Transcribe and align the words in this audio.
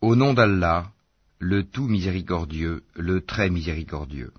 Au 0.00 0.14
nom 0.14 0.32
d'Allah, 0.32 0.92
le 1.40 1.64
tout 1.64 1.88
miséricordieux, 1.88 2.84
le 2.94 3.20
très 3.20 3.50
miséricordieux. 3.50 4.32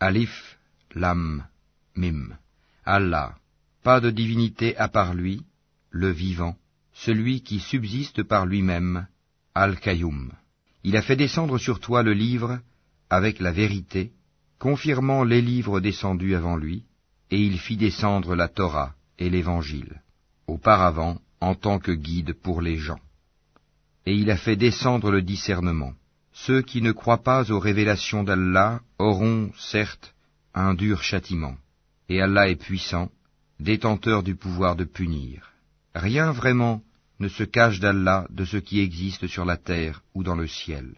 Alif, 0.00 0.58
Lam, 0.94 1.44
Mim. 1.94 2.30
Allah, 2.86 3.34
pas 3.82 4.00
de 4.00 4.08
divinité 4.10 4.74
à 4.78 4.88
part 4.88 5.12
lui, 5.12 5.42
le 5.90 6.10
vivant, 6.10 6.56
celui 6.94 7.42
qui 7.42 7.60
subsiste 7.60 8.22
par 8.22 8.46
lui-même, 8.46 9.06
Al-Qayyum. 9.54 10.32
Il 10.82 10.96
a 10.96 11.02
fait 11.02 11.16
descendre 11.16 11.58
sur 11.58 11.78
toi 11.78 12.02
le 12.02 12.14
livre 12.14 12.60
avec 13.10 13.38
la 13.38 13.52
vérité, 13.52 14.12
confirmant 14.58 15.24
les 15.24 15.42
livres 15.42 15.80
descendus 15.80 16.34
avant 16.34 16.56
lui, 16.56 16.84
et 17.30 17.38
il 17.38 17.58
fit 17.58 17.76
descendre 17.76 18.34
la 18.34 18.48
Torah 18.48 18.94
et 19.18 19.28
l'Évangile, 19.28 20.00
auparavant 20.46 21.20
en 21.40 21.54
tant 21.54 21.78
que 21.78 21.92
guide 21.92 22.32
pour 22.32 22.62
les 22.62 22.78
gens 22.78 23.00
et 24.06 24.14
il 24.14 24.30
a 24.30 24.36
fait 24.36 24.56
descendre 24.56 25.10
le 25.10 25.22
discernement. 25.22 25.92
Ceux 26.32 26.62
qui 26.62 26.82
ne 26.82 26.92
croient 26.92 27.22
pas 27.22 27.50
aux 27.50 27.58
révélations 27.58 28.24
d'Allah 28.24 28.80
auront, 28.98 29.52
certes, 29.58 30.14
un 30.54 30.74
dur 30.74 31.02
châtiment, 31.02 31.56
et 32.08 32.20
Allah 32.20 32.48
est 32.48 32.56
puissant, 32.56 33.10
détenteur 33.60 34.22
du 34.22 34.34
pouvoir 34.34 34.76
de 34.76 34.84
punir. 34.84 35.52
Rien 35.94 36.32
vraiment 36.32 36.82
ne 37.20 37.28
se 37.28 37.44
cache 37.44 37.80
d'Allah 37.80 38.26
de 38.30 38.44
ce 38.44 38.56
qui 38.56 38.80
existe 38.80 39.26
sur 39.26 39.44
la 39.44 39.56
terre 39.56 40.02
ou 40.14 40.24
dans 40.24 40.34
le 40.34 40.48
ciel. 40.48 40.94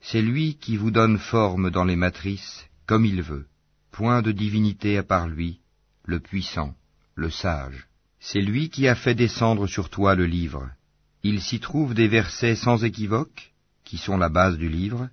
C'est 0.00 0.22
lui 0.22 0.56
qui 0.56 0.76
vous 0.76 0.90
donne 0.90 1.18
forme 1.18 1.70
dans 1.70 1.84
les 1.84 1.96
matrices, 1.96 2.64
comme 2.86 3.04
il 3.04 3.22
veut. 3.22 3.46
Point 3.92 4.22
de 4.22 4.32
divinité 4.32 4.96
à 4.96 5.02
part 5.02 5.28
lui, 5.28 5.60
le 6.04 6.20
puissant, 6.20 6.74
le 7.14 7.30
sage. 7.30 7.86
C'est 8.18 8.40
lui 8.40 8.70
qui 8.70 8.88
a 8.88 8.94
fait 8.94 9.14
descendre 9.14 9.66
sur 9.66 9.90
toi 9.90 10.14
le 10.14 10.26
livre, 10.26 10.70
il 11.22 11.40
s'y 11.40 11.60
trouve 11.60 11.94
des 11.94 12.08
versets 12.08 12.56
sans 12.56 12.84
équivoque, 12.84 13.52
qui 13.84 13.98
sont 13.98 14.16
la 14.16 14.28
base 14.28 14.56
du 14.56 14.68
livre, 14.68 15.08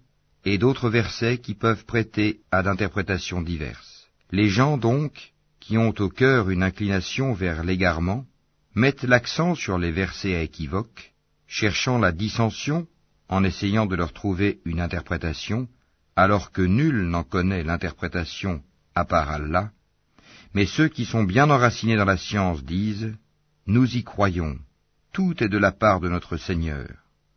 et 0.46 0.58
d'autres 0.58 0.90
versets 0.90 1.40
qui 1.40 1.54
peuvent 1.54 1.86
prêter 1.86 2.40
à 2.52 2.64
d'interprétations 2.64 3.42
diverses. 3.42 4.08
Les 4.32 4.48
gens 4.48 4.78
donc, 4.78 5.34
qui 5.60 5.78
ont 5.78 5.94
au 6.00 6.10
cœur 6.10 6.50
une 6.50 6.64
inclination 6.64 7.34
vers 7.34 7.64
l'égarement, 7.64 8.26
mettent 8.76 9.04
l'accent 9.04 9.56
sur 9.56 9.78
les 9.78 9.92
versets 9.92 10.36
à 10.36 10.44
équivoque, 10.44 11.14
cherchant 11.48 11.98
la 11.98 12.12
dissension 12.12 12.88
en 13.30 13.44
essayant 13.44 13.86
de 13.86 13.96
leur 13.96 14.14
trouver 14.14 14.60
une 14.64 14.80
interprétation, 14.80 15.68
alors 16.16 16.52
que 16.52 16.62
nul 16.62 17.10
n'en 17.10 17.24
connaît 17.24 17.64
l'interprétation 17.64 18.62
à 18.96 19.04
part 19.06 19.30
Allah, 19.30 19.72
mais 20.54 20.66
ceux 20.66 20.88
qui 20.88 21.06
sont 21.06 21.24
bien 21.24 21.50
enracinés 21.50 21.98
dans 21.98 22.06
la 22.06 22.18
science 22.18 22.64
disent, 22.64 23.16
Nous 23.66 23.98
y 23.98 24.04
croyons, 24.04 24.58
tout 25.18 25.44
est 25.44 25.50
de 25.50 25.58
la 25.58 25.72
part 25.72 26.00
de 26.00 26.10
notre 26.10 26.38
Seigneur, 26.38 26.90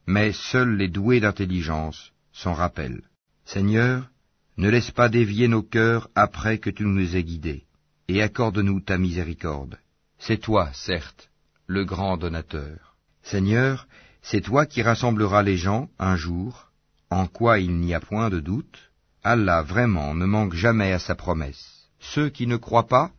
mais 0.06 0.32
seuls 0.32 0.76
les 0.76 0.88
doués 0.88 1.18
d'intelligence 1.18 2.12
s'en 2.30 2.52
rappellent. 2.52 3.04
Seigneur, 3.46 4.10
ne 4.58 4.68
laisse 4.68 4.90
pas 4.90 5.08
dévier 5.08 5.48
nos 5.48 5.62
cœurs 5.62 6.10
après 6.14 6.58
que 6.58 6.68
tu 6.68 6.84
nous 6.84 7.16
aies 7.16 7.24
guidés, 7.24 7.64
et 8.06 8.20
accorde-nous 8.20 8.80
ta 8.80 8.98
miséricorde. 8.98 9.78
C'est 10.18 10.42
toi, 10.42 10.68
certes, 10.74 11.30
le 11.66 11.86
grand 11.86 12.18
donateur. 12.18 12.96
Seigneur, 13.22 13.88
c'est 14.20 14.42
toi 14.42 14.66
qui 14.66 14.82
rassembleras 14.82 15.42
les 15.42 15.56
gens 15.56 15.88
un 15.98 16.16
jour, 16.16 16.70
en 17.08 17.26
quoi 17.26 17.60
il 17.60 17.76
n'y 17.76 17.94
a 17.94 18.00
point 18.00 18.28
de 18.28 18.40
doute. 18.40 18.90
Allah 19.24 19.62
vraiment 19.62 20.12
ne 20.12 20.26
manque 20.26 20.52
jamais 20.52 20.92
à 20.92 20.98
sa 20.98 21.14
promesse. 21.14 21.88
Ceux 21.98 22.28
qui 22.28 22.46
ne 22.46 22.58
croient 22.58 22.88
pas, 22.88 23.10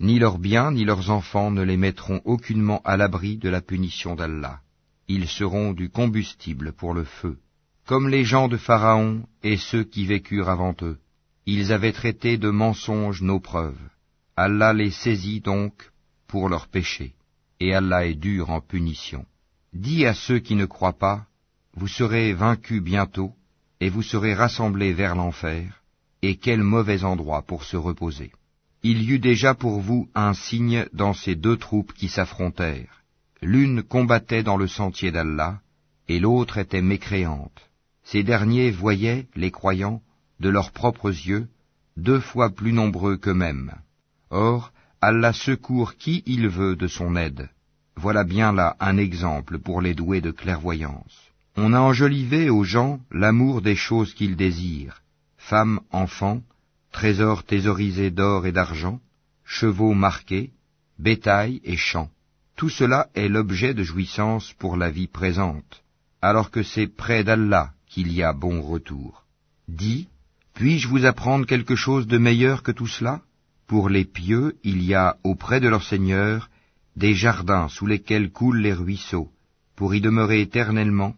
ni 0.00 0.18
leurs 0.18 0.38
biens 0.38 0.70
ni 0.70 0.84
leurs 0.84 1.10
enfants 1.10 1.50
ne 1.50 1.62
les 1.62 1.76
mettront 1.76 2.20
aucunement 2.24 2.80
à 2.84 2.96
l'abri 2.96 3.36
de 3.36 3.48
la 3.48 3.60
punition 3.60 4.14
d'Allah. 4.14 4.60
Ils 5.08 5.26
seront 5.26 5.72
du 5.72 5.90
combustible 5.90 6.72
pour 6.72 6.94
le 6.94 7.04
feu, 7.04 7.38
comme 7.86 8.08
les 8.08 8.24
gens 8.24 8.48
de 8.48 8.56
Pharaon 8.56 9.22
et 9.42 9.56
ceux 9.56 9.84
qui 9.84 10.06
vécurent 10.06 10.50
avant 10.50 10.76
eux. 10.82 10.98
Ils 11.46 11.72
avaient 11.72 11.92
traité 11.92 12.36
de 12.36 12.50
mensonges 12.50 13.22
nos 13.22 13.40
preuves. 13.40 13.88
Allah 14.36 14.72
les 14.72 14.90
saisit 14.90 15.40
donc 15.40 15.90
pour 16.28 16.48
leurs 16.48 16.68
péchés, 16.68 17.14
et 17.58 17.74
Allah 17.74 18.06
est 18.06 18.14
dur 18.14 18.50
en 18.50 18.60
punition. 18.60 19.24
Dis 19.72 20.06
à 20.06 20.14
ceux 20.14 20.38
qui 20.38 20.54
ne 20.54 20.66
croient 20.66 20.98
pas, 20.98 21.26
vous 21.74 21.88
serez 21.88 22.34
vaincus 22.34 22.82
bientôt, 22.82 23.32
et 23.80 23.88
vous 23.88 24.02
serez 24.02 24.34
rassemblés 24.34 24.92
vers 24.92 25.14
l'enfer, 25.16 25.82
et 26.22 26.36
quel 26.36 26.62
mauvais 26.62 27.02
endroit 27.02 27.42
pour 27.42 27.64
se 27.64 27.76
reposer. 27.76 28.32
Il 28.82 29.02
y 29.02 29.12
eut 29.12 29.18
déjà 29.18 29.54
pour 29.54 29.80
vous 29.80 30.08
un 30.14 30.34
signe 30.34 30.86
dans 30.92 31.12
ces 31.12 31.34
deux 31.34 31.56
troupes 31.56 31.92
qui 31.92 32.08
s'affrontèrent. 32.08 33.02
L'une 33.42 33.82
combattait 33.82 34.42
dans 34.42 34.56
le 34.56 34.68
sentier 34.68 35.10
d'Allah, 35.10 35.60
et 36.08 36.20
l'autre 36.20 36.58
était 36.58 36.82
mécréante. 36.82 37.68
Ces 38.04 38.22
derniers 38.22 38.70
voyaient, 38.70 39.26
les 39.34 39.50
croyants, 39.50 40.00
de 40.40 40.48
leurs 40.48 40.70
propres 40.70 41.10
yeux, 41.10 41.48
deux 41.96 42.20
fois 42.20 42.50
plus 42.50 42.72
nombreux 42.72 43.16
qu'eux-mêmes. 43.16 43.74
Or, 44.30 44.72
Allah 45.00 45.32
secourt 45.32 45.96
qui 45.96 46.22
il 46.26 46.48
veut 46.48 46.76
de 46.76 46.86
son 46.86 47.16
aide. 47.16 47.50
Voilà 47.96 48.24
bien 48.24 48.52
là 48.52 48.76
un 48.78 48.96
exemple 48.96 49.58
pour 49.58 49.80
les 49.80 49.94
doués 49.94 50.20
de 50.20 50.30
clairvoyance. 50.30 51.16
On 51.56 51.72
a 51.72 51.80
enjolivé 51.80 52.50
aux 52.50 52.62
gens 52.62 53.00
l'amour 53.10 53.60
des 53.60 53.74
choses 53.74 54.14
qu'ils 54.14 54.36
désirent, 54.36 55.02
femmes, 55.36 55.80
enfants, 55.90 56.42
trésors 56.92 57.44
thésaurisés 57.44 58.10
d'or 58.10 58.46
et 58.46 58.52
d'argent, 58.52 59.00
chevaux 59.44 59.94
marqués, 59.94 60.50
bétail 60.98 61.60
et 61.64 61.76
champs. 61.76 62.10
Tout 62.56 62.68
cela 62.68 63.08
est 63.14 63.28
l'objet 63.28 63.74
de 63.74 63.82
jouissance 63.82 64.52
pour 64.58 64.76
la 64.76 64.90
vie 64.90 65.06
présente, 65.06 65.82
alors 66.20 66.50
que 66.50 66.62
c'est 66.62 66.88
près 66.88 67.22
d'Allah 67.24 67.72
qu'il 67.86 68.12
y 68.12 68.22
a 68.22 68.32
bon 68.32 68.60
retour. 68.60 69.24
Dis, 69.68 70.08
puis-je 70.54 70.88
vous 70.88 71.04
apprendre 71.04 71.46
quelque 71.46 71.76
chose 71.76 72.06
de 72.06 72.18
meilleur 72.18 72.62
que 72.62 72.72
tout 72.72 72.88
cela? 72.88 73.22
Pour 73.68 73.88
les 73.88 74.04
pieux, 74.04 74.56
il 74.64 74.82
y 74.82 74.94
a 74.94 75.16
auprès 75.22 75.60
de 75.60 75.68
leur 75.68 75.84
Seigneur 75.84 76.50
des 76.96 77.14
jardins 77.14 77.68
sous 77.68 77.86
lesquels 77.86 78.32
coulent 78.32 78.60
les 78.60 78.72
ruisseaux, 78.72 79.30
pour 79.76 79.94
y 79.94 80.00
demeurer 80.00 80.40
éternellement, 80.40 81.14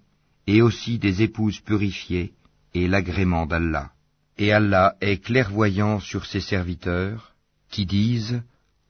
et 0.46 0.60
aussi 0.60 0.98
des 0.98 1.22
épouses 1.22 1.60
purifiées 1.60 2.34
et 2.74 2.86
l'agrément 2.86 3.46
d'Allah. 3.46 3.92
Et 4.38 4.52
Allah 4.52 4.96
est 5.00 5.22
clairvoyant 5.22 6.00
sur 6.00 6.26
ses 6.26 6.40
serviteurs, 6.40 7.32
qui 7.70 7.86
disent, 7.86 8.42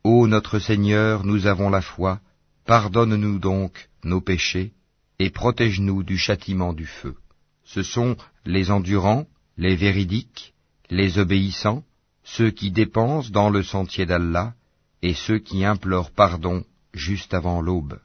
Ô 0.04 0.26
notre 0.26 0.58
Seigneur, 0.58 1.24
nous 1.24 1.46
avons 1.46 1.70
la 1.70 1.82
foi, 1.82 2.20
pardonne-nous 2.66 3.38
donc 3.38 3.88
nos 4.04 4.20
péchés, 4.20 4.72
et 5.18 5.30
protège-nous 5.30 6.02
du 6.02 6.16
châtiment 6.16 6.72
du 6.72 6.86
feu. 6.86 7.16
Ce 7.64 7.82
sont 7.82 8.16
les 8.46 8.70
endurants, 8.70 9.26
les 9.58 9.76
véridiques, 9.76 10.54
les 10.88 11.18
obéissants, 11.18 11.84
ceux 12.24 12.50
qui 12.50 12.70
dépensent 12.70 13.30
dans 13.30 13.50
le 13.50 13.62
sentier 13.62 14.06
d'Allah, 14.06 14.54
et 15.02 15.14
ceux 15.14 15.38
qui 15.38 15.64
implorent 15.64 16.10
pardon 16.10 16.64
juste 16.94 17.34
avant 17.34 17.60
l'aube. 17.60 18.00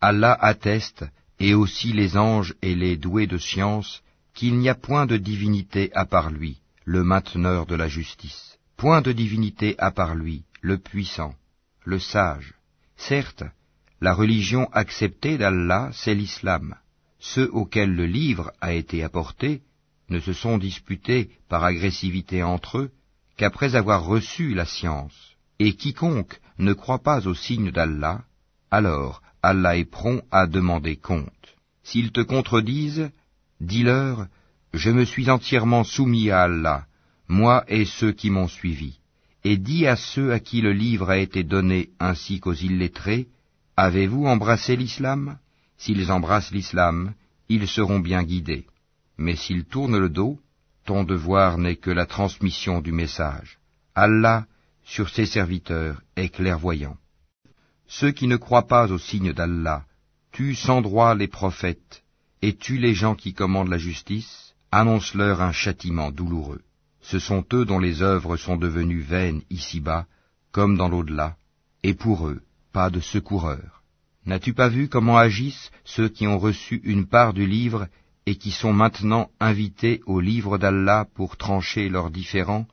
Allah 0.00 0.36
atteste, 0.40 1.04
et 1.38 1.54
aussi 1.54 1.92
les 1.92 2.16
anges 2.16 2.54
et 2.62 2.74
les 2.74 2.96
doués 2.96 3.26
de 3.26 3.38
science, 3.38 4.02
qu'il 4.40 4.56
n'y 4.56 4.70
a 4.70 4.74
point 4.74 5.04
de 5.04 5.18
divinité 5.18 5.90
à 5.92 6.06
part 6.06 6.30
lui, 6.30 6.62
le 6.86 7.04
mainteneur 7.04 7.66
de 7.66 7.74
la 7.74 7.88
justice. 7.88 8.56
Point 8.78 9.02
de 9.02 9.12
divinité 9.12 9.74
à 9.76 9.90
part 9.90 10.14
lui, 10.14 10.44
le 10.62 10.78
puissant, 10.78 11.34
le 11.84 11.98
sage. 11.98 12.54
Certes, 12.96 13.44
la 14.00 14.14
religion 14.14 14.66
acceptée 14.72 15.36
d'Allah, 15.36 15.90
c'est 15.92 16.14
l'islam. 16.14 16.74
Ceux 17.18 17.50
auxquels 17.52 17.94
le 17.94 18.06
livre 18.06 18.50
a 18.62 18.72
été 18.72 19.04
apporté 19.04 19.60
ne 20.08 20.20
se 20.20 20.32
sont 20.32 20.56
disputés 20.56 21.28
par 21.50 21.62
agressivité 21.62 22.42
entre 22.42 22.78
eux 22.78 22.90
qu'après 23.36 23.74
avoir 23.74 24.06
reçu 24.06 24.54
la 24.54 24.64
science. 24.64 25.36
Et 25.58 25.74
quiconque 25.74 26.40
ne 26.56 26.72
croit 26.72 27.02
pas 27.02 27.28
au 27.28 27.34
signe 27.34 27.70
d'Allah, 27.72 28.24
alors 28.70 29.20
Allah 29.42 29.76
est 29.76 29.84
prompt 29.84 30.22
à 30.30 30.46
demander 30.46 30.96
compte. 30.96 31.56
S'ils 31.82 32.10
te 32.10 32.22
contredisent, 32.22 33.10
dis-leur, 33.60 34.26
je 34.72 34.90
me 34.90 35.04
suis 35.04 35.30
entièrement 35.30 35.84
soumis 35.84 36.30
à 36.30 36.42
Allah, 36.42 36.86
moi 37.28 37.64
et 37.68 37.84
ceux 37.84 38.12
qui 38.12 38.30
m'ont 38.30 38.48
suivi. 38.48 38.98
Et 39.44 39.56
dis 39.56 39.86
à 39.86 39.96
ceux 39.96 40.32
à 40.32 40.40
qui 40.40 40.60
le 40.60 40.72
livre 40.72 41.10
a 41.10 41.18
été 41.18 41.44
donné 41.44 41.90
ainsi 41.98 42.40
qu'aux 42.40 42.54
illettrés, 42.54 43.28
avez-vous 43.76 44.26
embrassé 44.26 44.76
l'islam? 44.76 45.38
S'ils 45.78 46.12
embrassent 46.12 46.52
l'islam, 46.52 47.14
ils 47.48 47.66
seront 47.66 48.00
bien 48.00 48.22
guidés. 48.22 48.66
Mais 49.16 49.36
s'ils 49.36 49.64
tournent 49.64 49.98
le 49.98 50.10
dos, 50.10 50.38
ton 50.84 51.04
devoir 51.04 51.56
n'est 51.58 51.76
que 51.76 51.90
la 51.90 52.06
transmission 52.06 52.80
du 52.80 52.92
message. 52.92 53.58
Allah, 53.94 54.46
sur 54.84 55.08
ses 55.08 55.26
serviteurs, 55.26 56.02
est 56.16 56.28
clairvoyant. 56.28 56.96
Ceux 57.86 58.12
qui 58.12 58.26
ne 58.26 58.36
croient 58.36 58.66
pas 58.66 58.90
au 58.92 58.98
signe 58.98 59.32
d'Allah 59.32 59.84
tuent 60.32 60.54
sans 60.54 60.80
droit 60.80 61.14
les 61.14 61.28
prophètes 61.28 62.02
et 62.42 62.54
tuent 62.54 62.78
les 62.78 62.94
gens 62.94 63.14
qui 63.14 63.34
commandent 63.34 63.68
la 63.68 63.78
justice, 63.78 64.54
annonce-leur 64.72 65.42
un 65.42 65.52
châtiment 65.52 66.10
douloureux. 66.10 66.62
Ce 67.02 67.18
sont 67.18 67.44
eux 67.52 67.64
dont 67.64 67.78
les 67.78 68.02
œuvres 68.02 68.36
sont 68.36 68.56
devenues 68.56 69.00
vaines 69.00 69.42
ici-bas, 69.50 70.06
comme 70.52 70.76
dans 70.76 70.88
l'au-delà, 70.88 71.36
et 71.82 71.94
pour 71.94 72.28
eux, 72.28 72.40
pas 72.72 72.90
de 72.90 73.00
secoureur. 73.00 73.82
N'as-tu 74.26 74.52
pas 74.52 74.68
vu 74.68 74.88
comment 74.88 75.16
agissent 75.16 75.70
ceux 75.84 76.08
qui 76.08 76.26
ont 76.26 76.38
reçu 76.38 76.80
une 76.84 77.06
part 77.06 77.32
du 77.32 77.46
livre 77.46 77.88
et 78.26 78.36
qui 78.36 78.50
sont 78.50 78.72
maintenant 78.72 79.30
invités 79.40 80.02
au 80.06 80.20
livre 80.20 80.58
d'Allah 80.58 81.06
pour 81.14 81.36
trancher 81.36 81.88
leurs 81.88 82.10
différends, 82.10 82.66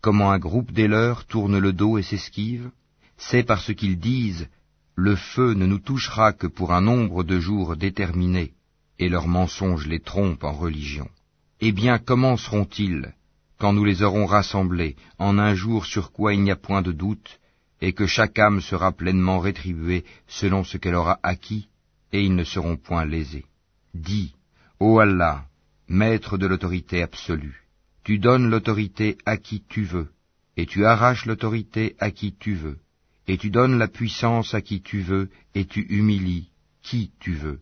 comment 0.00 0.30
un 0.30 0.38
groupe 0.38 0.72
des 0.72 0.88
leurs 0.88 1.24
tourne 1.24 1.58
le 1.58 1.72
dos 1.72 1.98
et 1.98 2.02
s'esquive, 2.02 2.70
c'est 3.16 3.42
parce 3.42 3.74
qu'ils 3.74 3.98
disent 3.98 4.48
Le 4.94 5.16
feu 5.16 5.54
ne 5.54 5.66
nous 5.66 5.78
touchera 5.78 6.32
que 6.32 6.46
pour 6.46 6.72
un 6.72 6.80
nombre 6.80 7.24
de 7.24 7.40
jours 7.40 7.76
déterminé, 7.76 8.52
et 9.00 9.08
leurs 9.08 9.26
mensonges 9.26 9.86
les 9.86 9.98
trompent 10.00 10.44
en 10.44 10.52
religion. 10.52 11.08
Eh 11.60 11.72
bien, 11.72 11.98
comment 11.98 12.36
seront-ils 12.36 13.14
quand 13.58 13.72
nous 13.72 13.84
les 13.84 14.02
aurons 14.02 14.26
rassemblés 14.26 14.94
en 15.18 15.38
un 15.38 15.54
jour 15.54 15.84
sur 15.84 16.12
quoi 16.12 16.32
il 16.34 16.42
n'y 16.42 16.50
a 16.50 16.56
point 16.56 16.82
de 16.82 16.92
doute, 16.92 17.40
et 17.82 17.92
que 17.92 18.06
chaque 18.06 18.38
âme 18.38 18.60
sera 18.60 18.92
pleinement 18.92 19.38
rétribuée 19.38 20.04
selon 20.28 20.64
ce 20.64 20.76
qu'elle 20.76 20.94
aura 20.94 21.18
acquis, 21.22 21.68
et 22.12 22.22
ils 22.22 22.34
ne 22.34 22.44
seront 22.44 22.76
point 22.76 23.04
lésés. 23.04 23.46
Dis, 23.94 24.34
Ô 24.78 24.98
Allah, 24.98 25.46
maître 25.88 26.38
de 26.38 26.46
l'autorité 26.46 27.02
absolue, 27.02 27.64
tu 28.04 28.18
donnes 28.18 28.48
l'autorité 28.48 29.18
à 29.24 29.36
qui 29.36 29.62
tu 29.66 29.82
veux, 29.82 30.10
et 30.56 30.66
tu 30.66 30.84
arraches 30.84 31.26
l'autorité 31.26 31.96
à 32.00 32.10
qui 32.10 32.34
tu 32.34 32.54
veux, 32.54 32.78
et 33.28 33.38
tu 33.38 33.50
donnes 33.50 33.78
la 33.78 33.88
puissance 33.88 34.52
à 34.54 34.60
qui 34.60 34.82
tu 34.82 35.00
veux, 35.00 35.30
et 35.54 35.64
tu 35.64 35.82
humilies 35.88 36.50
qui 36.82 37.12
tu 37.18 37.32
veux. 37.32 37.60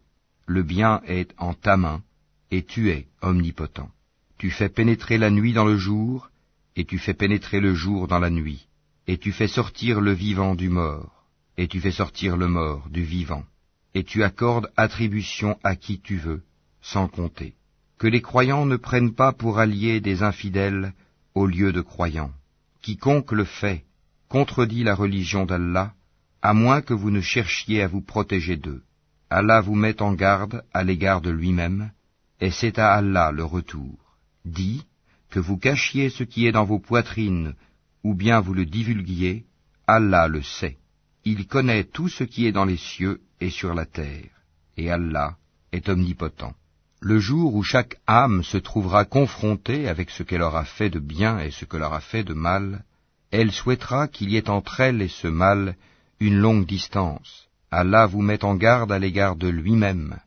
Le 0.51 0.63
bien 0.63 1.03
est 1.07 1.35
en 1.37 1.53
ta 1.53 1.77
main, 1.77 2.03
et 2.51 2.63
tu 2.63 2.89
es 2.89 3.07
omnipotent. 3.21 3.91
Tu 4.39 4.51
fais 4.51 4.71
pénétrer 4.71 5.19
la 5.19 5.29
nuit 5.29 5.53
dans 5.53 5.67
le 5.67 5.77
jour, 5.77 6.31
et 6.75 6.87
tu 6.87 6.99
fais 6.99 7.13
pénétrer 7.13 7.61
le 7.61 7.75
jour 7.75 8.09
dans 8.09 8.19
la 8.19 8.31
nuit, 8.31 8.67
et 9.07 9.19
tu 9.19 9.31
fais 9.31 9.47
sortir 9.47 10.01
le 10.01 10.13
vivant 10.13 10.55
du 10.55 10.71
mort, 10.71 11.27
et 11.59 11.69
tu 11.69 11.81
fais 11.81 11.91
sortir 11.91 12.39
le 12.39 12.49
mort 12.49 12.89
du 12.89 13.03
vivant, 13.03 13.45
et 13.93 14.05
tu 14.05 14.25
accordes 14.25 14.73
attribution 14.79 15.59
à 15.65 15.77
qui 15.77 16.01
tu 16.01 16.17
veux, 16.17 16.43
sans 16.81 17.09
compter. 17.09 17.53
Que 17.99 18.07
les 18.07 18.23
croyants 18.23 18.65
ne 18.65 18.77
prennent 18.77 19.15
pas 19.15 19.35
pour 19.35 19.59
alliés 19.59 20.01
des 20.01 20.23
infidèles 20.23 20.95
au 21.35 21.45
lieu 21.45 21.73
de 21.73 21.83
croyants. 21.83 22.33
Quiconque 22.81 23.33
le 23.33 23.45
fait 23.45 23.85
contredit 24.31 24.83
la 24.83 24.95
religion 24.95 25.45
d'Allah, 25.45 25.93
à 26.41 26.55
moins 26.55 26.81
que 26.81 26.95
vous 26.95 27.11
ne 27.11 27.21
cherchiez 27.21 27.83
à 27.83 27.87
vous 27.87 28.01
protéger 28.01 28.57
d'eux. 28.57 28.83
Allah 29.31 29.61
vous 29.61 29.75
met 29.75 30.01
en 30.01 30.15
garde 30.15 30.65
à 30.73 30.85
l'égard 30.85 31.21
de 31.21 31.31
lui-même, 31.31 31.91
et 32.41 32.51
c'est 32.51 32.79
à 32.79 32.95
Allah 32.95 33.31
le 33.31 33.45
retour. 33.45 33.99
Dit, 34.45 34.85
que 35.31 35.41
vous 35.41 35.59
cachiez 35.59 36.09
ce 36.09 36.25
qui 36.25 36.47
est 36.47 36.53
dans 36.53 36.65
vos 36.65 36.79
poitrines, 36.79 37.55
ou 38.03 38.15
bien 38.15 38.41
vous 38.41 38.55
le 38.55 38.65
divulguiez, 38.65 39.45
Allah 39.87 40.29
le 40.29 40.43
sait. 40.43 40.79
Il 41.25 41.47
connaît 41.47 41.85
tout 41.85 42.09
ce 42.09 42.25
qui 42.25 42.47
est 42.47 42.53
dans 42.53 42.65
les 42.65 42.77
cieux 42.77 43.21
et 43.41 43.51
sur 43.51 43.75
la 43.75 43.85
terre, 43.85 44.31
et 44.77 44.91
Allah 44.91 45.37
est 45.73 45.89
omnipotent. 45.89 46.55
Le 47.01 47.19
jour 47.19 47.55
où 47.55 47.63
chaque 47.63 47.97
âme 48.07 48.43
se 48.43 48.57
trouvera 48.57 49.05
confrontée 49.05 49.89
avec 49.89 50.11
ce 50.11 50.23
qu'elle 50.23 50.43
aura 50.43 50.65
fait 50.65 50.91
de 50.91 50.99
bien 50.99 51.39
et 51.39 51.51
ce 51.51 51.65
qu'elle 51.65 51.83
aura 51.83 52.01
fait 52.01 52.25
de 52.25 52.35
mal, 52.35 52.83
elle 53.31 53.53
souhaitera 53.53 54.09
qu'il 54.09 54.31
y 54.31 54.37
ait 54.37 54.49
entre 54.49 54.81
elle 54.81 55.03
et 55.03 55.09
ce 55.09 55.29
mal 55.29 55.77
une 56.19 56.39
longue 56.39 56.67
distance. 56.67 57.48
Allah 57.71 58.07
vous 58.07 58.23
met 58.23 58.45
en 58.45 58.55
garde 58.57 58.93
à 58.93 58.99
l'égard 58.99 59.37
de 59.37 59.49
lui-même. 59.49 60.19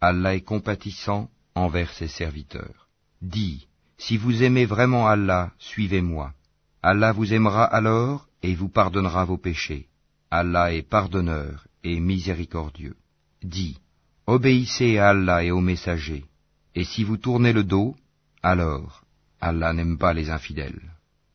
Allah 0.00 0.34
est 0.34 0.42
compatissant 0.42 1.30
envers 1.54 1.92
ses 1.92 2.08
serviteurs. 2.08 2.88
Dis, 3.22 3.66
si 3.98 4.16
vous 4.16 4.42
aimez 4.42 4.66
vraiment 4.66 5.06
Allah, 5.06 5.52
suivez-moi. 5.58 6.32
Allah 6.82 7.12
vous 7.12 7.32
aimera 7.34 7.64
alors 7.64 8.28
et 8.42 8.54
vous 8.54 8.68
pardonnera 8.68 9.24
vos 9.24 9.36
péchés. 9.36 9.86
Allah 10.30 10.72
est 10.72 10.88
pardonneur 10.88 11.66
et 11.84 12.00
miséricordieux. 12.00 12.96
Dis, 13.42 13.78
obéissez 14.26 14.98
à 14.98 15.10
Allah 15.10 15.44
et 15.44 15.50
aux 15.50 15.60
messagers. 15.60 16.24
Et 16.74 16.84
si 16.84 17.04
vous 17.04 17.16
tournez 17.16 17.52
le 17.52 17.64
dos, 17.64 17.96
alors 18.42 19.04
Allah 19.40 19.72
n'aime 19.72 19.98
pas 19.98 20.12
les 20.12 20.30
infidèles. 20.30 20.82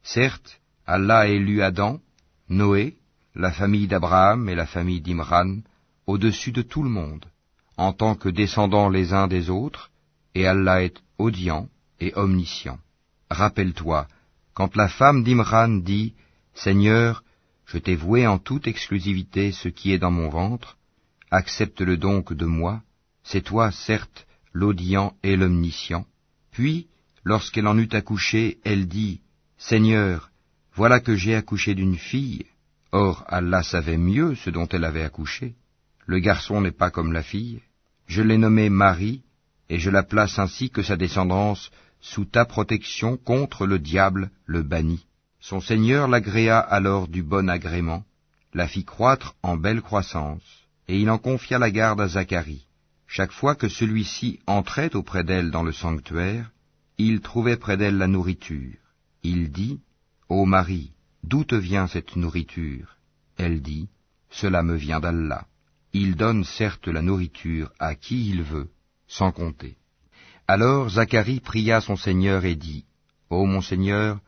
Certes, 0.04 0.60
Allah 0.86 1.20
a 1.20 1.28
élu 1.28 1.62
Adam, 1.62 2.00
Noé, 2.50 2.96
la 3.36 3.52
famille 3.52 3.88
d'Abraham 3.88 4.50
et 4.50 4.56
la 4.56 4.66
famille 4.66 5.02
d'Imran 5.02 5.60
au-dessus 6.08 6.52
de 6.52 6.62
tout 6.62 6.84
le 6.84 6.90
monde, 6.90 7.26
en 7.78 7.92
tant 7.94 8.16
que 8.16 8.30
descendants 8.30 8.90
les 8.90 9.14
uns 9.14 9.28
des 9.28 9.50
autres, 9.50 9.92
et 10.34 10.48
Allah 10.48 10.84
est 10.84 11.02
audient 11.18 11.68
et 12.00 12.14
omniscient. 12.16 12.80
Rappelle-toi, 13.30 14.08
quand 14.54 14.76
la 14.76 14.88
femme 14.88 15.24
d'Imran 15.24 15.82
dit, 15.84 16.14
Seigneur, 16.54 17.24
je 17.66 17.78
t'ai 17.78 17.96
voué 17.96 18.28
en 18.28 18.38
toute 18.38 18.68
exclusivité 18.68 19.52
ce 19.52 19.68
qui 19.68 19.92
est 19.92 20.00
dans 20.00 20.12
mon 20.12 20.30
ventre, 20.30 20.78
accepte-le 21.32 21.98
donc 21.98 22.34
de 22.34 22.46
moi, 22.46 22.82
c'est 23.24 23.42
toi, 23.42 23.72
certes, 23.72 24.28
l'audient 24.54 25.14
et 25.24 25.36
l'omniscient. 25.36 26.06
Puis, 26.52 26.88
lorsqu'elle 27.24 27.68
en 27.68 27.78
eut 27.78 27.90
accouché, 27.92 28.60
elle 28.64 28.88
dit, 28.88 29.22
Seigneur, 29.58 30.30
voilà 30.76 31.00
que 31.00 31.16
j'ai 31.16 31.36
accouché 31.36 31.74
d'une 31.74 31.98
fille. 31.98 32.46
Or, 32.98 33.26
Allah 33.28 33.62
savait 33.62 33.98
mieux 33.98 34.36
ce 34.36 34.50
dont 34.50 34.70
elle 34.70 34.86
avait 34.86 35.04
accouché. 35.04 35.56
Le 36.06 36.20
garçon 36.20 36.62
n'est 36.62 36.80
pas 36.84 36.92
comme 36.92 37.12
la 37.12 37.24
fille. 37.24 37.62
Je 38.08 38.22
l'ai 38.22 38.38
nommée 38.38 38.70
Marie, 38.70 39.22
et 39.68 39.80
je 39.80 39.90
la 39.90 40.02
place 40.02 40.40
ainsi 40.40 40.70
que 40.70 40.82
sa 40.82 40.96
descendance 40.96 41.72
sous 42.00 42.24
ta 42.24 42.46
protection 42.46 43.18
contre 43.18 43.68
le 43.68 43.80
diable 43.80 44.32
le 44.46 44.64
banni. 44.64 45.06
Son 45.42 45.60
Seigneur 45.60 46.08
l'agréa 46.08 46.58
alors 46.58 47.10
du 47.10 47.22
bon 47.22 47.50
agrément, 47.50 48.06
la 48.54 48.66
fit 48.66 48.86
croître 48.86 49.36
en 49.44 49.58
belle 49.58 49.82
croissance, 49.82 50.48
et 50.88 50.98
il 50.98 51.10
en 51.10 51.18
confia 51.18 51.60
la 51.60 51.72
garde 51.72 52.00
à 52.00 52.08
Zacharie. 52.08 52.66
Chaque 53.08 53.34
fois 53.34 53.56
que 53.56 53.68
celui-ci 53.68 54.40
entrait 54.48 54.96
auprès 54.96 55.26
d'elle 55.26 55.52
dans 55.52 55.64
le 55.64 55.74
sanctuaire, 55.74 56.50
il 56.98 57.20
trouvait 57.20 57.58
près 57.58 57.76
d'elle 57.76 57.98
la 57.98 58.08
nourriture. 58.08 58.78
Il 59.22 59.52
dit, 59.52 59.82
Ô 60.30 60.46
Marie, 60.46 60.95
d'où 61.30 61.44
te 61.44 61.56
vient 61.56 61.88
cette 61.88 62.16
nourriture? 62.16 62.98
Elle 63.38 63.62
dit, 63.62 63.90
Cela 64.30 64.62
me 64.64 64.76
vient 64.76 65.00
d'Allah. 65.00 65.46
Il 65.94 66.16
donne 66.16 66.44
certes 66.44 66.88
la 66.88 67.02
nourriture 67.02 67.72
à 67.80 67.96
qui 67.96 68.30
il 68.30 68.44
veut, 68.44 68.70
sans 69.08 69.32
compter. 69.32 69.76
Alors 70.48 70.90
Zacharie 70.90 71.40
pria 71.40 71.82
son 71.82 71.96
Seigneur 71.96 72.46
et 72.46 72.56
dit, 72.56 72.86
Ô 73.30 73.46
mon 73.46 73.62
Seigneur, 73.62 74.20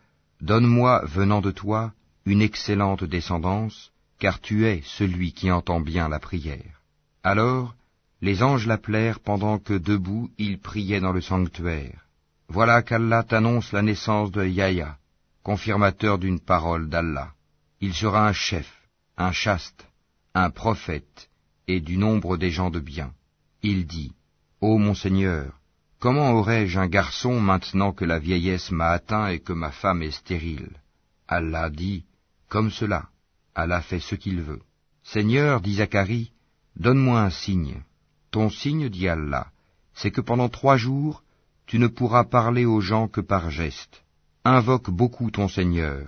donne-moi, 0.42 1.04
venant 1.06 1.42
de 1.42 1.52
toi, 1.52 1.94
une 2.26 2.42
excellente 2.42 3.04
descendance, 3.04 3.92
car 4.20 4.40
tu 4.40 4.66
es 4.66 4.82
celui 4.98 5.34
qui 5.34 5.52
entend 5.52 5.80
bien 5.80 6.10
la 6.10 6.20
prière. 6.20 6.82
Alors 7.24 7.76
les 8.22 8.42
anges 8.42 8.66
l'appelèrent 8.66 9.20
pendant 9.20 9.60
que 9.60 9.76
debout 9.76 10.32
il 10.40 10.60
priait 10.60 11.00
dans 11.00 11.12
le 11.12 11.22
sanctuaire. 11.22 12.08
Voilà 12.48 12.81
qu'Allah 12.81 13.24
t'annonce 13.24 13.71
la 13.71 13.83
naissance 13.83 14.31
de 14.31 14.44
Yahya, 14.44 14.98
confirmateur 15.47 16.18
d'une 16.18 16.42
parole 16.42 16.89
d'Allah. 16.89 17.31
Il 17.80 17.94
sera 17.94 18.27
un 18.27 18.33
chef, 18.33 18.69
un 19.16 19.31
chaste, 19.31 19.87
un 20.33 20.49
prophète, 20.49 21.30
et 21.69 21.80
du 21.80 21.95
nombre 21.95 22.35
des 22.35 22.51
gens 22.51 22.69
de 22.69 22.81
bien. 22.81 23.13
Il 23.61 23.87
dit, 23.87 24.11
Ô 24.59 24.77
mon 24.77 24.94
Seigneur, 24.94 25.54
comment 25.99 26.33
aurais-je 26.33 26.77
un 26.77 26.89
garçon 26.89 27.39
maintenant 27.39 27.94
que 27.94 28.04
la 28.04 28.19
vieillesse 28.19 28.71
m'a 28.71 28.89
atteint 28.89 29.30
et 29.30 29.39
que 29.39 29.54
ma 29.54 29.71
femme 29.71 30.01
est 30.01 30.11
stérile? 30.11 30.81
Allah 31.30 31.69
dit, 31.69 32.04
Comme 32.49 32.69
cela, 32.69 33.07
Allah 33.56 33.81
fait 33.81 34.01
ce 34.01 34.16
qu'il 34.16 34.42
veut. 34.42 34.63
Seigneur, 35.01 35.61
dit 35.61 35.75
Zacharie, 35.75 36.33
donne-moi 36.75 37.21
un 37.21 37.30
signe. 37.30 37.83
Ton 38.31 38.49
signe, 38.49 38.89
dit 38.89 39.07
Allah, 39.07 39.47
c'est 39.94 40.11
que 40.11 40.19
pendant 40.19 40.49
trois 40.49 40.75
jours, 40.75 41.23
tu 41.68 41.80
ne 41.80 41.87
pourras 41.87 42.25
parler 42.25 42.66
aux 42.66 42.81
gens 42.81 43.07
que 43.07 43.21
par 43.21 43.49
geste. 43.49 44.04
Invoque 44.49 44.89
beaucoup 44.89 45.30
ton 45.30 45.49
Seigneur, 45.49 46.07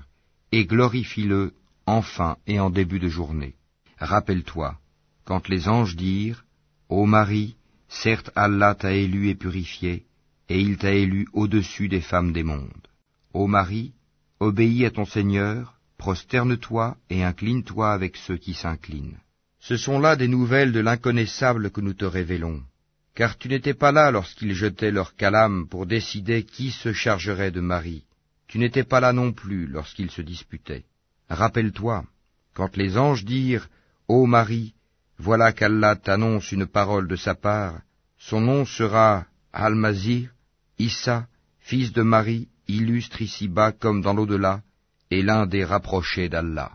et 0.53 0.65
glorifie-le 0.65 1.51
en 1.85 2.01
et 2.47 2.57
en 2.57 2.69
début 2.69 2.97
de 2.97 3.09
journée. 3.09 3.55
Rappelle-toi, 3.97 4.77
quand 5.25 5.49
les 5.49 5.67
anges 5.67 5.97
dirent, 5.97 6.45
Ô 6.87 7.05
Marie, 7.05 7.57
certes 7.89 8.31
Allah 8.37 8.75
t'a 8.75 8.93
élu 8.93 9.27
et 9.27 9.35
purifié, 9.35 10.05
et 10.47 10.61
il 10.61 10.77
t'a 10.77 10.93
élu 10.93 11.27
au-dessus 11.33 11.89
des 11.89 11.99
femmes 11.99 12.31
des 12.31 12.43
mondes. 12.43 12.87
Ô 13.33 13.45
Marie, 13.45 13.91
obéis 14.39 14.85
à 14.85 14.91
ton 14.91 15.03
Seigneur, 15.03 15.77
prosterne-toi 15.97 16.95
et 17.09 17.25
incline-toi 17.25 17.91
avec 17.91 18.15
ceux 18.15 18.37
qui 18.37 18.53
s'inclinent. 18.53 19.19
Ce 19.59 19.75
sont 19.75 19.99
là 19.99 20.15
des 20.15 20.29
nouvelles 20.29 20.71
de 20.71 20.79
l'inconnaissable 20.79 21.71
que 21.71 21.81
nous 21.81 21.93
te 21.93 22.05
révélons, 22.05 22.63
car 23.15 23.37
tu 23.37 23.49
n'étais 23.49 23.73
pas 23.73 23.91
là 23.91 24.11
lorsqu'ils 24.11 24.53
jetaient 24.53 24.91
leur 24.91 25.17
calame 25.17 25.67
pour 25.67 25.85
décider 25.85 26.43
qui 26.43 26.71
se 26.71 26.93
chargerait 26.93 27.51
de 27.51 27.59
Marie. 27.59 28.05
Tu 28.49 28.57
n'étais 28.57 28.83
pas 28.83 28.99
là 28.99 29.13
non 29.13 29.31
plus 29.31 29.67
lorsqu'ils 29.67 30.09
se 30.09 30.23
disputaient. 30.23 30.85
Rappelle-toi, 31.29 32.03
quand 32.55 32.75
les 32.75 32.97
anges 32.97 33.23
dirent, 33.23 33.69
Ô 34.07 34.25
Marie, 34.25 34.73
voilà 35.19 35.53
qu'Allah 35.53 35.95
t'annonce 35.95 36.51
une 36.51 36.65
parole 36.65 37.07
de 37.07 37.15
sa 37.15 37.35
part, 37.35 37.79
son 38.17 38.41
nom 38.41 38.65
sera 38.65 39.27
Al-Mazir, 39.53 40.31
Issa, 40.79 41.27
fils 41.59 41.91
de 41.93 42.01
Marie, 42.01 42.47
illustre 42.67 43.21
ici-bas 43.21 43.71
comme 43.71 44.01
dans 44.01 44.13
l'au-delà, 44.13 44.63
et 45.11 45.21
l'un 45.21 45.45
des 45.45 45.63
rapprochés 45.63 46.27
d'Allah. 46.27 46.71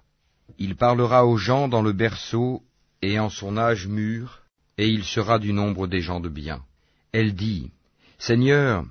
Il 0.59 0.77
parlera 0.77 1.27
aux 1.27 1.37
gens 1.37 1.67
dans 1.67 1.83
le 1.83 1.93
berceau 1.93 2.63
et 3.03 3.19
en 3.19 3.31
son 3.31 3.57
âge 3.57 3.89
mûr, 3.89 4.43
et 4.79 4.89
il 4.89 5.03
sera 5.03 5.41
du 5.41 5.53
nombre 5.53 5.89
des 5.89 6.01
gens 6.01 6.21
de 6.21 6.29
bien. 6.29 6.63
Elle 7.11 7.35
dit, 7.35 7.73
Seigneur, 8.19 8.85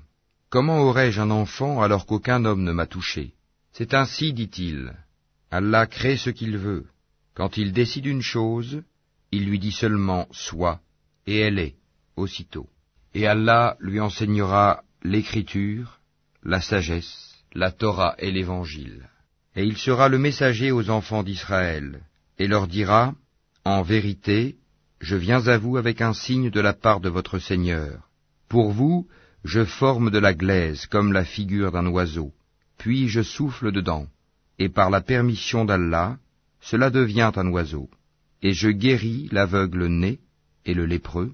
comment 0.54 0.82
aurais-je 0.82 1.20
un 1.20 1.32
enfant 1.32 1.82
alors 1.82 2.06
qu'aucun 2.06 2.44
homme 2.44 2.62
ne 2.62 2.70
m'a 2.70 2.86
touché? 2.86 3.32
C'est 3.72 3.92
ainsi, 3.92 4.32
dit-il. 4.32 4.92
Allah 5.50 5.88
crée 5.88 6.16
ce 6.16 6.30
qu'il 6.30 6.56
veut. 6.58 6.86
Quand 7.34 7.56
il 7.56 7.72
décide 7.72 8.06
une 8.06 8.22
chose, 8.22 8.84
il 9.32 9.46
lui 9.46 9.58
dit 9.58 9.72
seulement 9.72 10.28
Sois, 10.30 10.78
et 11.26 11.40
elle 11.40 11.58
est, 11.58 11.74
aussitôt. 12.14 12.68
Et 13.14 13.26
Allah 13.26 13.76
lui 13.80 13.98
enseignera 13.98 14.84
l'écriture, 15.02 15.98
la 16.44 16.60
sagesse, 16.60 17.34
la 17.52 17.72
Torah 17.72 18.14
et 18.20 18.30
l'Évangile. 18.30 19.08
Et 19.56 19.64
il 19.64 19.76
sera 19.76 20.08
le 20.08 20.18
messager 20.18 20.70
aux 20.70 20.88
enfants 20.88 21.24
d'Israël, 21.24 22.04
et 22.38 22.46
leur 22.46 22.68
dira, 22.68 23.12
En 23.64 23.82
vérité, 23.82 24.54
je 25.00 25.16
viens 25.16 25.48
à 25.48 25.58
vous 25.58 25.78
avec 25.78 26.00
un 26.00 26.14
signe 26.14 26.50
de 26.50 26.60
la 26.60 26.74
part 26.74 27.00
de 27.00 27.08
votre 27.08 27.40
Seigneur. 27.40 28.08
Pour 28.48 28.70
vous, 28.70 29.08
je 29.44 29.64
forme 29.64 30.10
de 30.10 30.18
la 30.18 30.32
glaise 30.32 30.86
comme 30.86 31.12
la 31.12 31.24
figure 31.24 31.70
d'un 31.70 31.86
oiseau, 31.86 32.32
puis 32.78 33.08
je 33.08 33.22
souffle 33.22 33.72
dedans, 33.72 34.06
et 34.58 34.70
par 34.70 34.88
la 34.88 35.02
permission 35.02 35.64
d'Allah, 35.66 36.16
cela 36.60 36.90
devient 36.90 37.32
un 37.36 37.48
oiseau. 37.48 37.90
Et 38.42 38.52
je 38.52 38.70
guéris 38.70 39.28
l'aveugle 39.32 39.86
né 39.86 40.18
et 40.64 40.74
le 40.74 40.86
lépreux, 40.86 41.32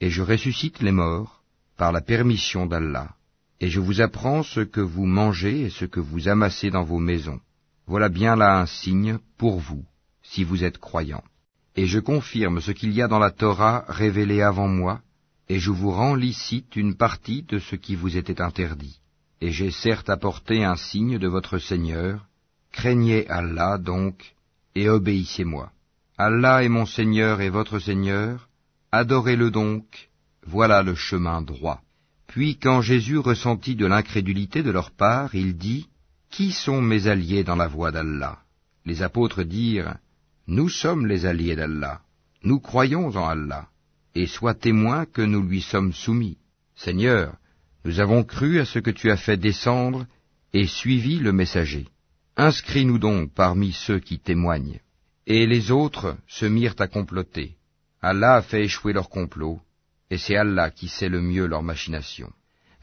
et 0.00 0.10
je 0.10 0.22
ressuscite 0.22 0.80
les 0.82 0.92
morts 0.92 1.42
par 1.76 1.92
la 1.92 2.00
permission 2.00 2.66
d'Allah. 2.66 3.14
Et 3.60 3.68
je 3.68 3.78
vous 3.78 4.00
apprends 4.00 4.42
ce 4.42 4.60
que 4.60 4.80
vous 4.80 5.06
mangez 5.06 5.62
et 5.62 5.70
ce 5.70 5.84
que 5.84 6.00
vous 6.00 6.28
amassez 6.28 6.70
dans 6.70 6.82
vos 6.82 6.98
maisons. 6.98 7.40
Voilà 7.86 8.08
bien 8.08 8.34
là 8.34 8.60
un 8.60 8.66
signe 8.66 9.18
pour 9.38 9.60
vous, 9.60 9.84
si 10.22 10.42
vous 10.42 10.64
êtes 10.64 10.78
croyants. 10.78 11.24
Et 11.76 11.86
je 11.86 12.00
confirme 12.00 12.60
ce 12.60 12.72
qu'il 12.72 12.92
y 12.92 13.02
a 13.02 13.08
dans 13.08 13.20
la 13.20 13.30
Torah 13.30 13.84
révélé 13.88 14.42
avant 14.42 14.68
moi, 14.68 15.00
et 15.48 15.58
je 15.58 15.70
vous 15.70 15.90
rends 15.90 16.14
licite 16.14 16.76
une 16.76 16.94
partie 16.94 17.42
de 17.42 17.58
ce 17.58 17.76
qui 17.76 17.94
vous 17.94 18.16
était 18.16 18.40
interdit. 18.40 19.00
Et 19.40 19.50
j'ai 19.50 19.70
certes 19.70 20.08
apporté 20.08 20.64
un 20.64 20.76
signe 20.76 21.18
de 21.18 21.28
votre 21.28 21.58
Seigneur, 21.58 22.26
craignez 22.70 23.28
Allah 23.28 23.78
donc, 23.78 24.34
et 24.74 24.88
obéissez-moi. 24.88 25.72
Allah 26.16 26.62
est 26.62 26.68
mon 26.68 26.86
Seigneur 26.86 27.40
et 27.40 27.50
votre 27.50 27.78
Seigneur, 27.78 28.48
adorez-le 28.92 29.50
donc, 29.50 30.10
voilà 30.46 30.82
le 30.82 30.94
chemin 30.94 31.42
droit. 31.42 31.80
Puis 32.26 32.56
quand 32.56 32.80
Jésus 32.80 33.18
ressentit 33.18 33.76
de 33.76 33.86
l'incrédulité 33.86 34.62
de 34.62 34.70
leur 34.70 34.90
part, 34.90 35.34
il 35.34 35.56
dit, 35.56 35.88
Qui 36.30 36.52
sont 36.52 36.80
mes 36.80 37.08
alliés 37.08 37.44
dans 37.44 37.56
la 37.56 37.66
voie 37.66 37.92
d'Allah? 37.92 38.38
Les 38.86 39.02
apôtres 39.02 39.42
dirent, 39.42 39.96
Nous 40.46 40.68
sommes 40.68 41.06
les 41.06 41.26
alliés 41.26 41.56
d'Allah, 41.56 42.00
nous 42.44 42.58
croyons 42.58 43.08
en 43.08 43.28
Allah, 43.28 43.68
et 44.14 44.26
sois 44.26 44.54
témoin 44.54 45.06
que 45.06 45.22
nous 45.22 45.42
lui 45.42 45.62
sommes 45.62 45.92
soumis. 45.92 46.38
Seigneur, 46.74 47.36
nous 47.84 48.00
avons 48.00 48.24
cru 48.24 48.60
à 48.60 48.64
ce 48.64 48.78
que 48.78 48.90
tu 48.90 49.10
as 49.10 49.16
fait 49.16 49.36
descendre 49.36 50.06
et 50.52 50.66
suivi 50.66 51.18
le 51.18 51.32
messager. 51.32 51.86
Inscris-nous 52.36 52.98
donc 52.98 53.32
parmi 53.32 53.72
ceux 53.72 53.98
qui 53.98 54.18
témoignent. 54.18 54.80
Et 55.26 55.46
les 55.46 55.70
autres 55.70 56.16
se 56.26 56.46
mirent 56.46 56.74
à 56.78 56.88
comploter. 56.88 57.56
Allah 58.00 58.36
a 58.36 58.42
fait 58.42 58.64
échouer 58.64 58.92
leur 58.92 59.08
complot, 59.08 59.60
et 60.10 60.18
c'est 60.18 60.36
Allah 60.36 60.70
qui 60.70 60.88
sait 60.88 61.08
le 61.08 61.20
mieux 61.20 61.46
leur 61.46 61.62
machination. 61.62 62.32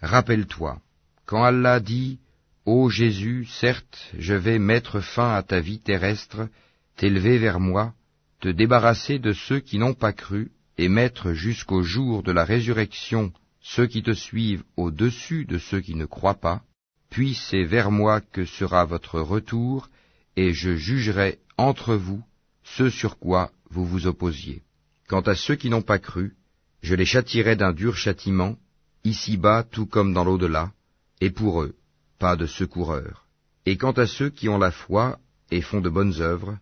Rappelle-toi, 0.01 0.79
quand 1.25 1.43
Allah 1.43 1.79
dit, 1.79 2.19
Ô 2.65 2.89
Jésus, 2.89 3.45
certes, 3.45 4.11
je 4.17 4.33
vais 4.33 4.59
mettre 4.59 4.99
fin 4.99 5.33
à 5.33 5.43
ta 5.43 5.59
vie 5.59 5.79
terrestre, 5.79 6.47
t'élever 6.95 7.37
vers 7.37 7.59
moi, 7.59 7.93
te 8.39 8.47
débarrasser 8.47 9.19
de 9.19 9.33
ceux 9.33 9.59
qui 9.59 9.77
n'ont 9.77 9.93
pas 9.93 10.13
cru, 10.13 10.51
et 10.79 10.87
mettre 10.87 11.33
jusqu'au 11.33 11.83
jour 11.83 12.23
de 12.23 12.31
la 12.31 12.45
résurrection 12.45 13.33
ceux 13.59 13.85
qui 13.85 14.01
te 14.01 14.13
suivent 14.13 14.63
au-dessus 14.77 15.43
de 15.43 15.57
ceux 15.57 15.81
qui 15.81 15.93
ne 15.93 16.05
croient 16.05 16.39
pas, 16.39 16.61
puis 17.09 17.33
c'est 17.33 17.65
vers 17.65 17.91
moi 17.91 18.21
que 18.21 18.45
sera 18.45 18.85
votre 18.85 19.19
retour, 19.19 19.89
et 20.37 20.53
je 20.53 20.77
jugerai 20.77 21.39
entre 21.57 21.95
vous 21.95 22.23
ce 22.63 22.89
sur 22.89 23.19
quoi 23.19 23.51
vous 23.69 23.85
vous 23.85 24.07
opposiez. 24.07 24.61
Quant 25.09 25.19
à 25.19 25.35
ceux 25.35 25.55
qui 25.55 25.69
n'ont 25.69 25.81
pas 25.81 25.99
cru, 25.99 26.37
je 26.81 26.95
les 26.95 27.05
châtirai 27.05 27.57
d'un 27.57 27.73
dur 27.73 27.97
châtiment, 27.97 28.55
ici-bas 29.03 29.63
tout 29.69 29.85
comme 29.85 30.13
dans 30.13 30.23
l'au-delà, 30.23 30.71
et 31.19 31.29
pour 31.29 31.61
eux, 31.61 31.75
pas 32.19 32.37
de 32.37 32.45
secoureur. 32.45 33.25
Et 33.65 33.75
quant 33.75 33.91
à 33.91 34.07
ceux 34.07 34.29
qui 34.29 34.47
ont 34.47 34.57
la 34.57 34.71
foi 34.71 35.19
et 35.51 35.59
font 35.59 35.81
de 35.81 35.89
bonnes 35.89 36.21
œuvres, 36.21 36.57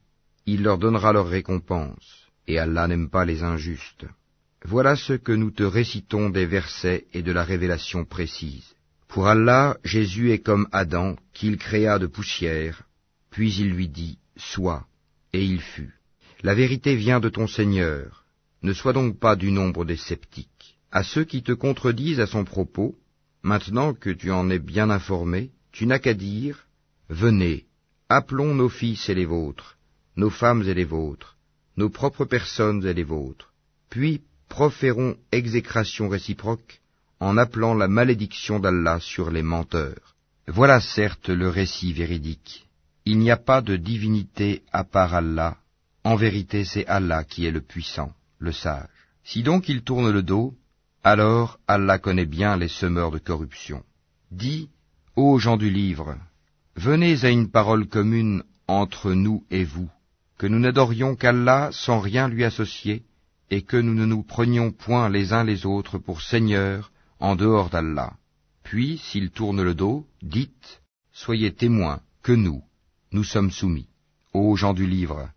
il 0.47 0.63
leur 0.63 0.79
donnera 0.79 1.13
leur 1.13 1.27
récompense, 1.27 2.26
et 2.47 2.57
Allah 2.59 2.87
n'aime 2.87 3.09
pas 3.09 3.25
les 3.25 3.43
injustes. 3.43 4.05
Voilà 4.63 4.95
ce 4.95 5.13
que 5.13 5.31
nous 5.31 5.51
te 5.51 5.63
récitons 5.63 6.29
des 6.29 6.45
versets 6.45 7.05
et 7.13 7.21
de 7.21 7.31
la 7.31 7.43
révélation 7.43 8.05
précise. 8.05 8.73
Pour 9.07 9.27
Allah, 9.27 9.77
Jésus 9.83 10.31
est 10.31 10.39
comme 10.39 10.67
Adam, 10.71 11.15
qu'il 11.33 11.57
créa 11.57 11.99
de 11.99 12.07
poussière, 12.07 12.83
puis 13.29 13.53
il 13.53 13.69
lui 13.69 13.87
dit, 13.87 14.17
Sois, 14.35 14.85
et 15.33 15.43
il 15.43 15.61
fut. 15.61 15.93
La 16.43 16.53
vérité 16.53 16.95
vient 16.95 17.19
de 17.19 17.29
ton 17.29 17.47
Seigneur. 17.47 18.25
Ne 18.63 18.73
sois 18.73 18.93
donc 18.93 19.19
pas 19.19 19.35
du 19.35 19.51
nombre 19.51 19.85
des 19.85 19.95
sceptiques. 19.95 20.77
À 20.91 21.03
ceux 21.03 21.23
qui 21.23 21.43
te 21.43 21.51
contredisent 21.51 22.19
à 22.19 22.27
son 22.27 22.43
propos, 22.43 22.95
maintenant 23.43 23.93
que 23.93 24.09
tu 24.09 24.31
en 24.31 24.49
es 24.49 24.59
bien 24.59 24.89
informé, 24.89 25.51
tu 25.71 25.85
n'as 25.85 25.99
qu'à 25.99 26.13
dire, 26.13 26.67
Venez, 27.09 27.65
appelons 28.09 28.53
nos 28.53 28.69
fils 28.69 29.07
et 29.09 29.15
les 29.15 29.25
vôtres, 29.25 29.77
nos 30.15 30.29
femmes 30.29 30.63
et 30.63 30.73
les 30.73 30.83
vôtres, 30.83 31.36
nos 31.77 31.89
propres 31.89 32.25
personnes 32.25 32.85
et 32.85 32.93
les 32.93 33.03
vôtres, 33.03 33.53
puis 33.89 34.21
proférons 34.49 35.15
exécration 35.31 36.09
réciproque, 36.09 36.81
en 37.19 37.37
appelant 37.37 37.73
la 37.73 37.87
malédiction 37.87 38.59
d'Allah 38.59 38.99
sur 38.99 39.31
les 39.31 39.43
menteurs. 39.43 40.15
Voilà 40.47 40.79
certes 40.79 41.29
le 41.29 41.49
récit 41.49 41.93
véridique. 41.93 42.67
Il 43.05 43.19
n'y 43.19 43.31
a 43.31 43.37
pas 43.37 43.61
de 43.61 43.75
divinité 43.75 44.63
à 44.71 44.83
part 44.83 45.13
Allah. 45.13 45.57
En 46.03 46.15
vérité, 46.15 46.63
c'est 46.63 46.85
Allah 46.87 47.23
qui 47.23 47.45
est 47.45 47.51
le 47.51 47.61
puissant, 47.61 48.13
le 48.39 48.51
sage. 48.51 48.87
Si 49.23 49.43
donc 49.43 49.67
il 49.67 49.81
tourne 49.81 50.09
le 50.11 50.23
dos, 50.23 50.53
alors 51.03 51.59
Allah 51.67 51.99
connaît 51.99 52.25
bien 52.25 52.57
les 52.57 52.67
semeurs 52.67 53.11
de 53.11 53.17
corruption. 53.17 53.83
Dis, 54.31 54.69
ô 55.15 55.37
gens 55.39 55.57
du 55.57 55.69
livre, 55.69 56.17
venez 56.75 57.23
à 57.25 57.29
une 57.29 57.49
parole 57.49 57.87
commune 57.87 58.43
entre 58.67 59.13
nous 59.13 59.45
et 59.51 59.63
vous, 59.63 59.89
que 60.37 60.47
nous 60.47 60.59
n'adorions 60.59 61.15
qu'Allah 61.15 61.69
sans 61.71 61.99
rien 61.99 62.27
lui 62.27 62.43
associer, 62.43 63.03
et 63.49 63.61
que 63.61 63.77
nous 63.77 63.93
ne 63.93 64.05
nous 64.05 64.23
prenions 64.23 64.71
point 64.71 65.09
les 65.09 65.33
uns 65.33 65.43
les 65.43 65.65
autres 65.65 65.97
pour 65.97 66.21
seigneurs 66.21 66.91
en 67.19 67.35
dehors 67.35 67.69
d'Allah. 67.69 68.13
Puis, 68.63 68.97
s'il 68.97 69.31
tourne 69.31 69.63
le 69.63 69.73
dos, 69.73 70.05
dites, 70.21 70.81
soyez 71.11 71.53
témoins 71.53 72.01
que 72.21 72.33
nous, 72.33 72.61
nous 73.11 73.23
sommes 73.23 73.51
soumis. 73.51 73.87
Ô 74.33 74.55
gens 74.55 74.73
du 74.73 74.85
livre, 74.85 75.29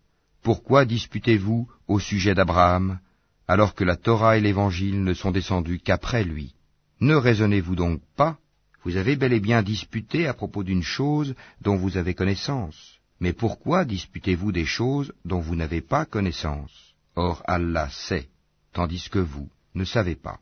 pourquoi 0.43 0.85
disputez-vous 0.85 1.67
au 1.87 1.99
sujet 1.99 2.35
d'Abraham, 2.35 2.99
alors 3.47 3.73
que 3.73 3.83
la 3.83 3.95
Torah 3.95 4.37
et 4.37 4.41
l'Évangile 4.41 5.03
ne 5.03 5.13
sont 5.13 5.31
descendus 5.31 5.79
qu'après 5.79 6.23
lui? 6.23 6.53
Ne 6.99 7.15
raisonnez-vous 7.15 7.75
donc 7.75 8.01
pas? 8.15 8.37
Vous 8.83 8.97
avez 8.97 9.15
bel 9.15 9.33
et 9.33 9.39
bien 9.39 9.63
disputé 9.63 10.27
à 10.27 10.33
propos 10.33 10.63
d'une 10.63 10.83
chose 10.83 11.35
dont 11.61 11.77
vous 11.77 11.97
avez 11.97 12.13
connaissance. 12.13 13.00
Mais 13.21 13.33
pourquoi 13.33 13.85
disputez-vous 13.85 14.51
des 14.51 14.65
choses 14.65 15.13
dont 15.25 15.39
vous 15.39 15.55
n'avez 15.55 15.81
pas 15.81 16.05
connaissance? 16.05 16.95
Or 17.15 17.43
Allah 17.45 17.89
sait, 17.91 18.27
tandis 18.73 19.09
que 19.09 19.19
vous 19.19 19.47
ne 19.75 19.85
savez 19.85 20.15
pas. 20.15 20.39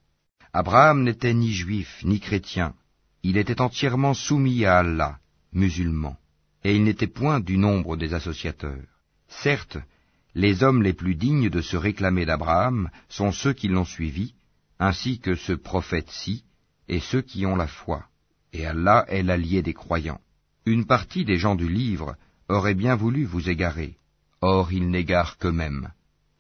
Abraham 0.53 1.03
n'était 1.03 1.33
ni 1.33 1.51
juif 1.51 2.01
ni 2.05 2.21
chrétien, 2.21 2.74
il 3.21 3.36
était 3.38 3.59
entièrement 3.59 4.13
soumis 4.13 4.63
à 4.63 4.77
Allah, 4.77 5.19
musulman, 5.51 6.15
et 6.63 6.74
il 6.74 6.83
n'était 6.86 7.13
point 7.21 7.41
du 7.41 7.57
nombre 7.57 7.98
des 7.98 8.13
associateurs. 8.13 8.88
Certes, 9.27 9.77
les 10.33 10.63
hommes 10.63 10.81
les 10.81 10.93
plus 10.93 11.15
dignes 11.15 11.50
de 11.50 11.62
se 11.62 11.75
réclamer 11.75 12.25
d'Abraham 12.25 12.89
sont 13.09 13.33
ceux 13.33 13.53
qui 13.53 13.67
l'ont 13.67 13.86
suivi, 13.86 14.33
ainsi 14.79 15.19
que 15.19 15.36
ce 15.36 15.51
prophète-ci, 15.51 16.45
et 16.88 17.01
ceux 17.01 17.21
qui 17.21 17.45
ont 17.45 17.57
la 17.57 17.67
foi, 17.67 18.05
et 18.53 18.65
Allah 18.65 19.03
est 19.09 19.24
l'allié 19.24 19.62
des 19.62 19.74
croyants. 19.74 20.21
Une 20.65 20.86
partie 20.86 21.25
des 21.25 21.38
gens 21.38 21.55
du 21.55 21.67
livre 21.67 22.15
aurait 22.50 22.74
bien 22.74 22.96
voulu 22.96 23.25
vous 23.25 23.50
égarer, 23.50 23.96
or 24.41 24.74
ils 24.74 24.89
n'égarent 24.89 25.38
qu'eux-mêmes, 25.38 25.91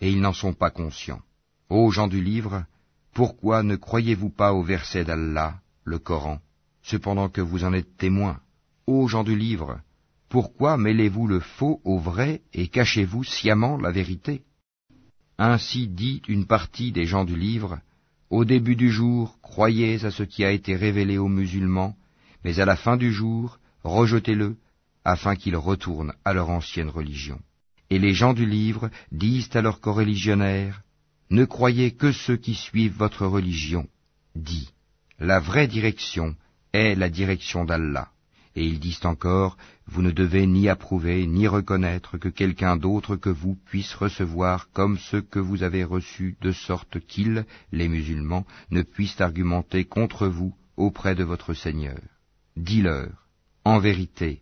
et 0.01 0.11
ils 0.11 0.21
n'en 0.21 0.33
sont 0.33 0.53
pas 0.53 0.71
conscients. 0.71 1.21
Ô 1.69 1.91
gens 1.91 2.07
du 2.07 2.21
livre, 2.21 2.65
pourquoi 3.13 3.63
ne 3.63 3.75
croyez-vous 3.75 4.29
pas 4.29 4.53
au 4.53 4.63
verset 4.63 5.05
d'Allah, 5.05 5.59
le 5.83 5.99
Coran, 5.99 6.39
cependant 6.81 7.29
que 7.29 7.41
vous 7.41 7.63
en 7.63 7.73
êtes 7.73 7.95
témoins. 7.97 8.39
Ô 8.87 9.07
gens 9.07 9.23
du 9.23 9.35
livre, 9.35 9.79
pourquoi 10.29 10.77
mêlez-vous 10.77 11.27
le 11.27 11.39
faux 11.39 11.79
au 11.83 11.99
vrai 11.99 12.41
et 12.53 12.67
cachez-vous 12.67 13.23
sciemment 13.23 13.77
la 13.77 13.91
vérité? 13.91 14.41
Ainsi 15.37 15.87
dit 15.87 16.21
une 16.27 16.45
partie 16.45 16.91
des 16.91 17.05
gens 17.05 17.25
du 17.25 17.35
livre, 17.35 17.79
Au 18.29 18.45
début 18.45 18.75
du 18.75 18.91
jour, 18.91 19.39
croyez 19.41 20.05
à 20.05 20.11
ce 20.11 20.23
qui 20.23 20.43
a 20.43 20.51
été 20.51 20.75
révélé 20.75 21.17
aux 21.17 21.27
musulmans, 21.27 21.95
mais 22.43 22.59
à 22.59 22.65
la 22.65 22.75
fin 22.75 22.95
du 22.95 23.11
jour, 23.11 23.59
rejetez-le, 23.83 24.55
afin 25.05 25.35
qu'ils 25.35 25.55
retournent 25.55 26.13
à 26.25 26.33
leur 26.33 26.49
ancienne 26.49 26.89
religion. 26.89 27.39
Et 27.89 27.99
les 27.99 28.13
gens 28.13 28.33
du 28.33 28.45
livre 28.45 28.89
disent 29.11 29.55
à 29.55 29.61
leurs 29.61 29.81
coreligionnaires, 29.81 30.81
ne 31.31 31.45
croyez 31.45 31.91
que 31.91 32.11
ceux 32.11 32.37
qui 32.37 32.55
suivent 32.55 32.97
votre 32.97 33.25
religion. 33.25 33.87
Dis, 34.35 34.69
La 35.19 35.39
vraie 35.39 35.67
direction 35.67 36.35
est 36.73 36.95
la 36.95 37.09
direction 37.09 37.65
d'Allah. 37.65 38.09
Et 38.55 38.65
ils 38.65 38.79
disent 38.79 39.05
encore, 39.05 39.57
vous 39.85 40.01
ne 40.01 40.11
devez 40.11 40.45
ni 40.45 40.69
approuver 40.69 41.25
ni 41.27 41.47
reconnaître 41.47 42.17
que 42.17 42.29
quelqu'un 42.29 42.77
d'autre 42.77 43.15
que 43.15 43.29
vous 43.29 43.55
puisse 43.55 43.93
recevoir 43.93 44.69
comme 44.71 44.97
ce 44.97 45.17
que 45.17 45.39
vous 45.39 45.63
avez 45.63 45.83
reçu, 45.83 46.35
de 46.41 46.51
sorte 46.51 46.99
qu'ils, 46.99 47.45
les 47.71 47.87
musulmans, 47.87 48.45
ne 48.71 48.81
puissent 48.81 49.21
argumenter 49.21 49.85
contre 49.85 50.27
vous 50.27 50.55
auprès 50.77 51.15
de 51.15 51.23
votre 51.23 51.53
Seigneur. 51.53 51.99
Dis-leur, 52.55 53.27
en 53.65 53.79
vérité, 53.79 54.41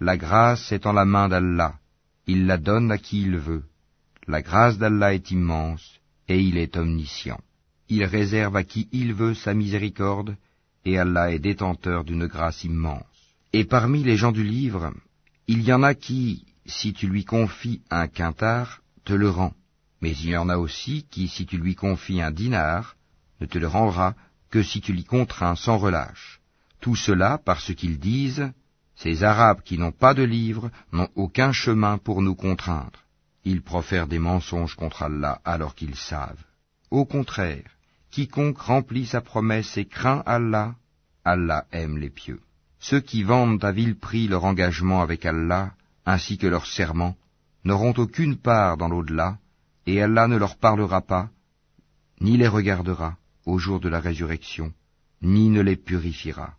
la 0.00 0.16
grâce 0.16 0.72
est 0.72 0.86
en 0.86 0.92
la 0.92 1.06
main 1.06 1.28
d'Allah, 1.28 1.74
il 2.26 2.46
la 2.46 2.58
donne 2.58 2.92
à 2.92 2.98
qui 2.98 3.22
il 3.22 3.38
veut. 3.38 3.64
La 4.26 4.42
grâce 4.42 4.78
d'Allah 4.78 5.14
est 5.14 5.30
immense, 5.30 6.00
et 6.28 6.40
il 6.40 6.58
est 6.58 6.76
omniscient. 6.76 7.40
Il 7.88 8.04
réserve 8.04 8.56
à 8.56 8.64
qui 8.64 8.88
il 8.92 9.14
veut 9.14 9.34
sa 9.34 9.54
miséricorde, 9.54 10.36
et 10.84 10.98
Allah 10.98 11.32
est 11.32 11.38
détenteur 11.38 12.04
d'une 12.04 12.26
grâce 12.26 12.64
immense. 12.64 13.04
Et 13.52 13.64
parmi 13.64 14.02
les 14.02 14.16
gens 14.16 14.32
du 14.32 14.44
livre, 14.44 14.92
il 15.46 15.62
y 15.62 15.72
en 15.72 15.82
a 15.82 15.94
qui, 15.94 16.44
si 16.66 16.92
tu 16.92 17.06
lui 17.06 17.24
confies 17.24 17.80
un 17.90 18.08
quintard, 18.08 18.82
te 19.04 19.12
le 19.12 19.30
rend. 19.30 19.54
Mais 20.02 20.10
il 20.10 20.30
y 20.30 20.36
en 20.36 20.48
a 20.48 20.58
aussi 20.58 21.06
qui, 21.10 21.28
si 21.28 21.46
tu 21.46 21.56
lui 21.56 21.74
confies 21.74 22.20
un 22.20 22.32
dinar, 22.32 22.96
ne 23.40 23.46
te 23.46 23.58
le 23.58 23.66
rendra 23.66 24.14
que 24.50 24.62
si 24.62 24.80
tu 24.80 24.92
l'y 24.92 25.04
contrains 25.04 25.56
sans 25.56 25.78
relâche. 25.78 26.40
Tout 26.80 26.96
cela 26.96 27.38
parce 27.42 27.74
qu'ils 27.74 27.98
disent, 27.98 28.52
ces 28.96 29.22
Arabes 29.22 29.60
qui 29.62 29.78
n'ont 29.78 29.92
pas 29.92 30.14
de 30.14 30.22
livre 30.22 30.70
n'ont 30.92 31.08
aucun 31.14 31.52
chemin 31.52 31.98
pour 31.98 32.22
nous 32.22 32.34
contraindre. 32.34 33.00
Ils 33.44 33.62
profèrent 33.62 34.08
des 34.08 34.18
mensonges 34.18 34.74
contre 34.74 35.02
Allah 35.02 35.40
alors 35.44 35.74
qu'ils 35.74 35.96
savent. 35.96 36.44
Au 36.90 37.04
contraire, 37.04 37.70
quiconque 38.10 38.58
remplit 38.58 39.06
sa 39.06 39.20
promesse 39.20 39.76
et 39.76 39.84
craint 39.84 40.22
Allah, 40.26 40.74
Allah 41.24 41.66
aime 41.72 41.98
les 41.98 42.10
pieux. 42.10 42.40
Ceux 42.80 43.00
qui 43.00 43.22
vendent 43.22 43.64
à 43.64 43.72
vil 43.72 43.96
prix 43.98 44.28
leur 44.28 44.44
engagement 44.44 45.02
avec 45.02 45.26
Allah, 45.26 45.72
ainsi 46.04 46.38
que 46.38 46.46
leur 46.46 46.66
serment, 46.66 47.16
n'auront 47.64 47.94
aucune 47.98 48.36
part 48.36 48.76
dans 48.76 48.88
l'au-delà, 48.88 49.38
et 49.86 50.00
Allah 50.02 50.26
ne 50.28 50.36
leur 50.36 50.56
parlera 50.56 51.00
pas, 51.00 51.28
ni 52.20 52.36
les 52.36 52.48
regardera 52.48 53.16
au 53.44 53.58
jour 53.58 53.80
de 53.80 53.88
la 53.88 54.00
résurrection, 54.00 54.72
ni 55.22 55.50
ne 55.50 55.60
les 55.60 55.76
purifiera, 55.76 56.54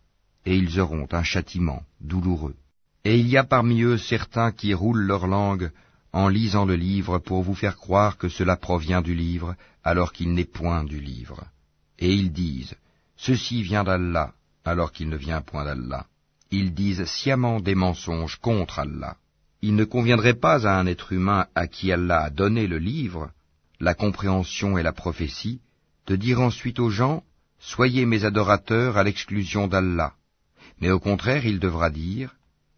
et 0.48 0.56
ils 0.58 0.80
auront 0.80 1.08
un 1.12 1.26
châtiment 1.32 1.82
douloureux. 2.02 2.56
Et 3.04 3.16
il 3.20 3.28
y 3.28 3.38
a 3.38 3.44
parmi 3.44 3.78
eux 3.90 4.00
certains 4.14 4.52
qui 4.52 4.74
roulent 4.74 5.08
leur 5.14 5.28
langue 5.28 5.70
en 6.12 6.28
lisant 6.28 6.66
le 6.66 6.76
livre 6.76 7.20
pour 7.20 7.44
vous 7.44 7.58
faire 7.62 7.78
croire 7.86 8.18
que 8.18 8.30
cela 8.38 8.56
provient 8.68 9.04
du 9.10 9.14
livre, 9.14 9.56
alors 9.84 10.12
qu'il 10.12 10.34
n'est 10.34 10.54
point 10.60 10.84
du 10.84 11.00
livre. 11.00 11.40
Et 12.00 12.12
ils 12.14 12.32
disent, 12.32 12.76
Ceci 13.16 13.62
vient 13.62 13.84
d'Allah, 13.84 14.34
alors 14.66 14.92
qu'il 14.92 15.10
ne 15.10 15.18
vient 15.18 15.42
point 15.42 15.66
d'Allah 15.66 16.08
ils 16.52 16.74
disent 16.74 17.06
sciemment 17.06 17.60
des 17.60 17.76
mensonges 17.76 18.38
contre 18.38 18.80
Allah. 18.80 19.18
Il 19.62 19.76
ne 19.76 19.84
conviendrait 19.84 20.36
pas 20.36 20.68
à 20.68 20.80
un 20.80 20.86
être 20.86 21.12
humain 21.14 21.48
à 21.56 21.68
qui 21.68 21.92
Allah 21.92 22.24
a 22.24 22.30
donné 22.30 22.68
le 22.68 22.78
livre, 22.78 23.32
la 23.80 23.94
compréhension 23.94 24.78
et 24.78 24.84
la 24.84 24.94
prophétie, 24.94 25.60
de 26.06 26.16
dire 26.16 26.40
ensuite 26.42 26.80
aux 26.80 26.90
gens, 26.90 27.24
Soyez 27.60 28.06
mes 28.06 28.24
adorateurs 28.24 28.98
à 28.98 29.04
l'exclusion 29.04 29.68
d'Allah. 29.68 30.14
Mais 30.80 30.92
au 30.92 31.00
contraire, 31.00 31.46
il 31.46 31.60
devra 31.60 31.90
dire, 31.90 32.36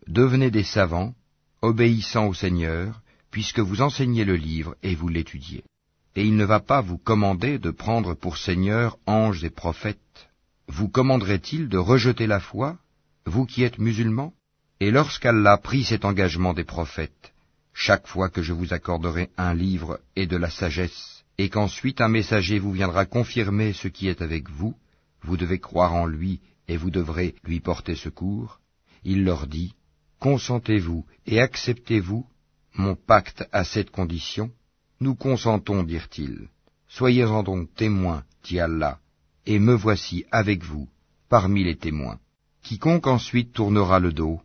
Devenez 0.08 0.50
des 0.50 0.64
savants, 0.64 1.14
obéissant 1.62 2.28
au 2.28 2.34
Seigneur, 2.34 3.02
puisque 3.32 3.60
vous 3.60 3.82
enseignez 3.82 4.26
le 4.26 4.36
livre 4.36 4.76
et 4.82 4.96
vous 4.96 5.08
l'étudiez. 5.08 5.64
Et 6.16 6.26
il 6.26 6.36
ne 6.36 6.46
va 6.46 6.60
pas 6.60 6.82
vous 6.82 6.98
commander 6.98 7.60
de 7.60 7.72
prendre 7.72 8.16
pour 8.16 8.38
Seigneur 8.38 8.98
anges 9.06 9.44
et 9.44 9.50
prophètes. 9.50 10.30
Vous 10.68 10.90
commanderait-il 10.90 11.70
de 11.70 11.78
rejeter 11.78 12.28
la 12.28 12.40
foi 12.40 12.78
vous 13.26 13.46
qui 13.46 13.64
êtes 13.64 13.78
musulmans? 13.78 14.34
Et 14.80 14.92
lorsqu'Allah 14.92 15.58
prit 15.58 15.84
cet 15.84 16.06
engagement 16.06 16.54
des 16.54 16.64
prophètes, 16.64 17.34
chaque 17.74 18.08
fois 18.08 18.30
que 18.30 18.42
je 18.42 18.54
vous 18.54 18.74
accorderai 18.74 19.30
un 19.38 19.54
livre 19.54 20.00
et 20.16 20.26
de 20.26 20.38
la 20.38 20.50
sagesse, 20.50 21.24
et 21.38 21.50
qu'ensuite 21.50 22.02
un 22.02 22.08
messager 22.08 22.58
vous 22.58 22.72
viendra 22.72 23.06
confirmer 23.06 23.74
ce 23.74 23.88
qui 23.88 24.08
est 24.08 24.22
avec 24.22 24.50
vous, 24.50 24.74
vous 25.22 25.38
devez 25.38 25.60
croire 25.60 25.94
en 25.94 26.06
lui 26.06 26.40
et 26.70 26.78
vous 26.78 26.92
devrez 26.92 27.36
lui 27.44 27.60
porter 27.60 27.96
secours, 27.96 28.60
il 29.04 29.26
leur 29.26 29.48
dit, 29.48 29.74
Consentez-vous 30.20 31.06
et 31.26 31.42
acceptez-vous 31.42 32.26
mon 32.76 32.96
pacte 32.96 33.44
à 33.52 33.64
cette 33.64 33.90
condition 33.90 34.52
Nous 35.02 35.16
consentons, 35.16 35.84
dirent-ils. 35.84 36.48
Soyez-en 36.88 37.44
donc 37.44 37.74
témoins, 37.74 38.24
dit 38.44 38.60
et 39.46 39.60
me 39.60 39.74
voici 39.74 40.26
avec 40.32 40.64
vous, 40.64 40.88
parmi 41.28 41.64
les 41.64 41.78
témoins. 41.78 42.20
Quiconque 42.62 43.08
ensuite 43.08 43.54
tournera 43.54 44.00
le 44.00 44.14
dos, 44.14 44.40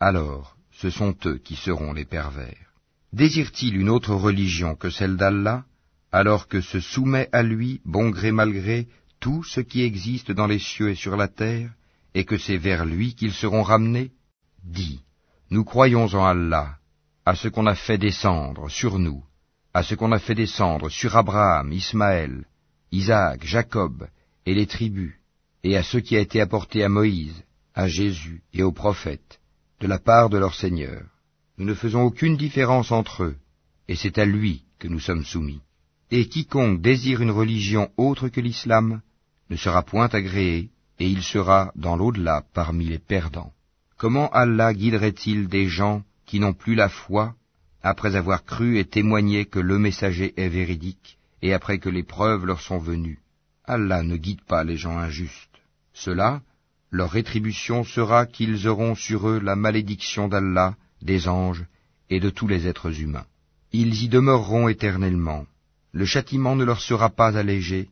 alors 0.00 0.56
ce 0.72 0.90
sont 0.90 1.16
eux 1.24 1.38
qui 1.38 1.56
seront 1.56 1.92
les 1.92 2.04
pervers. 2.04 2.74
Désire-t-il 3.12 3.76
une 3.76 3.88
autre 3.88 4.14
religion 4.14 4.74
que 4.74 4.90
celle 4.90 5.16
d'Allah, 5.16 5.64
alors 6.12 6.46
que 6.46 6.60
se 6.60 6.80
soumet 6.80 7.28
à 7.32 7.42
lui, 7.42 7.80
bon 7.84 8.10
gré 8.10 8.32
mal 8.32 8.52
gré, 8.52 8.88
tout 9.20 9.44
ce 9.44 9.60
qui 9.60 9.82
existe 9.82 10.32
dans 10.32 10.46
les 10.46 10.58
cieux 10.58 10.90
et 10.90 10.94
sur 10.94 11.16
la 11.16 11.28
terre, 11.28 11.70
et 12.14 12.24
que 12.24 12.38
c'est 12.38 12.56
vers 12.56 12.84
lui 12.84 13.14
qu'ils 13.14 13.34
seront 13.34 13.62
ramenés 13.62 14.10
Dis, 14.64 15.00
nous 15.50 15.64
croyons 15.64 16.06
en 16.14 16.24
Allah, 16.24 16.76
à 17.24 17.34
ce 17.34 17.48
qu'on 17.48 17.66
a 17.66 17.74
fait 17.74 17.98
descendre 17.98 18.68
sur 18.68 18.98
nous, 18.98 19.22
à 19.72 19.82
ce 19.82 19.94
qu'on 19.94 20.12
a 20.12 20.18
fait 20.18 20.34
descendre 20.34 20.88
sur 20.90 21.16
Abraham, 21.16 21.72
Ismaël, 21.72 22.44
Isaac, 22.92 23.44
Jacob 23.44 24.08
et 24.46 24.54
les 24.54 24.66
tribus, 24.66 25.14
et 25.62 25.76
à 25.76 25.82
ce 25.82 25.98
qui 25.98 26.16
a 26.16 26.20
été 26.20 26.40
apporté 26.40 26.82
à 26.82 26.88
Moïse, 26.88 27.44
à 27.74 27.88
Jésus 27.88 28.42
et 28.52 28.62
aux 28.62 28.72
prophètes, 28.72 29.40
de 29.80 29.86
la 29.86 29.98
part 29.98 30.28
de 30.28 30.38
leur 30.38 30.54
Seigneur. 30.54 31.02
Nous 31.56 31.66
ne 31.66 31.74
faisons 31.74 32.02
aucune 32.02 32.36
différence 32.36 32.90
entre 32.90 33.24
eux, 33.24 33.36
et 33.88 33.96
c'est 33.96 34.18
à 34.18 34.24
lui 34.24 34.64
que 34.78 34.88
nous 34.88 35.00
sommes 35.00 35.24
soumis. 35.24 35.60
Et 36.10 36.28
quiconque 36.28 36.80
désire 36.80 37.20
une 37.20 37.30
religion 37.30 37.90
autre 37.96 38.28
que 38.28 38.40
l'islam 38.40 39.02
ne 39.50 39.56
sera 39.56 39.82
point 39.82 40.08
agréé, 40.08 40.70
et 40.98 41.08
il 41.08 41.22
sera 41.22 41.72
dans 41.74 41.96
l'au-delà 41.96 42.44
parmi 42.54 42.84
les 42.86 42.98
perdants. 42.98 43.52
Comment 43.96 44.30
Allah 44.30 44.72
guiderait-il 44.72 45.48
des 45.48 45.66
gens 45.66 46.02
qui 46.24 46.40
n'ont 46.40 46.54
plus 46.54 46.74
la 46.74 46.88
foi, 46.88 47.34
après 47.82 48.16
avoir 48.16 48.44
cru 48.44 48.78
et 48.78 48.84
témoigné 48.84 49.46
que 49.46 49.58
le 49.58 49.78
messager 49.78 50.32
est 50.36 50.48
véridique, 50.48 51.18
et 51.42 51.52
après 51.52 51.78
que 51.78 51.88
les 51.88 52.02
preuves 52.02 52.46
leur 52.46 52.60
sont 52.60 52.78
venues? 52.78 53.18
Allah 53.64 54.02
ne 54.02 54.16
guide 54.16 54.42
pas 54.42 54.64
les 54.64 54.76
gens 54.76 54.98
injustes. 54.98 55.58
Cela, 55.92 56.40
leur 56.90 57.10
rétribution 57.10 57.84
sera 57.84 58.26
qu'ils 58.26 58.68
auront 58.68 58.94
sur 58.94 59.28
eux 59.28 59.40
la 59.40 59.56
malédiction 59.56 60.28
d'Allah, 60.28 60.76
des 61.02 61.28
anges 61.28 61.64
et 62.08 62.20
de 62.20 62.30
tous 62.30 62.48
les 62.48 62.66
êtres 62.66 63.00
humains. 63.00 63.26
Ils 63.72 64.02
y 64.02 64.08
demeureront 64.08 64.68
éternellement. 64.68 65.46
Le 65.92 66.04
châtiment 66.04 66.56
ne 66.56 66.64
leur 66.64 66.80
sera 66.80 67.08
pas 67.10 67.36
allégé, 67.38 67.88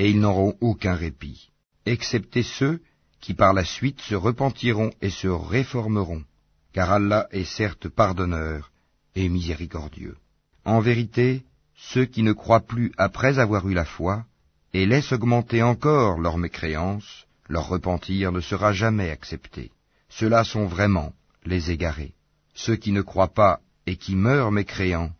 et 0.00 0.08
ils 0.08 0.18
n'auront 0.18 0.56
aucun 0.62 0.94
répit, 0.94 1.50
excepté 1.84 2.42
ceux 2.42 2.80
qui 3.20 3.34
par 3.34 3.52
la 3.52 3.66
suite 3.66 4.00
se 4.00 4.14
repentiront 4.14 4.92
et 5.02 5.10
se 5.10 5.28
réformeront, 5.28 6.24
car 6.72 6.90
Allah 6.90 7.28
est 7.32 7.44
certes 7.44 7.90
pardonneur 7.90 8.70
et 9.14 9.28
miséricordieux. 9.28 10.16
En 10.64 10.80
vérité, 10.80 11.42
ceux 11.76 12.06
qui 12.06 12.22
ne 12.22 12.32
croient 12.32 12.66
plus 12.72 12.92
après 12.96 13.38
avoir 13.38 13.68
eu 13.68 13.74
la 13.74 13.84
foi, 13.84 14.24
et 14.72 14.86
laissent 14.86 15.12
augmenter 15.12 15.62
encore 15.62 16.18
leur 16.18 16.38
mécréance, 16.38 17.26
leur 17.50 17.68
repentir 17.68 18.32
ne 18.32 18.40
sera 18.40 18.72
jamais 18.72 19.10
accepté. 19.10 19.70
Ceux-là 20.08 20.44
sont 20.44 20.64
vraiment 20.64 21.12
les 21.44 21.72
égarés. 21.72 22.14
Ceux 22.54 22.76
qui 22.76 22.92
ne 22.92 23.02
croient 23.02 23.34
pas 23.34 23.60
et 23.84 23.96
qui 23.96 24.16
meurent 24.16 24.50
mécréants, 24.50 25.12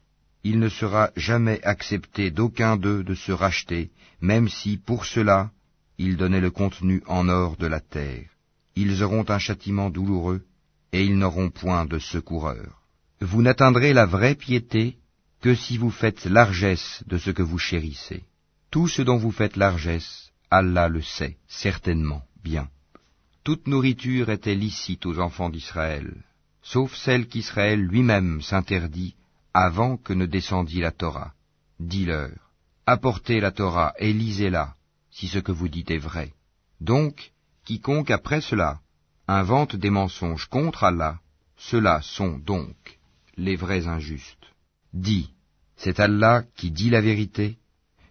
il 0.43 0.59
ne 0.59 0.69
sera 0.69 1.11
jamais 1.17 1.63
accepté 1.63 2.31
d'aucun 2.31 2.77
d'eux 2.77 3.03
de 3.03 3.15
se 3.15 3.33
racheter, 3.33 3.91
même 4.21 4.49
si, 4.49 4.79
pour 4.79 5.05
cela, 5.05 5.51
ils 5.99 6.17
donnaient 6.17 6.41
le 6.41 6.51
contenu 6.51 7.03
en 7.07 7.29
or 7.29 7.57
de 7.57 7.67
la 7.67 7.81
terre. 7.81 8.29
Ils 8.75 9.03
auront 9.03 9.27
un 9.29 9.39
châtiment 9.39 9.91
douloureux, 9.91 10.43
et 10.93 11.05
ils 11.05 11.19
n'auront 11.19 11.51
point 11.51 11.85
de 11.85 11.99
secoureur. 11.99 12.83
Vous 13.21 13.43
n'atteindrez 13.43 13.93
la 13.93 14.07
vraie 14.07 14.35
piété 14.35 14.97
que 15.43 15.55
si 15.55 15.77
vous 15.77 15.91
faites 15.91 16.25
largesse 16.25 17.03
de 17.07 17.19
ce 17.19 17.31
que 17.31 17.43
vous 17.43 17.59
chérissez. 17.59 18.25
Tout 18.71 18.89
ce 18.89 19.03
dont 19.03 19.19
vous 19.19 19.33
faites 19.33 19.57
largesse, 19.57 20.31
Allah 20.51 20.89
le 20.89 21.03
sait, 21.03 21.37
certainement, 21.49 22.23
bien. 22.43 22.69
Toute 23.45 23.67
nourriture 23.67 24.31
était 24.31 24.55
licite 24.55 25.07
aux 25.07 25.19
enfants 25.19 25.51
d'Israël, 25.51 26.15
sauf 26.63 26.95
celle 26.95 27.27
qu'Israël 27.27 27.81
lui-même 27.81 28.43
s'interdit 28.43 29.15
avant 29.55 29.97
que 29.97 30.13
ne 30.13 30.27
descendît 30.27 30.81
la 30.81 30.93
Torah. 30.93 31.33
Dis-leur, 31.79 32.31
apportez 32.87 33.41
la 33.41 33.51
Torah 33.51 33.95
et 33.99 34.13
lisez-la, 34.13 34.75
si 35.11 35.29
ce 35.29 35.39
que 35.39 35.53
vous 35.53 35.69
dites 35.69 35.91
est 35.91 35.99
vrai. 35.99 36.33
Donc, 36.81 37.33
quiconque 37.65 38.11
après 38.11 38.41
cela 38.41 38.81
invente 39.29 39.77
des 39.77 39.91
mensonges 39.91 40.47
contre 40.47 40.85
Allah, 40.85 41.21
ceux-là 41.57 42.01
sont 42.03 42.39
donc 42.39 42.77
les 43.37 43.57
vrais 43.57 43.87
injustes. 43.87 44.47
Dis, 44.93 45.31
c'est 45.77 46.01
Allah 46.01 46.45
qui 46.57 46.71
dit 46.71 46.91
la 46.91 47.01
vérité. 47.01 47.59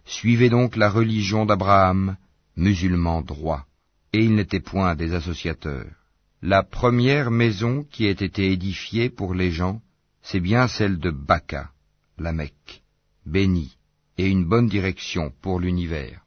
Suivez 0.04 0.48
donc 0.48 0.76
la 0.76 0.90
religion 0.90 1.46
d'Abraham, 1.46 2.16
musulman 2.56 3.22
droit. 3.22 3.66
et 4.12 4.24
ils 4.24 4.34
n'étaient 4.34 4.60
point 4.60 4.94
des 4.96 5.14
associateurs. 5.14 5.86
La 6.42 6.62
première 6.62 7.30
maison 7.30 7.84
qui 7.84 8.06
ait 8.06 8.10
été 8.10 8.50
édifiée 8.50 9.10
pour 9.10 9.34
les 9.34 9.50
gens, 9.50 9.80
c'est 10.22 10.40
bien 10.40 10.68
celle 10.68 10.98
de 10.98 11.10
Baca, 11.10 11.70
la 12.18 12.32
Mecque, 12.32 12.82
bénie, 13.26 13.76
et 14.18 14.28
une 14.28 14.44
bonne 14.44 14.68
direction 14.68 15.32
pour 15.40 15.60
l'univers. 15.60 16.20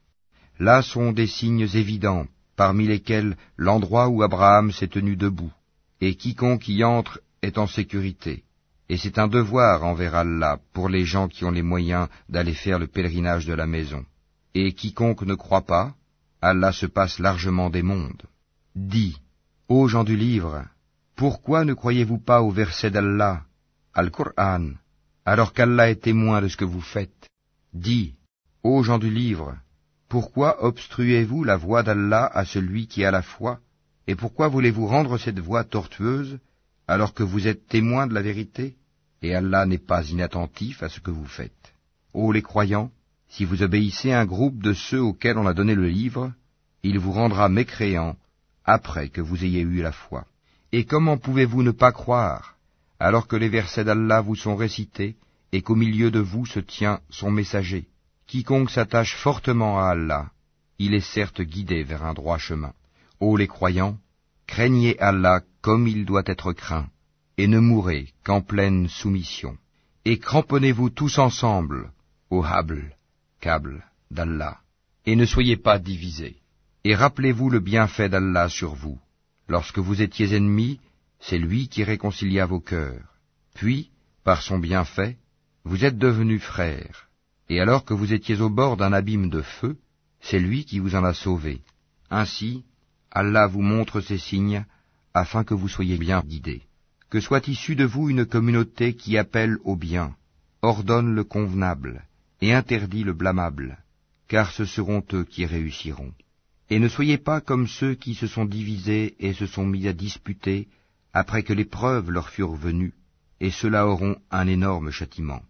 Là 0.58 0.82
sont 0.82 1.12
des 1.12 1.26
signes 1.26 1.68
évidents, 1.74 2.26
parmi 2.56 2.86
lesquels 2.86 3.36
l'endroit 3.56 4.08
où 4.08 4.22
Abraham 4.22 4.72
s'est 4.72 4.88
tenu 4.88 5.16
debout, 5.16 5.52
et 6.00 6.14
quiconque 6.14 6.68
y 6.68 6.84
entre 6.84 7.20
est 7.42 7.58
en 7.58 7.66
sécurité. 7.66 8.44
Et 8.88 8.96
c'est 8.96 9.18
un 9.18 9.28
devoir 9.28 9.84
envers 9.84 10.14
Allah 10.14 10.58
pour 10.72 10.88
les 10.88 11.04
gens 11.04 11.28
qui 11.28 11.44
ont 11.44 11.50
les 11.50 11.62
moyens 11.62 12.08
d'aller 12.28 12.54
faire 12.54 12.78
le 12.78 12.86
pèlerinage 12.86 13.46
de 13.46 13.54
la 13.54 13.66
maison. 13.66 14.04
Et 14.54 14.72
quiconque 14.72 15.22
ne 15.22 15.34
croit 15.34 15.62
pas, 15.62 15.94
Allah 16.42 16.72
se 16.72 16.86
passe 16.86 17.18
largement 17.18 17.70
des 17.70 17.82
mondes. 17.82 18.22
Dis, 18.76 19.16
ô 19.68 19.88
gens 19.88 20.04
du 20.04 20.16
livre, 20.16 20.64
pourquoi 21.16 21.64
ne 21.64 21.72
croyez-vous 21.72 22.18
pas 22.18 22.42
au 22.42 22.50
verset 22.50 22.90
d'Allah, 22.90 23.44
Al-Qur'an, 23.96 24.72
alors 25.24 25.52
qu'Allah 25.52 25.88
est 25.88 26.02
témoin 26.02 26.42
de 26.42 26.48
ce 26.48 26.56
que 26.56 26.64
vous 26.64 26.80
faites 26.80 27.28
Dis, 27.72 28.16
ô 28.64 28.82
gens 28.82 28.98
du 28.98 29.08
livre, 29.08 29.56
pourquoi 30.08 30.64
obstruez-vous 30.64 31.44
la 31.44 31.56
voie 31.56 31.84
d'Allah 31.84 32.26
à 32.26 32.44
celui 32.44 32.88
qui 32.88 33.04
a 33.04 33.12
la 33.12 33.22
foi 33.22 33.60
Et 34.08 34.16
pourquoi 34.16 34.48
voulez-vous 34.48 34.88
rendre 34.88 35.16
cette 35.16 35.38
voie 35.38 35.62
tortueuse 35.62 36.40
alors 36.88 37.14
que 37.14 37.22
vous 37.22 37.46
êtes 37.46 37.68
témoin 37.68 38.08
de 38.08 38.14
la 38.14 38.22
vérité 38.22 38.74
Et 39.22 39.32
Allah 39.32 39.64
n'est 39.64 39.78
pas 39.78 40.04
inattentif 40.04 40.82
à 40.82 40.88
ce 40.88 40.98
que 40.98 41.12
vous 41.12 41.26
faites? 41.26 41.72
Ô 42.14 42.32
les 42.32 42.42
croyants, 42.42 42.90
si 43.28 43.44
vous 43.44 43.62
obéissez 43.62 44.10
à 44.10 44.20
un 44.20 44.26
groupe 44.26 44.60
de 44.60 44.72
ceux 44.72 45.00
auxquels 45.00 45.38
on 45.38 45.46
a 45.46 45.54
donné 45.54 45.76
le 45.76 45.86
livre, 45.88 46.32
il 46.82 46.98
vous 46.98 47.12
rendra 47.12 47.48
mécréants 47.48 48.16
après 48.64 49.08
que 49.08 49.20
vous 49.20 49.44
ayez 49.44 49.60
eu 49.60 49.82
la 49.82 49.92
foi. 49.92 50.26
Et 50.72 50.84
comment 50.84 51.16
pouvez-vous 51.16 51.62
ne 51.62 51.70
pas 51.70 51.92
croire? 51.92 52.54
Alors 52.98 53.26
que 53.26 53.36
les 53.36 53.48
versets 53.48 53.84
d'Allah 53.84 54.20
vous 54.20 54.36
sont 54.36 54.56
récités 54.56 55.16
et 55.52 55.62
qu'au 55.62 55.74
milieu 55.74 56.10
de 56.10 56.20
vous 56.20 56.46
se 56.46 56.60
tient 56.60 57.00
son 57.10 57.30
messager 57.30 57.86
Quiconque 58.26 58.70
s'attache 58.70 59.14
fortement 59.16 59.78
à 59.78 59.90
Allah, 59.90 60.30
il 60.78 60.94
est 60.94 61.12
certes 61.14 61.42
guidé 61.42 61.82
vers 61.82 62.04
un 62.04 62.14
droit 62.14 62.38
chemin. 62.38 62.72
Ô 63.20 63.36
les 63.36 63.46
croyants, 63.46 63.98
craignez 64.46 64.98
Allah 64.98 65.42
comme 65.60 65.86
il 65.86 66.04
doit 66.04 66.24
être 66.26 66.52
craint, 66.52 66.88
et 67.36 67.46
ne 67.46 67.58
mourrez 67.58 68.12
qu'en 68.24 68.40
pleine 68.40 68.88
soumission. 68.88 69.56
Et 70.04 70.18
cramponnez-vous 70.18 70.90
tous 70.90 71.18
ensemble 71.18 71.92
au 72.30 72.42
Habl, 72.44 72.96
câble 73.40 73.84
d'Allah, 74.10 74.58
et 75.06 75.16
ne 75.16 75.24
soyez 75.24 75.56
pas 75.56 75.78
divisés. 75.78 76.36
Et 76.84 76.94
rappelez-vous 76.94 77.50
le 77.50 77.60
bienfait 77.60 78.08
d'Allah 78.08 78.48
sur 78.48 78.74
vous. 78.74 78.98
Lorsque 79.48 79.78
vous 79.78 80.02
étiez 80.02 80.34
ennemis, 80.34 80.80
c'est 81.26 81.38
lui 81.38 81.68
qui 81.68 81.84
réconcilia 81.84 82.46
vos 82.46 82.60
cœurs. 82.60 83.06
Puis, 83.54 83.90
par 84.24 84.42
son 84.42 84.58
bienfait, 84.58 85.16
vous 85.64 85.84
êtes 85.84 85.98
devenus 85.98 86.42
frères 86.42 87.08
et 87.48 87.60
alors 87.60 87.84
que 87.84 87.94
vous 87.94 88.12
étiez 88.12 88.40
au 88.40 88.48
bord 88.48 88.76
d'un 88.76 88.92
abîme 88.92 89.28
de 89.28 89.42
feu, 89.42 89.76
c'est 90.20 90.38
lui 90.38 90.64
qui 90.64 90.78
vous 90.78 90.94
en 90.94 91.04
a 91.04 91.14
sauvé. 91.14 91.60
Ainsi, 92.10 92.64
Allah 93.10 93.46
vous 93.46 93.62
montre 93.62 94.00
ces 94.00 94.18
signes, 94.18 94.64
afin 95.12 95.44
que 95.44 95.54
vous 95.54 95.68
soyez 95.68 95.98
bien 95.98 96.22
guidés. 96.26 96.62
Que 97.10 97.20
soit 97.20 97.46
issue 97.46 97.76
de 97.76 97.84
vous 97.84 98.08
une 98.08 98.24
communauté 98.24 98.94
qui 98.94 99.18
appelle 99.18 99.58
au 99.64 99.76
bien, 99.76 100.16
ordonne 100.62 101.14
le 101.14 101.24
convenable, 101.24 102.04
et 102.40 102.52
interdit 102.52 103.04
le 103.04 103.12
blâmable, 103.12 103.78
car 104.26 104.50
ce 104.50 104.64
seront 104.64 105.04
eux 105.12 105.24
qui 105.24 105.44
réussiront. 105.46 106.12
Et 106.70 106.78
ne 106.78 106.88
soyez 106.88 107.18
pas 107.18 107.40
comme 107.40 107.68
ceux 107.68 107.94
qui 107.94 108.14
se 108.14 108.26
sont 108.26 108.46
divisés 108.46 109.14
et 109.20 109.34
se 109.34 109.46
sont 109.46 109.66
mis 109.66 109.86
à 109.86 109.92
disputer 109.92 110.66
après 111.14 111.42
que 111.42 111.54
les 111.54 111.64
preuves 111.64 112.10
leur 112.10 112.28
furent 112.28 112.56
venues, 112.56 112.92
et 113.40 113.50
ceux-là 113.50 113.86
auront 113.86 114.16
un 114.30 114.46
énorme 114.46 114.90
châtiment 114.90 115.42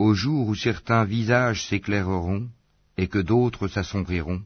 au 0.00 0.14
jour 0.14 0.48
où 0.48 0.54
certains 0.54 1.04
visages 1.04 1.66
s'éclaireront 1.66 2.48
et 2.96 3.06
que 3.06 3.18
d'autres 3.18 3.68
s'assombriront, 3.68 4.42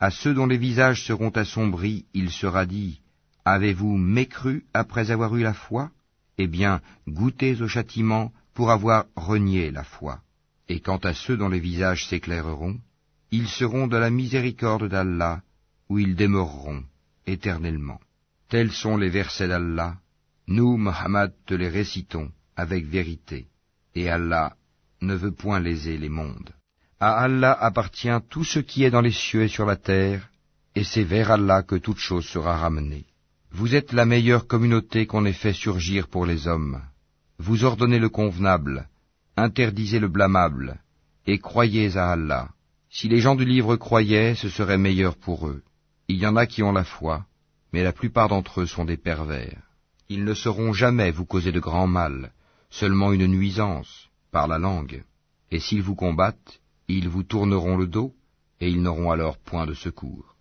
à 0.00 0.10
ceux 0.10 0.34
dont 0.34 0.48
les 0.48 0.58
visages 0.58 1.04
seront 1.04 1.30
assombris, 1.30 2.06
il 2.12 2.32
sera 2.32 2.66
dit, 2.66 3.00
Avez-vous 3.44 3.96
mécru 3.96 4.66
après 4.74 5.12
avoir 5.12 5.36
eu 5.36 5.44
la 5.44 5.54
foi? 5.54 5.92
Eh 6.38 6.48
bien, 6.48 6.80
goûtez 7.06 7.62
au 7.62 7.68
châtiment 7.68 8.32
pour 8.52 8.72
avoir 8.72 9.04
renié 9.14 9.70
la 9.70 9.84
foi. 9.84 10.22
Et 10.68 10.80
quant 10.80 10.98
à 10.98 11.14
ceux 11.14 11.36
dont 11.36 11.48
les 11.48 11.60
visages 11.60 12.08
s'éclaireront, 12.08 12.80
ils 13.30 13.48
seront 13.48 13.86
de 13.86 13.96
la 13.96 14.10
miséricorde 14.10 14.88
d'Allah, 14.88 15.40
où 15.88 16.00
ils 16.00 16.16
demeureront 16.16 16.82
éternellement. 17.28 18.00
Tels 18.48 18.72
sont 18.72 18.96
les 18.96 19.08
versets 19.08 19.46
d'Allah, 19.46 19.94
nous, 20.48 20.76
Mohammed, 20.76 21.32
te 21.44 21.54
les 21.54 21.68
récitons 21.68 22.30
avec 22.56 22.86
vérité, 22.86 23.46
et 23.94 24.08
Allah 24.08 24.56
ne 25.00 25.14
veut 25.14 25.32
point 25.32 25.60
léser 25.60 25.98
les 25.98 26.08
mondes. 26.08 26.50
À 27.00 27.18
Allah 27.18 27.52
appartient 27.52 28.20
tout 28.30 28.44
ce 28.44 28.60
qui 28.60 28.84
est 28.84 28.90
dans 28.90 29.00
les 29.00 29.12
cieux 29.12 29.42
et 29.42 29.48
sur 29.48 29.66
la 29.66 29.76
terre, 29.76 30.30
et 30.74 30.84
c'est 30.84 31.04
vers 31.04 31.30
Allah 31.30 31.62
que 31.62 31.76
toute 31.76 31.98
chose 31.98 32.26
sera 32.26 32.56
ramenée. 32.56 33.06
Vous 33.50 33.74
êtes 33.74 33.92
la 33.92 34.04
meilleure 34.04 34.46
communauté 34.46 35.06
qu'on 35.06 35.24
ait 35.24 35.32
fait 35.32 35.52
surgir 35.52 36.08
pour 36.08 36.26
les 36.26 36.46
hommes. 36.46 36.80
Vous 37.38 37.64
ordonnez 37.64 37.98
le 37.98 38.08
convenable, 38.08 38.88
interdisez 39.36 39.98
le 39.98 40.08
blâmable, 40.08 40.78
et 41.26 41.38
croyez 41.38 41.96
à 41.96 42.12
Allah. 42.12 42.50
Si 42.88 43.08
les 43.08 43.20
gens 43.20 43.34
du 43.34 43.44
livre 43.44 43.76
croyaient, 43.76 44.34
ce 44.34 44.48
serait 44.48 44.78
meilleur 44.78 45.16
pour 45.16 45.48
eux. 45.48 45.62
Il 46.08 46.16
y 46.16 46.26
en 46.26 46.36
a 46.36 46.46
qui 46.46 46.62
ont 46.62 46.72
la 46.72 46.84
foi, 46.84 47.26
mais 47.72 47.82
la 47.82 47.92
plupart 47.92 48.28
d'entre 48.28 48.62
eux 48.62 48.66
sont 48.66 48.84
des 48.84 48.96
pervers. 48.96 49.65
Ils 50.08 50.24
ne 50.24 50.34
sauront 50.34 50.72
jamais 50.72 51.10
vous 51.10 51.24
causer 51.24 51.50
de 51.50 51.58
grand 51.58 51.88
mal, 51.88 52.32
seulement 52.70 53.12
une 53.12 53.26
nuisance 53.26 54.08
par 54.30 54.46
la 54.46 54.58
langue, 54.58 55.02
et 55.50 55.58
s'ils 55.58 55.82
vous 55.82 55.96
combattent, 55.96 56.60
ils 56.86 57.08
vous 57.08 57.24
tourneront 57.24 57.76
le 57.76 57.88
dos, 57.88 58.14
et 58.60 58.68
ils 58.70 58.80
n'auront 58.80 59.10
alors 59.10 59.36
point 59.36 59.66
de 59.66 59.74
secours. 59.74 60.36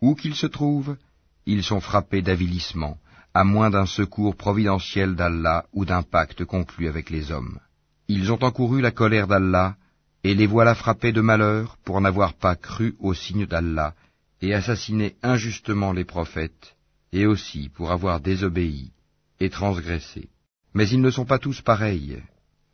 Où 0.00 0.14
qu'ils 0.14 0.34
se 0.34 0.46
trouvent, 0.46 0.96
ils 1.44 1.62
sont 1.62 1.80
frappés 1.80 2.22
d'avilissement, 2.22 2.96
à 3.34 3.44
moins 3.44 3.68
d'un 3.68 3.84
secours 3.84 4.34
providentiel 4.34 5.14
d'Allah 5.14 5.66
ou 5.74 5.84
d'un 5.84 6.02
pacte 6.02 6.46
conclu 6.46 6.88
avec 6.88 7.10
les 7.10 7.30
hommes. 7.30 7.58
Ils 8.08 8.32
ont 8.32 8.42
encouru 8.42 8.80
la 8.80 8.92
colère 8.92 9.26
d'Allah, 9.26 9.76
et 10.24 10.34
les 10.34 10.46
voilà 10.46 10.74
frappés 10.74 11.12
de 11.12 11.20
malheur 11.20 11.76
pour 11.84 12.00
n'avoir 12.00 12.32
pas 12.32 12.56
cru 12.56 12.96
au 12.98 13.12
signe 13.12 13.44
d'Allah, 13.44 13.94
et 14.40 14.54
assassiné 14.54 15.16
injustement 15.22 15.92
les 15.92 16.06
prophètes, 16.06 16.76
et 17.12 17.26
aussi 17.26 17.68
pour 17.68 17.90
avoir 17.90 18.20
désobéi 18.20 18.92
et. 19.42 20.28
Mais 20.74 20.88
ils 20.88 21.00
ne 21.00 21.10
sont 21.10 21.24
pas 21.24 21.38
tous 21.38 21.60
pareils, 21.60 22.22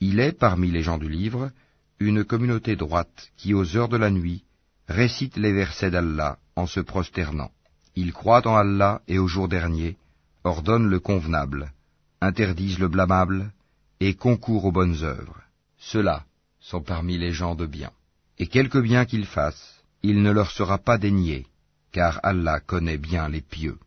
il 0.01 0.21
est, 0.21 0.33
parmi 0.33 0.71
les 0.71 0.83
gens 0.83 0.99
du 0.99 1.09
livre, 1.09 1.51
une 1.99 2.25
communauté 2.25 2.77
droite 2.77 3.33
qui, 3.37 3.55
aux 3.55 3.77
heures 3.77 3.89
de 3.89 3.97
la 3.97 4.11
nuit, 4.11 4.45
récite 4.87 5.37
les 5.37 5.53
versets 5.53 5.91
d'Allah 5.91 6.39
en 6.55 6.67
se 6.67 6.81
prosternant. 6.81 7.51
Ils 7.97 8.13
croient 8.13 8.47
en 8.47 8.57
Allah 8.57 9.03
et 9.09 9.19
au 9.19 9.27
jour 9.27 9.49
dernier, 9.49 9.97
ordonnent 10.45 10.89
le 10.89 11.01
convenable, 11.01 11.73
interdisent 12.21 12.79
le 12.79 12.89
blâmable 12.89 13.51
et 13.99 14.15
concourent 14.15 14.67
aux 14.67 14.73
bonnes 14.73 15.03
œuvres. 15.03 15.41
Ceux-là 15.79 16.25
sont 16.61 16.83
parmi 16.83 17.19
les 17.19 17.33
gens 17.33 17.57
de 17.57 17.67
bien. 17.67 17.91
Et 18.39 18.47
quelque 18.47 18.79
bien 18.79 19.05
qu'ils 19.05 19.27
fassent, 19.27 19.83
il 20.05 20.23
ne 20.23 20.31
leur 20.31 20.53
sera 20.53 20.79
pas 20.79 20.99
dénié, 20.99 21.47
car 21.91 22.21
Allah 22.23 22.61
connaît 22.61 22.99
bien 22.99 23.29
les 23.29 23.41
pieux. 23.41 23.79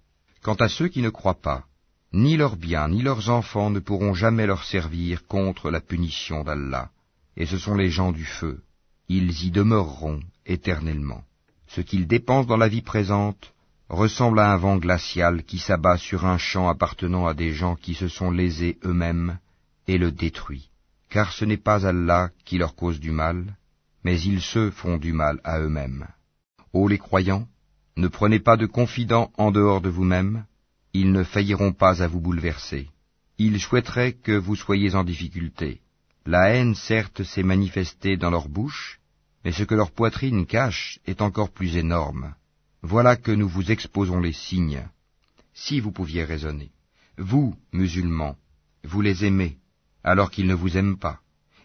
Quant 0.41 0.55
à 0.55 0.67
ceux 0.67 0.89
qui 0.89 1.01
ne 1.01 1.09
croient 1.09 1.41
pas, 1.41 1.63
ni 2.13 2.35
leurs 2.35 2.57
biens, 2.57 2.89
ni 2.89 3.01
leurs 3.01 3.29
enfants 3.29 3.69
ne 3.69 3.79
pourront 3.79 4.13
jamais 4.13 4.45
leur 4.45 4.63
servir 4.63 5.25
contre 5.27 5.71
la 5.71 5.79
punition 5.79 6.43
d'Allah, 6.43 6.89
et 7.37 7.45
ce 7.45 7.57
sont 7.57 7.75
les 7.75 7.89
gens 7.89 8.11
du 8.11 8.25
feu. 8.25 8.61
Ils 9.07 9.45
y 9.45 9.51
demeureront 9.51 10.19
éternellement. 10.45 11.23
Ce 11.67 11.81
qu'ils 11.81 12.07
dépensent 12.07 12.47
dans 12.47 12.57
la 12.57 12.67
vie 12.67 12.81
présente 12.81 13.53
ressemble 13.87 14.39
à 14.39 14.51
un 14.51 14.57
vent 14.57 14.77
glacial 14.77 15.43
qui 15.43 15.57
s'abat 15.57 15.97
sur 15.97 16.25
un 16.25 16.37
champ 16.37 16.67
appartenant 16.67 17.27
à 17.27 17.33
des 17.33 17.53
gens 17.53 17.75
qui 17.75 17.93
se 17.93 18.07
sont 18.07 18.31
lésés 18.31 18.77
eux-mêmes 18.85 19.37
et 19.87 19.97
le 19.97 20.11
détruit. 20.11 20.69
Car 21.09 21.31
ce 21.31 21.45
n'est 21.45 21.57
pas 21.57 21.85
Allah 21.85 22.29
qui 22.45 22.57
leur 22.57 22.75
cause 22.75 22.99
du 22.99 23.11
mal, 23.11 23.57
mais 24.03 24.19
ils 24.21 24.41
se 24.41 24.71
font 24.71 24.97
du 24.97 25.13
mal 25.13 25.39
à 25.43 25.59
eux-mêmes. 25.59 26.07
Ô 26.73 26.87
les 26.87 26.97
croyants, 26.97 27.47
ne 27.97 28.07
prenez 28.07 28.39
pas 28.39 28.55
de 28.55 28.65
confidents 28.65 29.31
en 29.37 29.51
dehors 29.51 29.81
de 29.81 29.89
vous-mêmes, 29.89 30.45
ils 30.93 31.11
ne 31.11 31.23
failliront 31.23 31.73
pas 31.73 32.03
à 32.03 32.07
vous 32.07 32.19
bouleverser. 32.19 32.89
Ils 33.37 33.59
souhaiteraient 33.59 34.13
que 34.13 34.33
vous 34.33 34.55
soyez 34.55 34.93
en 34.95 35.03
difficulté. 35.03 35.81
La 36.25 36.49
haine, 36.49 36.75
certes, 36.75 37.23
s'est 37.23 37.43
manifestée 37.43 38.17
dans 38.17 38.29
leur 38.29 38.47
bouche, 38.47 38.99
mais 39.43 39.51
ce 39.51 39.63
que 39.63 39.75
leur 39.75 39.91
poitrine 39.91 40.45
cache 40.45 40.99
est 41.05 41.21
encore 41.21 41.51
plus 41.51 41.75
énorme. 41.77 42.35
Voilà 42.83 43.15
que 43.15 43.31
nous 43.31 43.47
vous 43.47 43.71
exposons 43.71 44.19
les 44.19 44.33
signes. 44.33 44.87
Si 45.53 45.79
vous 45.79 45.91
pouviez 45.91 46.23
raisonner. 46.23 46.71
Vous, 47.17 47.55
musulmans, 47.73 48.37
vous 48.83 49.01
les 49.01 49.25
aimez, 49.25 49.57
alors 50.03 50.31
qu'ils 50.31 50.47
ne 50.47 50.53
vous 50.53 50.77
aiment 50.77 50.97
pas, 50.97 51.19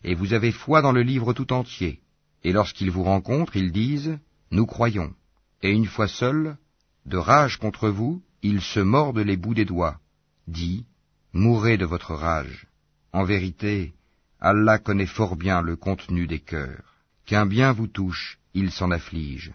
et 0.04 0.14
vous 0.14 0.32
avez 0.34 0.52
foi 0.52 0.82
dans 0.82 0.92
le 0.92 1.02
livre 1.02 1.32
tout 1.32 1.52
entier, 1.52 2.00
et 2.44 2.52
lorsqu'ils 2.52 2.90
vous 2.90 3.04
rencontrent, 3.04 3.56
ils 3.56 3.72
disent, 3.72 4.18
Nous 4.50 4.66
croyons, 4.66 5.14
et 5.62 5.70
une 5.70 5.86
fois 5.86 6.08
seuls, 6.08 6.56
De 7.06 7.16
rage 7.16 7.58
contre 7.58 7.88
vous, 7.88 8.22
ils 8.50 8.62
se 8.74 8.78
mordent 8.78 9.26
les 9.30 9.36
bouts 9.36 9.58
des 9.60 9.64
doigts. 9.64 9.98
Dis, 10.46 10.86
mourrez 11.32 11.76
de 11.82 11.84
votre 11.84 12.14
rage. 12.14 12.68
En 13.12 13.24
vérité, 13.24 13.94
Allah 14.38 14.78
connaît 14.78 15.12
fort 15.18 15.34
bien 15.34 15.62
le 15.62 15.74
contenu 15.74 16.28
des 16.28 16.38
cœurs. 16.38 16.88
Qu'un 17.26 17.46
bien 17.46 17.72
vous 17.72 17.88
touche, 17.88 18.38
il 18.54 18.70
s'en 18.70 18.90
afflige. 18.92 19.52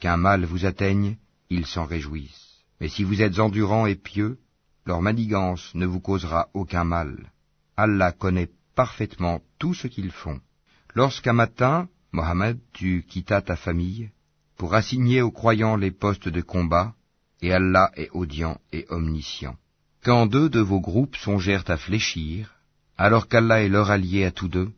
Qu'un 0.00 0.16
mal 0.16 0.46
vous 0.46 0.64
atteigne, 0.64 1.18
ils 1.50 1.66
s'en 1.66 1.84
réjouissent. 1.84 2.62
Mais 2.80 2.88
si 2.88 3.04
vous 3.04 3.20
êtes 3.20 3.38
endurant 3.40 3.84
et 3.84 3.94
pieux, 3.94 4.38
leur 4.86 5.02
manigance 5.02 5.74
ne 5.74 5.84
vous 5.84 6.00
causera 6.00 6.48
aucun 6.54 6.84
mal. 6.84 7.30
Allah 7.76 8.12
connaît 8.12 8.50
parfaitement 8.74 9.42
tout 9.58 9.74
ce 9.74 9.86
qu'ils 9.86 10.12
font. 10.22 10.40
Lorsqu'un 10.94 11.34
matin, 11.34 11.88
Mohammed, 12.12 12.58
tu 12.72 13.04
quittas 13.06 13.42
ta 13.42 13.56
famille, 13.56 14.10
pour 14.56 14.74
assigner 14.74 15.20
aux 15.20 15.30
croyants 15.30 15.76
les 15.76 15.90
postes 15.90 16.28
de 16.28 16.40
combat, 16.40 16.94
et 17.42 17.52
Allah 17.52 17.90
est 17.96 18.10
audient 18.12 18.58
et 18.72 18.86
omniscient. 18.88 19.56
Quand 20.02 20.26
deux 20.26 20.48
de 20.48 20.60
vos 20.60 20.80
groupes 20.80 21.16
songèrent 21.16 21.68
à 21.68 21.76
fléchir, 21.76 22.54
alors 22.96 23.28
qu'Allah 23.28 23.62
est 23.62 23.68
leur 23.68 23.90
allié 23.90 24.24
à 24.24 24.30
tous 24.30 24.48
deux, 24.48 24.70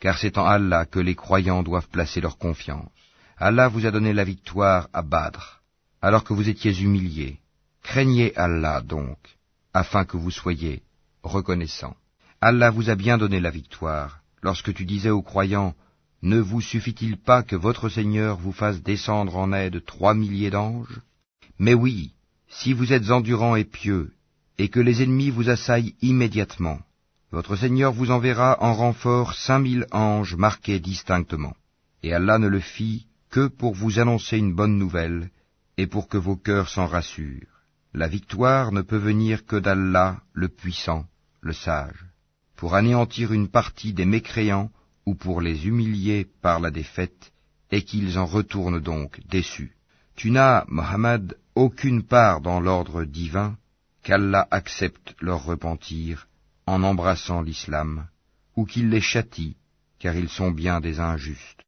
car 0.00 0.18
c'est 0.18 0.38
en 0.38 0.46
Allah 0.46 0.86
que 0.86 0.98
les 0.98 1.14
croyants 1.14 1.62
doivent 1.62 1.88
placer 1.88 2.20
leur 2.20 2.38
confiance. 2.38 2.90
Allah 3.38 3.68
vous 3.68 3.86
a 3.86 3.90
donné 3.90 4.12
la 4.12 4.24
victoire 4.24 4.88
à 4.92 5.02
Badr, 5.02 5.60
alors 6.02 6.24
que 6.24 6.32
vous 6.32 6.48
étiez 6.48 6.78
humiliés. 6.80 7.38
Craignez 7.82 8.36
Allah 8.36 8.82
donc, 8.82 9.18
afin 9.72 10.04
que 10.04 10.16
vous 10.16 10.30
soyez 10.30 10.82
reconnaissants. 11.22 11.96
Allah 12.40 12.70
vous 12.70 12.88
a 12.90 12.94
bien 12.94 13.18
donné 13.18 13.40
la 13.40 13.50
victoire, 13.50 14.20
lorsque 14.42 14.72
tu 14.74 14.84
disais 14.84 15.10
aux 15.10 15.22
croyants, 15.22 15.74
Ne 16.22 16.38
vous 16.38 16.60
suffit-il 16.60 17.16
pas 17.18 17.42
que 17.42 17.56
votre 17.56 17.88
Seigneur 17.88 18.38
vous 18.38 18.52
fasse 18.52 18.82
descendre 18.82 19.36
en 19.36 19.52
aide 19.52 19.84
trois 19.84 20.14
milliers 20.14 20.50
d'anges? 20.50 21.00
Mais 21.60 21.74
oui, 21.74 22.14
si 22.48 22.72
vous 22.72 22.94
êtes 22.94 23.10
endurants 23.10 23.54
et 23.54 23.66
pieux, 23.66 24.12
et 24.56 24.70
que 24.70 24.80
les 24.80 25.02
ennemis 25.02 25.28
vous 25.28 25.50
assaillent 25.50 25.94
immédiatement, 26.00 26.80
votre 27.32 27.54
Seigneur 27.54 27.92
vous 27.92 28.10
enverra 28.10 28.56
en 28.62 28.72
renfort 28.72 29.34
cinq 29.34 29.58
mille 29.58 29.86
anges 29.92 30.36
marqués 30.36 30.80
distinctement. 30.80 31.54
Et 32.02 32.14
Allah 32.14 32.38
ne 32.38 32.48
le 32.48 32.60
fit 32.60 33.06
que 33.28 33.46
pour 33.46 33.74
vous 33.74 33.98
annoncer 33.98 34.38
une 34.38 34.54
bonne 34.54 34.78
nouvelle, 34.78 35.28
et 35.76 35.86
pour 35.86 36.08
que 36.08 36.16
vos 36.16 36.34
cœurs 36.34 36.70
s'en 36.70 36.86
rassurent. 36.86 37.60
La 37.92 38.08
victoire 38.08 38.72
ne 38.72 38.80
peut 38.80 38.96
venir 39.10 39.44
que 39.44 39.56
d'Allah, 39.56 40.22
le 40.32 40.48
puissant, 40.48 41.04
le 41.42 41.52
sage, 41.52 42.06
pour 42.56 42.74
anéantir 42.74 43.34
une 43.34 43.48
partie 43.48 43.92
des 43.92 44.06
mécréants 44.06 44.70
ou 45.04 45.14
pour 45.14 45.42
les 45.42 45.66
humilier 45.66 46.26
par 46.40 46.58
la 46.58 46.70
défaite, 46.70 47.32
et 47.70 47.82
qu'ils 47.82 48.18
en 48.18 48.24
retournent 48.24 48.80
donc 48.80 49.20
déçus. 49.28 49.76
Tu 50.16 50.30
n'as, 50.30 50.64
aucune 51.54 52.02
part 52.02 52.40
dans 52.40 52.60
l'ordre 52.60 53.04
divin, 53.04 53.56
qu'Allah 54.02 54.46
accepte 54.50 55.14
leur 55.20 55.44
repentir 55.44 56.28
en 56.66 56.82
embrassant 56.82 57.42
l'islam, 57.42 58.06
ou 58.56 58.64
qu'il 58.64 58.90
les 58.90 59.00
châtie, 59.00 59.56
car 59.98 60.14
ils 60.16 60.28
sont 60.28 60.50
bien 60.50 60.80
des 60.80 61.00
injustes. 61.00 61.62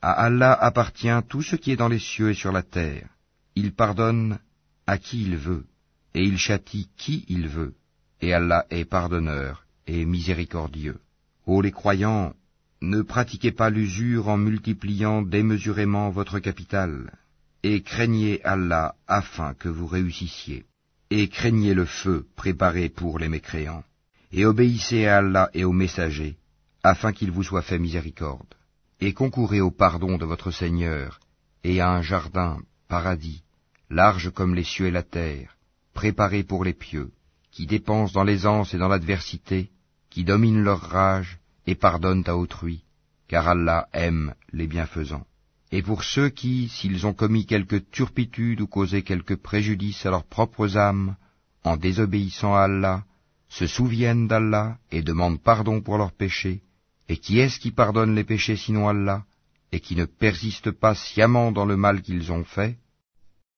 À 0.00 0.12
Allah 0.12 0.52
appartient 0.52 1.20
tout 1.28 1.42
ce 1.42 1.56
qui 1.56 1.72
est 1.72 1.76
dans 1.76 1.88
les 1.88 1.98
cieux 1.98 2.30
et 2.30 2.34
sur 2.34 2.52
la 2.52 2.62
terre. 2.62 3.08
Il 3.54 3.72
pardonne 3.72 4.38
à 4.86 4.96
qui 4.98 5.22
il 5.22 5.36
veut, 5.36 5.66
et 6.14 6.24
il 6.24 6.38
châtie 6.38 6.88
qui 6.96 7.24
il 7.28 7.48
veut, 7.48 7.74
et 8.20 8.32
Allah 8.32 8.66
est 8.70 8.84
pardonneur 8.84 9.66
et 9.86 10.04
miséricordieux. 10.04 11.00
Ô 11.46 11.60
les 11.62 11.72
croyants, 11.72 12.34
ne 12.80 13.02
pratiquez 13.02 13.52
pas 13.52 13.70
l'usure 13.70 14.28
en 14.28 14.36
multipliant 14.36 15.22
démesurément 15.22 16.10
votre 16.10 16.38
capital, 16.38 17.12
et 17.62 17.82
craignez 17.82 18.40
Allah 18.44 18.94
afin 19.06 19.54
que 19.54 19.68
vous 19.68 19.86
réussissiez, 19.86 20.64
et 21.10 21.28
craignez 21.28 21.74
le 21.74 21.84
feu 21.84 22.26
préparé 22.36 22.88
pour 22.88 23.18
les 23.18 23.28
mécréants, 23.28 23.84
et 24.32 24.44
obéissez 24.44 25.06
à 25.06 25.18
Allah 25.18 25.50
et 25.54 25.64
aux 25.64 25.72
messagers, 25.72 26.36
afin 26.82 27.12
qu'il 27.12 27.30
vous 27.30 27.42
soit 27.42 27.62
fait 27.62 27.78
miséricorde, 27.78 28.54
et 29.00 29.12
concourez 29.12 29.60
au 29.60 29.70
pardon 29.70 30.18
de 30.18 30.24
votre 30.24 30.50
Seigneur, 30.50 31.20
et 31.64 31.80
à 31.80 31.90
un 31.90 32.02
jardin, 32.02 32.58
paradis, 32.88 33.42
large 33.90 34.30
comme 34.30 34.54
les 34.54 34.64
cieux 34.64 34.86
et 34.86 34.90
la 34.90 35.02
terre, 35.02 35.56
préparé 35.94 36.44
pour 36.44 36.64
les 36.64 36.74
pieux, 36.74 37.10
qui 37.50 37.66
dépensent 37.66 38.12
dans 38.12 38.24
l'aisance 38.24 38.74
et 38.74 38.78
dans 38.78 38.88
l'adversité, 38.88 39.70
qui 40.10 40.24
dominent 40.24 40.62
leur 40.62 40.80
rage 40.80 41.38
et 41.66 41.74
pardonnent 41.74 42.24
à 42.26 42.36
autrui, 42.36 42.84
car 43.26 43.48
Allah 43.48 43.88
aime 43.92 44.34
les 44.52 44.66
bienfaisants. 44.66 45.26
Et 45.70 45.82
pour 45.82 46.02
ceux 46.02 46.30
qui, 46.30 46.68
s'ils 46.68 47.06
ont 47.06 47.12
commis 47.12 47.44
quelque 47.44 47.76
turpitude 47.76 48.60
ou 48.60 48.66
causé 48.66 49.02
quelque 49.02 49.34
préjudice 49.34 50.06
à 50.06 50.10
leurs 50.10 50.24
propres 50.24 50.76
âmes, 50.78 51.16
en 51.62 51.76
désobéissant 51.76 52.54
à 52.54 52.62
Allah, 52.62 53.04
se 53.48 53.66
souviennent 53.66 54.28
d'Allah 54.28 54.78
et 54.90 55.02
demandent 55.02 55.42
pardon 55.42 55.80
pour 55.80 55.98
leurs 55.98 56.12
péchés, 56.12 56.62
et 57.08 57.18
qui 57.18 57.38
est-ce 57.38 57.60
qui 57.60 57.70
pardonne 57.70 58.14
les 58.14 58.24
péchés 58.24 58.56
sinon 58.56 58.88
Allah, 58.88 59.24
et 59.72 59.80
qui 59.80 59.96
ne 59.96 60.06
persiste 60.06 60.70
pas 60.70 60.94
sciemment 60.94 61.52
dans 61.52 61.66
le 61.66 61.76
mal 61.76 62.00
qu'ils 62.00 62.32
ont 62.32 62.44
fait? 62.44 62.78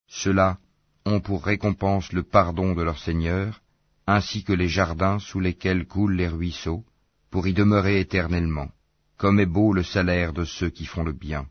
Ceux-là 0.09 0.59
ont 1.07 1.21
pour 1.21 1.45
récompense 1.45 2.13
le 2.13 2.25
pardon 2.25 2.75
de 2.75 2.83
leur 2.83 2.99
Seigneur, 2.99 3.61
ainsi 4.07 4.43
que 4.43 4.53
les 4.53 4.69
jardins 4.69 5.21
sous 5.21 5.39
lesquels 5.39 5.87
coulent 5.87 6.17
les 6.17 6.29
ruisseaux, 6.29 6.85
pour 7.31 7.47
y 7.47 7.53
demeurer 7.53 8.01
éternellement. 8.01 8.71
Comme 9.17 9.39
est 9.39 9.47
beau 9.47 9.73
le 9.73 9.85
salaire 9.85 10.33
de 10.33 10.45
ceux 10.45 10.71
qui 10.71 10.87
font 10.87 11.05
le 11.05 11.13
bien. 11.13 11.47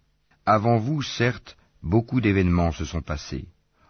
Avant 0.58 0.80
vous, 0.80 1.04
certes, 1.04 1.58
beaucoup 1.84 2.22
d'événements 2.22 2.72
se 2.72 2.84
sont 2.84 3.04
passés. 3.04 3.46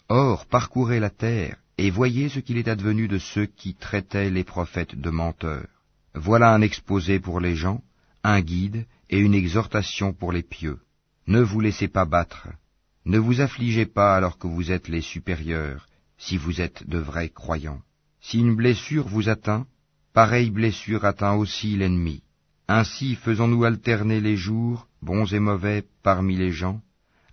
Or, 0.10 0.46
parcourez 0.46 1.00
la 1.00 1.10
terre, 1.10 1.56
et 1.78 1.90
voyez 1.90 2.28
ce 2.28 2.42
qu'il 2.42 2.58
est 2.58 2.68
advenu 2.68 3.08
de 3.08 3.18
ceux 3.18 3.46
qui 3.46 3.76
traitaient 3.76 4.30
les 4.30 4.44
prophètes 4.44 4.96
de 5.00 5.10
menteurs. 5.10 5.70
Voilà 6.14 6.54
un 6.54 6.60
exposé 6.60 7.18
pour 7.18 7.40
les 7.40 7.56
gens, 7.56 7.82
un 8.26 8.42
guide 8.42 8.86
et 9.10 9.20
une 9.20 9.36
exhortation 9.36 10.12
pour 10.12 10.34
les 10.34 10.44
pieux. 10.44 10.80
Ne 11.28 11.40
vous 11.40 11.62
laissez 11.62 11.88
pas 11.88 12.04
battre, 12.04 12.50
ne 13.06 13.20
vous 13.20 13.40
affligez 13.40 13.86
pas 13.86 14.18
alors 14.18 14.38
que 14.38 14.48
vous 14.48 14.70
êtes 14.70 14.90
les 14.90 15.06
supérieurs, 15.14 15.88
si 16.18 16.36
vous 16.36 16.60
êtes 16.60 16.86
de 16.90 16.98
vrais 16.98 17.30
croyants. 17.30 17.82
Si 18.20 18.38
une 18.38 18.58
blessure 18.58 19.08
vous 19.08 19.30
atteint, 19.30 19.66
pareille 20.12 20.52
blessure 20.52 21.06
atteint 21.06 21.36
aussi 21.36 21.78
l'ennemi. 21.78 22.22
Ainsi 22.72 23.16
faisons-nous 23.16 23.64
alterner 23.64 24.22
les 24.22 24.38
jours, 24.38 24.88
bons 25.02 25.34
et 25.34 25.40
mauvais, 25.40 25.84
parmi 26.04 26.36
les 26.36 26.52
gens, 26.52 26.82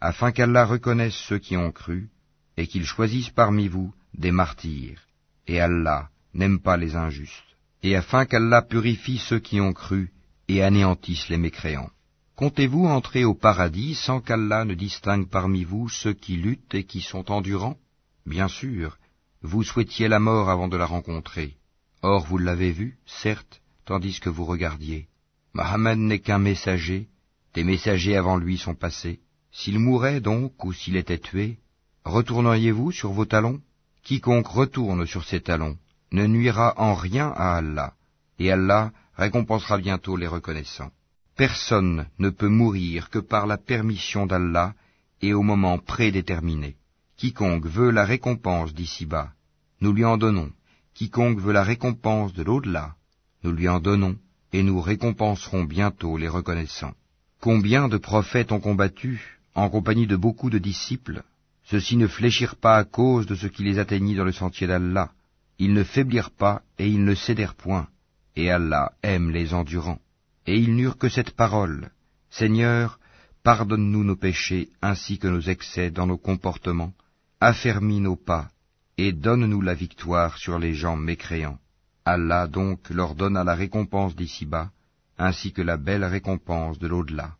afin 0.01 0.33
qu'Allah 0.33 0.65
reconnaisse 0.65 1.15
ceux 1.29 1.39
qui 1.39 1.59
ont 1.59 1.73
cru, 1.73 2.09
et 2.57 2.67
qu'il 2.67 2.87
choisisse 2.87 3.29
parmi 3.29 3.69
vous 3.69 3.93
des 4.15 4.33
martyrs. 4.33 5.03
Et 5.47 5.61
Allah 5.61 6.09
n'aime 6.33 6.59
pas 6.59 6.79
les 6.79 6.97
injustes. 6.97 7.53
Et 7.83 7.97
afin 7.97 8.25
qu'Allah 8.25 8.63
purifie 8.63 9.19
ceux 9.19 9.39
qui 9.39 9.61
ont 9.61 9.75
cru, 9.75 10.11
et 10.49 10.63
anéantisse 10.63 11.29
les 11.29 11.37
mécréants. 11.37 11.91
Comptez-vous 12.35 12.87
entrer 12.87 13.27
au 13.27 13.35
paradis 13.35 13.95
sans 13.95 14.21
qu'Allah 14.21 14.65
ne 14.65 14.73
distingue 14.73 15.29
parmi 15.29 15.65
vous 15.65 15.91
ceux 15.91 16.15
qui 16.15 16.39
luttent 16.39 16.75
et 16.75 16.85
qui 16.85 17.03
sont 17.03 17.31
endurants? 17.31 17.77
Bien 18.25 18.49
sûr, 18.49 18.97
vous 19.43 19.65
souhaitiez 19.65 20.09
la 20.09 20.19
mort 20.19 20.49
avant 20.49 20.69
de 20.69 20.79
la 20.79 20.87
rencontrer. 20.87 21.59
Or 22.01 22.25
vous 22.25 22.39
l'avez 22.39 22.73
vue, 22.73 22.97
certes, 23.05 23.61
tandis 23.85 24.19
que 24.19 24.31
vous 24.31 24.47
regardiez. 24.47 25.09
Mohammed 25.59 25.99
n'est 25.99 26.19
qu'un 26.19 26.39
messager, 26.39 27.09
des 27.55 27.65
messagers 27.65 28.15
avant 28.15 28.37
lui 28.37 28.59
sont 28.59 28.75
passés. 28.75 29.21
S'il 29.51 29.79
mourait 29.79 30.21
donc, 30.21 30.63
ou 30.63 30.75
s'il 30.75 30.97
était 30.97 31.25
tué, 31.29 31.57
retourneriez-vous 32.05 32.93
sur 32.93 33.13
vos 33.13 33.25
talons? 33.25 33.63
Quiconque 34.05 34.49
retourne 34.49 35.07
sur 35.07 35.25
ses 35.25 35.41
talons 35.41 35.79
ne 36.13 36.27
nuira 36.27 36.75
en 36.77 36.93
rien 36.95 37.29
à 37.35 37.57
Allah, 37.57 37.95
et 38.39 38.53
Allah 38.53 38.93
récompensera 39.15 39.79
bientôt 39.79 40.19
les 40.19 40.27
reconnaissants. 40.27 40.93
Personne 41.37 42.07
ne 42.19 42.29
peut 42.29 42.49
mourir 42.49 43.09
que 43.09 43.19
par 43.19 43.47
la 43.47 43.57
permission 43.57 44.27
d'Allah 44.27 44.75
et 45.23 45.33
au 45.33 45.43
moment 45.43 45.79
prédéterminé. 45.79 46.77
Quiconque 47.17 47.65
veut 47.65 47.91
la 47.91 48.05
récompense 48.05 48.75
d'ici-bas, 48.75 49.33
nous 49.81 49.95
lui 49.95 50.05
en 50.05 50.19
donnons. 50.19 50.53
Quiconque 50.93 51.41
veut 51.41 51.55
la 51.55 51.65
récompense 51.65 52.35
de 52.35 52.43
l'au-delà, 52.43 52.95
nous 53.43 53.53
lui 53.53 53.69
en 53.71 53.81
donnons, 53.81 54.17
et 54.53 54.63
nous 54.63 54.81
récompenserons 54.81 55.65
bientôt 55.65 56.17
les 56.17 56.29
reconnaissants. 56.29 56.95
Combien 57.41 57.89
de 57.89 57.99
prophètes 57.99 58.53
ont 58.53 58.61
combattu, 58.61 59.41
en 59.55 59.69
compagnie 59.69 60.07
de 60.07 60.17
beaucoup 60.17 60.51
de 60.51 60.59
disciples? 60.59 61.23
Ceux-ci 61.65 61.97
ne 61.97 62.07
fléchirent 62.07 62.57
pas 62.57 62.77
à 62.77 62.85
cause 62.85 63.27
de 63.27 63.35
ce 63.35 63.47
qui 63.47 63.65
les 63.65 63.79
atteignit 63.79 64.17
dans 64.17 64.25
le 64.25 64.33
sentier 64.33 64.67
d'Allah. 64.67 65.11
Ils 65.59 65.75
ne 65.75 65.85
faiblirent 65.85 66.31
pas 66.31 66.63
et 66.79 66.89
ils 66.89 67.05
ne 67.05 67.15
cédèrent 67.15 67.55
point. 67.55 67.89
Et 68.37 68.51
Allah 68.51 68.93
aime 69.03 69.31
les 69.31 69.53
endurants 69.55 70.01
et 70.47 70.57
ils 70.57 70.75
n'eurent 70.75 70.99
que 70.99 71.09
cette 71.09 71.33
parole. 71.33 71.91
Seigneur, 72.31 72.99
pardonne-nous 73.43 74.05
nos 74.05 74.17
péchés 74.17 74.69
ainsi 74.81 75.19
que 75.19 75.29
nos 75.29 75.41
excès 75.41 75.91
dans 75.91 76.07
nos 76.07 76.19
comportements, 76.19 76.93
affermis 77.41 78.01
nos 78.01 78.17
pas, 78.17 78.49
et 78.97 79.13
donne-nous 79.13 79.61
la 79.61 79.75
victoire 79.75 80.39
sur 80.39 80.59
les 80.59 80.75
gens 80.75 80.97
mécréants. 80.97 81.59
Allah 82.09 82.47
donc 82.47 82.89
leur 82.91 83.17
donna 83.17 83.43
la 83.43 83.57
récompense 83.57 84.15
d'ici-bas, 84.15 84.71
ainsi 85.19 85.53
que 85.53 85.61
la 85.61 85.77
belle 85.77 86.05
récompense 86.05 86.79
de 86.79 86.87
l'au-delà. 86.87 87.33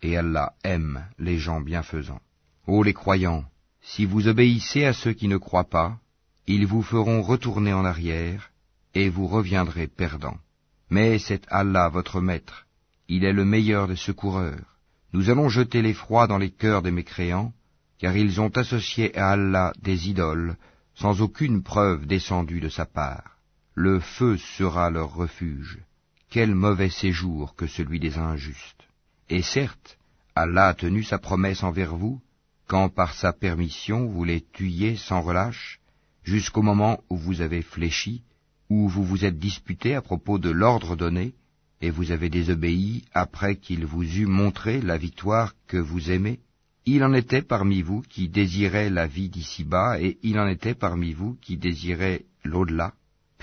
Et 0.00 0.16
Allah 0.16 0.54
aime 0.64 1.04
les 1.18 1.36
gens 1.38 1.60
bienfaisants. 1.60 2.22
Ô 2.66 2.82
les 2.82 2.94
croyants, 2.94 3.44
Si 3.82 4.06
vous 4.06 4.28
obéissez 4.28 4.86
à 4.86 4.94
ceux 4.94 5.12
qui 5.12 5.28
ne 5.28 5.36
croient 5.36 5.68
pas, 5.68 5.98
ils 6.46 6.66
vous 6.66 6.80
feront 6.82 7.20
retourner 7.20 7.74
en 7.74 7.84
arrière, 7.84 8.50
et 8.94 9.10
vous 9.10 9.26
reviendrez 9.26 9.88
perdants. 9.88 10.38
Mais 10.88 11.18
c'est 11.18 11.42
Allah 11.50 11.90
votre 11.90 12.22
maître, 12.22 12.66
il 13.08 13.24
est 13.24 13.34
le 13.34 13.44
meilleur 13.44 13.88
des 13.88 13.96
secoureurs. 14.08 14.78
Nous 15.12 15.28
allons 15.28 15.50
jeter 15.50 15.82
l'effroi 15.82 16.26
dans 16.26 16.38
les 16.38 16.50
cœurs 16.50 16.80
des 16.80 16.90
mécréants, 16.90 17.52
car 17.98 18.16
ils 18.16 18.40
ont 18.40 18.56
associé 18.56 19.14
à 19.18 19.32
Allah 19.32 19.74
des 19.82 20.08
idoles, 20.08 20.56
sans 20.94 21.20
aucune 21.20 21.62
preuve 21.62 22.06
descendue 22.06 22.60
de 22.60 22.70
sa 22.70 22.86
part. 22.86 23.33
Le 23.76 23.98
feu 23.98 24.36
sera 24.36 24.88
leur 24.88 25.14
refuge. 25.14 25.80
Quel 26.30 26.54
mauvais 26.54 26.90
séjour 26.90 27.56
que 27.56 27.66
celui 27.66 27.98
des 27.98 28.18
injustes. 28.18 28.84
Et 29.28 29.42
certes, 29.42 29.98
Allah 30.36 30.68
a 30.68 30.74
tenu 30.74 31.02
sa 31.02 31.18
promesse 31.18 31.64
envers 31.64 31.96
vous, 31.96 32.20
quand 32.68 32.88
par 32.88 33.14
sa 33.14 33.32
permission 33.32 34.06
vous 34.06 34.22
les 34.22 34.42
tuiez 34.52 34.94
sans 34.96 35.22
relâche, 35.22 35.80
jusqu'au 36.22 36.62
moment 36.62 37.02
où 37.10 37.16
vous 37.16 37.40
avez 37.40 37.62
fléchi, 37.62 38.22
où 38.70 38.88
vous 38.88 39.04
vous 39.04 39.24
êtes 39.24 39.38
disputé 39.38 39.96
à 39.96 40.02
propos 40.02 40.38
de 40.38 40.50
l'ordre 40.50 40.94
donné, 40.94 41.34
et 41.80 41.90
vous 41.90 42.12
avez 42.12 42.30
désobéi 42.30 43.04
après 43.12 43.56
qu'il 43.56 43.84
vous 43.84 44.04
eût 44.04 44.26
montré 44.26 44.80
la 44.80 44.98
victoire 44.98 45.52
que 45.66 45.76
vous 45.76 46.12
aimez 46.12 46.38
Il 46.86 47.02
en 47.02 47.12
était 47.12 47.42
parmi 47.42 47.82
vous 47.82 48.02
qui 48.02 48.28
désiraient 48.28 48.90
la 48.90 49.08
vie 49.08 49.28
d'ici-bas, 49.28 50.00
et 50.00 50.18
il 50.22 50.38
en 50.38 50.46
était 50.46 50.74
parmi 50.74 51.12
vous 51.12 51.36
qui 51.42 51.56
désiraient 51.56 52.24
l'au-delà. 52.44 52.94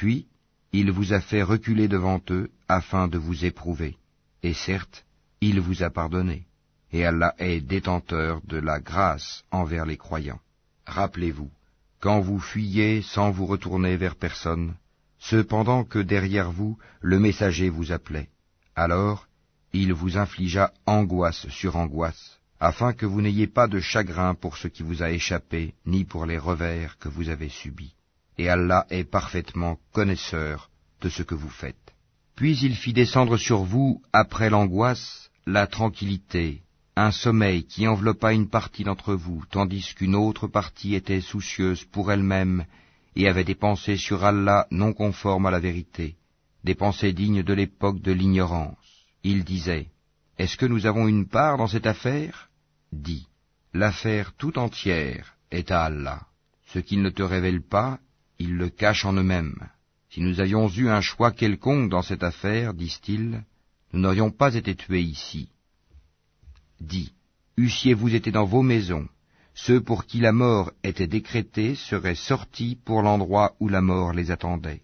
Puis, 0.01 0.25
il 0.71 0.89
vous 0.89 1.13
a 1.13 1.21
fait 1.21 1.43
reculer 1.43 1.87
devant 1.87 2.19
eux 2.31 2.49
afin 2.67 3.07
de 3.07 3.19
vous 3.19 3.45
éprouver. 3.45 3.97
Et 4.41 4.55
certes, 4.55 5.05
il 5.41 5.59
vous 5.59 5.83
a 5.83 5.91
pardonné. 5.91 6.47
Et 6.91 7.05
Allah 7.05 7.35
est 7.37 7.61
détenteur 7.61 8.41
de 8.43 8.57
la 8.57 8.79
grâce 8.79 9.43
envers 9.51 9.85
les 9.85 9.97
croyants. 9.97 10.39
Rappelez-vous, 10.87 11.51
quand 11.99 12.19
vous 12.19 12.39
fuyez 12.39 13.03
sans 13.03 13.29
vous 13.29 13.45
retourner 13.45 13.95
vers 13.95 14.15
personne, 14.15 14.73
cependant 15.19 15.83
que 15.83 15.99
derrière 15.99 16.51
vous 16.51 16.79
le 16.99 17.19
messager 17.19 17.69
vous 17.69 17.91
appelait. 17.91 18.29
Alors 18.75 19.27
il 19.71 19.93
vous 19.93 20.17
infligea 20.17 20.73
angoisse 20.87 21.47
sur 21.49 21.75
angoisse, 21.75 22.39
afin 22.59 22.93
que 22.93 23.05
vous 23.05 23.21
n'ayez 23.21 23.45
pas 23.45 23.67
de 23.67 23.79
chagrin 23.79 24.33
pour 24.33 24.57
ce 24.57 24.67
qui 24.67 24.81
vous 24.81 25.03
a 25.03 25.11
échappé, 25.11 25.75
ni 25.85 26.05
pour 26.05 26.25
les 26.25 26.39
revers 26.39 26.97
que 26.97 27.07
vous 27.07 27.29
avez 27.29 27.49
subis. 27.49 27.93
Et 28.37 28.49
Allah 28.49 28.85
est 28.89 29.03
parfaitement 29.03 29.77
connaisseur 29.91 30.69
de 31.01 31.09
ce 31.09 31.23
que 31.23 31.35
vous 31.35 31.49
faites. 31.49 31.75
Puis 32.35 32.57
il 32.59 32.75
fit 32.75 32.93
descendre 32.93 33.37
sur 33.37 33.63
vous, 33.63 34.01
après 34.13 34.49
l'angoisse, 34.49 35.29
la 35.45 35.67
tranquillité, 35.67 36.61
un 36.95 37.11
sommeil 37.11 37.65
qui 37.65 37.87
enveloppa 37.87 38.33
une 38.33 38.49
partie 38.49 38.83
d'entre 38.83 39.13
vous, 39.13 39.43
tandis 39.49 39.93
qu'une 39.95 40.15
autre 40.15 40.47
partie 40.47 40.95
était 40.95 41.21
soucieuse 41.21 41.83
pour 41.85 42.11
elle-même 42.11 42.65
et 43.15 43.27
avait 43.27 43.43
des 43.43 43.55
pensées 43.55 43.97
sur 43.97 44.23
Allah 44.23 44.67
non 44.71 44.93
conformes 44.93 45.45
à 45.45 45.51
la 45.51 45.59
vérité, 45.59 46.15
des 46.63 46.75
pensées 46.75 47.13
dignes 47.13 47.43
de 47.43 47.53
l'époque 47.53 48.01
de 48.01 48.11
l'ignorance. 48.11 48.77
Il 49.23 49.43
disait, 49.43 49.87
Est-ce 50.37 50.57
que 50.57 50.65
nous 50.65 50.85
avons 50.85 51.07
une 51.07 51.27
part 51.27 51.57
dans 51.57 51.67
cette 51.67 51.87
affaire? 51.87 52.49
Dis, 52.91 53.27
l'affaire 53.73 54.33
tout 54.33 54.57
entière 54.57 55.35
est 55.49 55.71
à 55.71 55.83
Allah. 55.83 56.21
Ce 56.67 56.79
qu'il 56.79 57.01
ne 57.01 57.09
te 57.09 57.23
révèle 57.23 57.61
pas, 57.61 57.99
il 58.41 58.55
le 58.55 58.69
cache 58.69 59.05
en 59.05 59.13
eux-mêmes. 59.13 59.69
Si 60.09 60.19
nous 60.19 60.39
avions 60.39 60.67
eu 60.69 60.89
un 60.89 61.01
choix 61.01 61.31
quelconque 61.31 61.89
dans 61.89 62.01
cette 62.01 62.23
affaire, 62.23 62.73
disent-ils, 62.73 63.43
nous 63.93 63.99
n'aurions 63.99 64.31
pas 64.31 64.55
été 64.55 64.75
tués 64.75 65.01
ici. 65.01 65.49
Dis, 66.79 67.13
eussiez-vous 67.57 68.15
été 68.15 68.31
dans 68.31 68.45
vos 68.45 68.63
maisons, 68.63 69.07
ceux 69.53 69.81
pour 69.81 70.05
qui 70.05 70.19
la 70.19 70.31
mort 70.31 70.71
était 70.83 71.07
décrétée 71.07 71.75
seraient 71.75 72.15
sortis 72.15 72.77
pour 72.83 73.01
l'endroit 73.01 73.55
où 73.59 73.67
la 73.69 73.81
mort 73.81 74.13
les 74.13 74.31
attendait. 74.31 74.81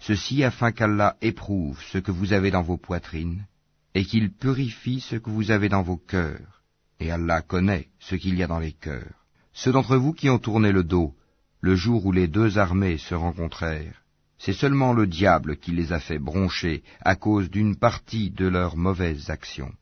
Ceci 0.00 0.42
afin 0.44 0.72
qu'Allah 0.72 1.16
éprouve 1.22 1.80
ce 1.92 1.98
que 1.98 2.10
vous 2.10 2.32
avez 2.32 2.50
dans 2.50 2.62
vos 2.62 2.78
poitrines, 2.78 3.46
et 3.94 4.04
qu'il 4.04 4.32
purifie 4.32 5.00
ce 5.00 5.16
que 5.16 5.30
vous 5.30 5.50
avez 5.50 5.68
dans 5.68 5.82
vos 5.82 5.96
cœurs. 5.96 6.62
Et 7.00 7.10
Allah 7.10 7.42
connaît 7.42 7.88
ce 8.00 8.16
qu'il 8.16 8.36
y 8.36 8.42
a 8.42 8.46
dans 8.46 8.58
les 8.58 8.72
cœurs. 8.72 9.26
Ceux 9.52 9.72
d'entre 9.72 9.96
vous 9.96 10.12
qui 10.12 10.30
ont 10.30 10.38
tourné 10.38 10.72
le 10.72 10.84
dos, 10.84 11.14
le 11.60 11.74
jour 11.74 12.06
où 12.06 12.12
les 12.12 12.28
deux 12.28 12.58
armées 12.58 12.98
se 12.98 13.14
rencontrèrent, 13.14 14.02
c'est 14.38 14.52
seulement 14.52 14.92
le 14.92 15.06
diable 15.06 15.56
qui 15.56 15.72
les 15.72 15.92
a 15.92 15.98
fait 15.98 16.18
broncher 16.18 16.82
à 17.00 17.16
cause 17.16 17.50
d'une 17.50 17.76
partie 17.76 18.30
de 18.30 18.46
leurs 18.46 18.76
mauvaises 18.76 19.30
actions. 19.30 19.72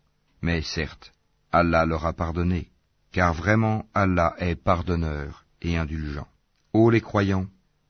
Mais 0.41 0.63
certes, 0.63 1.13
Allah 1.53 1.85
leur 1.85 2.07
a 2.07 2.15
pardonné, 2.15 2.69
car 3.13 3.35
vraiment 3.35 3.85
Allah 3.95 4.35
est 4.39 4.57
pardonneur 4.57 5.45
et 5.61 5.77
indulgent. 5.77 6.27
Ô 6.73 6.91
les 6.91 7.03
croyants, 7.03 7.47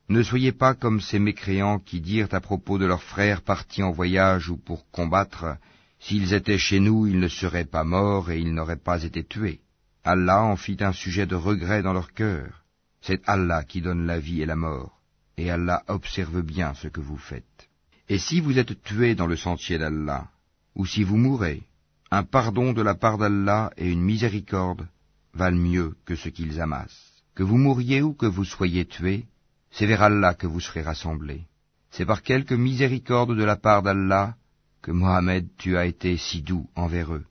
ne 0.09 0.23
soyez 0.23 0.53
pas 0.53 0.75
comme 0.75 1.01
ces 1.01 1.19
mécréants 1.19 1.79
qui 1.79 2.01
dirent 2.01 2.33
à 2.33 2.41
propos 2.41 2.79
de 2.79 2.87
leurs 2.87 3.03
frères 3.03 3.43
partis 3.43 3.83
en 3.83 3.91
voyage 3.91 4.49
ou 4.49 4.57
pour 4.57 4.89
combattre, 4.91 5.57
s'ils 5.99 6.35
étaient 6.35 6.59
chez 6.59 6.81
nous, 6.81 7.07
ils 7.07 7.19
ne 7.19 7.29
seraient 7.29 7.65
pas 7.65 7.85
morts 7.85 8.31
et 8.31 8.39
ils 8.39 8.55
n'auraient 8.55 8.77
pas 8.77 9.03
été 9.03 9.25
tués. 9.25 9.61
Allah 10.05 10.43
en 10.43 10.57
fit 10.57 10.77
un 10.81 10.93
sujet 10.93 11.27
de 11.27 11.35
regret 11.35 11.83
dans 11.83 11.93
leur 11.93 12.13
cœur. 12.13 12.66
C'est 13.07 13.23
Allah 13.29 13.63
qui 13.63 13.83
donne 13.83 14.05
la 14.05 14.19
vie 14.19 14.43
et 14.43 14.47
la 14.47 14.57
mort, 14.57 15.01
et 15.37 15.49
Allah 15.49 15.85
observe 15.87 16.43
bien 16.43 16.75
ce 16.75 16.89
que 16.89 17.01
vous 17.01 17.17
faites. 17.17 17.69
Et 18.09 18.19
si 18.19 18.41
vous 18.41 18.59
êtes 18.59 18.83
tués 18.83 19.15
dans 19.15 19.29
le 19.29 19.37
sentier 19.37 19.79
d'Allah, 19.79 20.27
ou 20.75 20.87
si 20.87 21.05
vous 21.05 21.17
mourrez, 21.17 21.63
un 22.11 22.25
pardon 22.25 22.73
de 22.73 22.83
la 22.83 22.97
part 22.97 23.17
d'Allah 23.17 23.71
et 23.77 23.89
une 23.89 24.03
miséricorde 24.03 24.89
valent 25.35 25.57
mieux 25.57 25.95
que 26.05 26.17
ce 26.17 26.29
qu'ils 26.29 26.61
amassent. 26.61 27.13
Que 27.37 27.45
vous 27.45 27.59
mouriez 27.59 28.03
ou 28.03 28.13
que 28.13 28.27
vous 28.27 28.45
soyez 28.45 28.87
tués, 28.87 29.27
c'est 29.71 29.87
vers 29.87 30.03
Allah 30.03 30.35
que 30.35 30.49
vous 30.49 30.61
serez 30.61 30.83
rassemblés. 30.83 31.45
C'est 31.93 32.07
par 32.07 32.23
quelque 32.23 32.55
miséricorde 32.55 33.37
de 33.37 33.45
la 33.45 33.57
part 33.57 33.83
d'Allah 33.83 34.35
que 34.83 34.91
Mohammed 34.91 35.47
tu 35.59 35.77
as 35.77 35.87
été 35.87 36.17
si 36.17 36.43
doux 36.43 36.69
envers 36.75 37.15
eux. 37.15 37.27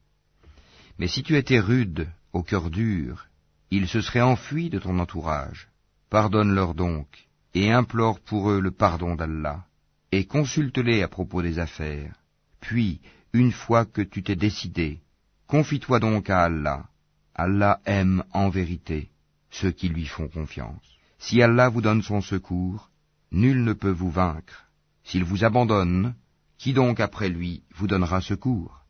Mais 1.00 1.10
si 1.10 1.22
tu 1.22 1.36
étais 1.36 1.60
rude, 1.60 2.08
au 2.32 2.44
cœur 2.44 2.70
dur, 2.70 3.28
ils 3.72 3.88
se 3.88 4.02
seraient 4.02 4.22
enfuis 4.22 4.70
de 4.70 4.80
ton 4.80 5.00
entourage. 5.00 5.70
Pardonne-leur 6.10 6.74
donc, 6.74 7.28
et 7.54 7.72
implore 7.72 8.20
pour 8.20 8.52
eux 8.52 8.62
le 8.62 8.72
pardon 8.72 9.16
d'Allah, 9.16 9.66
et 10.12 10.26
consulte-les 10.26 11.02
à 11.02 11.08
propos 11.08 11.42
des 11.42 11.60
affaires. 11.60 12.16
Puis, 12.60 13.02
une 13.34 13.52
fois 13.52 13.86
que 13.86 14.02
tu 14.02 14.24
t'es 14.24 14.36
décidé, 14.36 15.02
confie-toi 15.48 16.00
donc 16.00 16.30
à 16.30 16.44
Allah, 16.44 16.86
Allah 17.34 17.80
aime 17.86 18.24
en 18.32 18.50
vérité 18.50 19.10
ceux 19.52 19.72
qui 19.72 19.90
lui 19.90 20.06
font 20.06 20.28
confiance. 20.28 20.86
Si 21.18 21.42
Allah 21.42 21.70
vous 21.70 21.82
donne 21.82 22.02
son 22.02 22.22
secours, 22.22 22.90
nul 23.32 23.64
ne 23.64 23.74
peut 23.74 23.92
vous 23.92 24.12
vaincre. 24.12 24.66
S'il 25.04 25.24
vous 25.24 25.44
abandonne, 25.44 26.16
qui 26.58 26.74
donc 26.74 27.00
après 27.00 27.30
lui 27.30 27.64
vous 27.76 27.88
donnera 27.88 28.22
secours? 28.22 28.82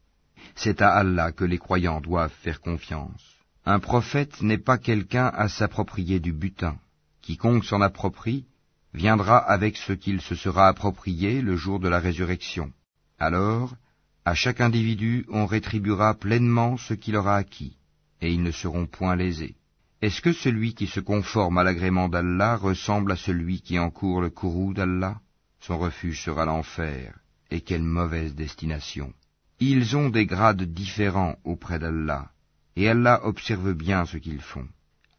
C'est 0.56 0.82
à 0.82 0.90
Allah 0.92 1.32
que 1.32 1.44
les 1.44 1.58
croyants 1.58 2.02
doivent 2.02 2.34
faire 2.42 2.62
confiance. 2.62 3.35
Un 3.68 3.80
prophète 3.80 4.42
n'est 4.44 4.60
pas 4.60 4.78
quelqu'un 4.78 5.32
à 5.34 5.50
s'approprier 5.50 6.20
du 6.20 6.32
butin. 6.32 6.78
Quiconque 7.24 7.66
s'en 7.66 7.82
approprie 7.82 8.46
viendra 8.94 9.38
avec 9.38 9.76
ce 9.76 9.94
qu'il 9.94 10.22
se 10.22 10.36
sera 10.36 10.68
approprié 10.68 11.42
le 11.42 11.56
jour 11.56 11.80
de 11.80 11.90
la 11.90 12.00
résurrection. 12.00 12.72
Alors, 13.18 13.76
à 14.24 14.36
chaque 14.36 14.62
individu 14.62 15.26
on 15.30 15.48
rétribuera 15.48 16.14
pleinement 16.14 16.78
ce 16.78 16.94
qu'il 16.94 17.16
aura 17.16 17.38
acquis 17.38 17.78
et 18.22 18.32
ils 18.32 18.44
ne 18.44 18.52
seront 18.52 18.86
point 18.86 19.16
lésés. 19.16 19.56
Est-ce 20.02 20.22
que 20.22 20.34
celui 20.34 20.76
qui 20.76 20.86
se 20.86 21.00
conforme 21.00 21.58
à 21.58 21.64
l'agrément 21.64 22.08
d'Allah 22.08 22.58
ressemble 22.58 23.12
à 23.14 23.16
celui 23.16 23.62
qui 23.62 23.80
encourt 23.80 24.22
le 24.22 24.30
courroux 24.30 24.74
d'Allah? 24.74 25.20
Son 25.60 25.80
refuge 25.80 26.22
sera 26.22 26.46
l'enfer, 26.46 27.18
et 27.50 27.62
quelle 27.62 27.84
mauvaise 27.84 28.36
destination. 28.36 29.14
Ils 29.60 29.98
ont 29.98 30.10
des 30.10 30.28
grades 30.28 30.62
différents 30.62 31.38
auprès 31.44 31.80
d'Allah, 31.80 32.30
et 32.76 32.90
Allah 32.90 33.22
observe 33.24 33.74
bien 33.74 34.06
ce 34.06 34.18
qu'ils 34.18 34.42
font. 34.42 34.68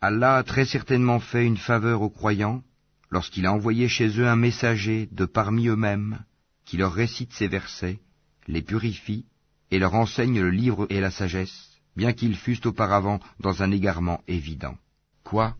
Allah 0.00 0.36
a 0.36 0.42
très 0.42 0.66
certainement 0.66 1.20
fait 1.20 1.46
une 1.46 1.56
faveur 1.56 2.02
aux 2.02 2.10
croyants 2.10 2.62
lorsqu'il 3.10 3.46
a 3.46 3.52
envoyé 3.52 3.88
chez 3.88 4.08
eux 4.20 4.28
un 4.28 4.36
messager 4.36 5.08
de 5.12 5.24
parmi 5.24 5.68
eux-mêmes, 5.68 6.18
qui 6.64 6.76
leur 6.76 6.92
récite 6.92 7.32
ces 7.32 7.48
versets, 7.48 8.00
les 8.46 8.62
purifie, 8.62 9.24
et 9.70 9.78
leur 9.78 9.94
enseigne 9.94 10.40
le 10.40 10.50
livre 10.50 10.86
et 10.90 11.00
la 11.00 11.10
sagesse, 11.10 11.70
bien 11.96 12.12
qu'ils 12.12 12.36
fussent 12.36 12.66
auparavant 12.66 13.20
dans 13.40 13.62
un 13.62 13.70
égarement 13.70 14.20
évident. 14.28 14.76
Quoi? 15.24 15.56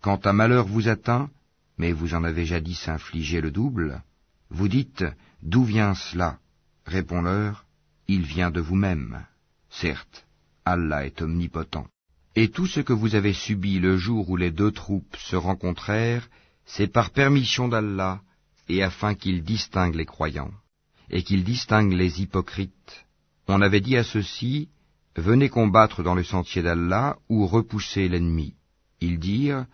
Quand 0.00 0.26
un 0.26 0.32
malheur 0.32 0.66
vous 0.66 0.88
atteint, 0.88 1.30
mais 1.76 1.92
vous 1.92 2.14
en 2.14 2.24
avez 2.24 2.44
jadis 2.44 2.88
infligé 2.88 3.40
le 3.40 3.50
double, 3.50 4.02
vous 4.50 4.68
dites 4.68 5.04
D'où 5.42 5.64
vient 5.64 5.94
cela? 5.94 6.38
Réponds-leur 6.86 7.64
Il 8.06 8.22
vient 8.22 8.50
de 8.50 8.60
vous-même. 8.60 9.24
Certes, 9.70 10.24
Allah 10.64 11.06
est 11.06 11.20
omnipotent. 11.22 11.86
Et 12.34 12.48
tout 12.48 12.66
ce 12.66 12.80
que 12.80 12.92
vous 12.92 13.14
avez 13.14 13.32
subi 13.32 13.78
le 13.78 13.96
jour 13.96 14.30
où 14.30 14.36
les 14.36 14.50
deux 14.50 14.72
troupes 14.72 15.16
se 15.16 15.36
rencontrèrent, 15.36 16.28
c'est 16.64 16.86
par 16.86 17.10
permission 17.10 17.68
d'Allah 17.68 18.20
et 18.68 18.82
afin 18.82 19.14
qu'il 19.14 19.42
distingue 19.42 19.94
les 19.94 20.06
croyants, 20.06 20.52
et 21.10 21.22
qu'il 21.22 21.44
distingue 21.44 21.92
les 21.92 22.22
hypocrites. 22.22 23.04
On 23.48 23.60
avait 23.60 23.80
dit 23.80 23.96
à 23.96 24.04
ceux-ci, 24.04 24.68
Venez 25.14 25.50
combattre 25.50 26.02
dans 26.02 26.14
le 26.14 26.24
sentier 26.24 26.62
d'Allah 26.62 27.18
ou 27.28 27.46
repoussez 27.46 28.08
l'ennemi. 28.08 28.54
Ils 29.02 29.18
dirent, 29.18 29.66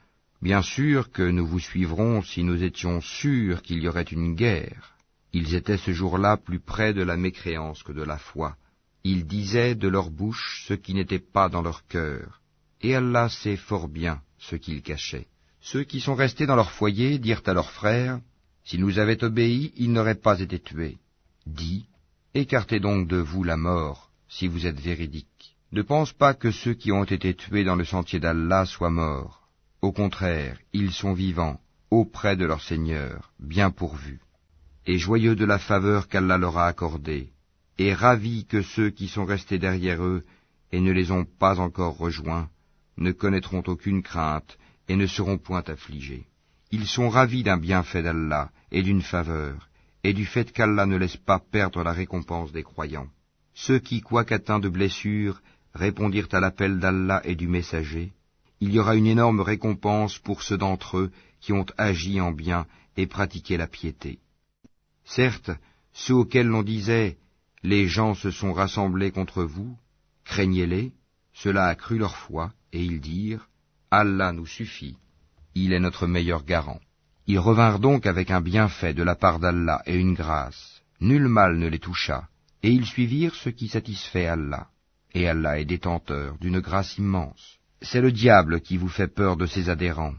Bien 0.43 0.63
sûr 0.63 1.13
que 1.13 1.23
nous 1.23 1.47
vous 1.47 1.61
suivrons 1.61 2.23
si 2.23 2.43
nous 2.43 2.63
étions 2.65 3.01
sûrs 3.01 3.63
qu'il 3.63 3.79
y 3.81 3.89
aurait 3.89 4.03
une 4.03 4.35
guerre. 4.35 4.97
Ils 5.33 5.55
étaient 5.55 5.77
ce 5.77 5.93
jour-là 5.93 6.37
plus 6.37 6.61
près 6.61 6.95
de 6.95 7.03
la 7.03 7.17
mécréance 7.17 7.83
que 7.83 7.93
de 7.93 8.03
la 8.03 8.19
foi. 8.19 8.57
Ils 9.05 9.27
disaient 9.27 9.75
de 9.75 9.89
leur 9.89 10.11
bouche 10.11 10.65
ce 10.67 10.75
qui 10.75 10.95
n'était 10.95 11.19
pas 11.19 11.49
dans 11.49 11.63
leur 11.63 11.87
cœur. 11.87 12.41
Et 12.81 12.95
Allah 12.95 13.29
sait 13.29 13.57
fort 13.57 13.89
bien 13.89 14.21
ce 14.39 14.57
qu'ils 14.57 14.83
cachaient. 14.83 15.29
Ceux 15.61 15.85
qui 15.85 16.01
sont 16.01 16.15
restés 16.15 16.47
dans 16.47 16.57
leur 16.57 16.71
foyer 16.71 17.19
dirent 17.19 17.43
à 17.47 17.53
leurs 17.53 17.71
frères, 17.71 18.21
S'ils 18.69 18.81
nous 18.81 18.99
avaient 18.99 19.25
obéi, 19.25 19.73
ils 19.77 19.91
n'auraient 19.91 20.23
pas 20.29 20.41
été 20.41 20.59
tués. 20.59 20.99
Dis, 21.47 21.87
écartez 22.35 22.81
donc 22.81 23.09
de 23.09 23.17
vous 23.17 23.43
la 23.43 23.57
mort, 23.57 24.11
si 24.29 24.47
vous 24.47 24.67
êtes 24.67 24.79
véridiques. 24.79 25.57
Ne 25.73 25.81
pense 25.81 26.13
pas 26.13 26.35
que 26.35 26.51
ceux 26.51 26.75
qui 26.75 26.93
ont 26.93 27.05
été 27.05 27.33
tués 27.33 27.65
dans 27.65 27.77
le 27.77 27.87
sentier 27.87 28.21
d'Allah 28.21 28.67
soient 28.67 28.91
morts. 28.91 29.49
Au 29.81 29.91
contraire, 29.91 30.59
ils 30.75 30.93
sont 30.93 31.15
vivants, 31.15 31.59
auprès 31.91 32.37
de 32.37 32.45
leur 32.45 32.61
Seigneur, 32.61 33.33
bien 33.41 33.71
pourvus, 33.71 34.21
et 34.87 34.99
joyeux 34.99 35.35
de 35.35 35.47
la 35.47 35.59
faveur 35.59 36.07
qu'Allah 36.07 36.37
leur 36.37 36.59
a 36.59 36.67
accordée, 36.67 37.31
et 37.79 37.95
ravis 37.95 38.45
que 38.45 38.63
ceux 38.63 38.91
qui 38.91 39.09
sont 39.09 39.25
restés 39.25 39.59
derrière 39.59 40.03
eux 40.03 40.25
et 40.73 40.81
ne 40.81 40.93
les 40.93 41.11
ont 41.11 41.25
pas 41.25 41.61
encore 41.61 41.97
rejoints 41.97 42.49
ne 42.97 43.13
connaîtront 43.13 43.63
aucune 43.67 44.03
crainte 44.03 44.59
et 44.89 44.97
ne 44.97 45.07
seront 45.07 45.39
point 45.39 45.63
affligés. 45.67 46.27
Ils 46.71 46.87
sont 46.87 47.09
ravis 47.09 47.45
d'un 47.45 47.57
bienfait 47.57 48.03
d'Allah 48.03 48.51
et 48.73 48.83
d'une 48.83 49.03
faveur, 49.03 49.69
et 50.03 50.13
du 50.13 50.27
fait 50.27 50.53
qu'Allah 50.53 50.87
ne 50.87 50.97
laisse 50.97 51.17
pas 51.17 51.39
perdre 51.39 51.83
la 51.83 51.93
récompense 51.93 52.53
des 52.53 52.63
croyants. 52.63 53.09
Ceux 53.55 53.79
qui, 53.79 54.01
quoiqu'atteints 54.01 54.59
de 54.59 54.69
blessures, 54.69 55.41
répondirent 55.75 56.29
à 56.33 56.41
l'appel 56.41 56.79
d'Allah 56.79 57.23
et 57.25 57.37
du 57.37 57.49
messager, 57.49 58.13
il 58.61 58.73
y 58.73 58.79
aura 58.79 58.97
une 58.97 59.07
énorme 59.07 59.41
récompense 59.41 60.19
pour 60.19 60.43
ceux 60.43 60.59
d'entre 60.59 60.99
eux 60.99 61.13
qui 61.41 61.53
ont 61.53 61.67
agi 61.77 62.21
en 62.21 62.33
bien 62.33 62.67
et 62.97 63.07
pratiqué 63.07 63.57
la 63.57 63.69
piété. 63.69 64.19
Certes, 65.05 65.53
ceux 65.93 66.15
auxquels 66.15 66.49
l'on 66.49 66.63
disait 66.63 67.17
Les 67.63 67.89
gens 67.89 68.15
se 68.15 68.31
sont 68.31 68.53
rassemblés 68.53 69.11
contre 69.11 69.43
vous, 69.43 69.77
craignez-les, 70.25 70.93
cela 71.33 71.67
a 71.67 71.75
cru 71.75 71.99
leur 71.99 72.17
foi, 72.17 72.53
et 72.73 72.83
ils 72.83 73.01
dirent 73.01 73.49
Allah 73.91 74.33
nous 74.33 74.47
suffit, 74.47 74.97
il 75.55 75.73
est 75.73 75.81
notre 75.81 76.07
meilleur 76.07 76.45
garant. 76.45 76.81
Ils 77.27 77.39
revinrent 77.39 77.79
donc 77.79 78.07
avec 78.07 78.31
un 78.31 78.41
bienfait 78.41 78.95
de 78.95 79.03
la 79.03 79.15
part 79.15 79.39
d'Allah 79.39 79.83
et 79.87 79.97
une 79.97 80.15
grâce. 80.15 80.83
Nul 81.01 81.29
mal 81.29 81.59
ne 81.59 81.69
les 81.69 81.79
toucha, 81.79 82.29
et 82.63 82.71
ils 82.71 82.87
suivirent 82.87 83.35
ce 83.35 83.51
qui 83.51 83.69
satisfait 83.69 84.27
Allah. 84.27 84.69
Et 85.15 85.29
Allah 85.29 85.59
est 85.59 85.65
détenteur 85.65 86.37
d'une 86.39 86.61
grâce 86.61 86.97
immense. 86.99 87.59
C'est 87.83 88.01
le 88.01 88.13
diable 88.13 88.61
qui 88.61 88.77
vous 88.77 88.89
fait 88.89 89.09
peur 89.09 89.37
de 89.37 89.47
ses 89.47 89.69
adhérents. 89.69 90.15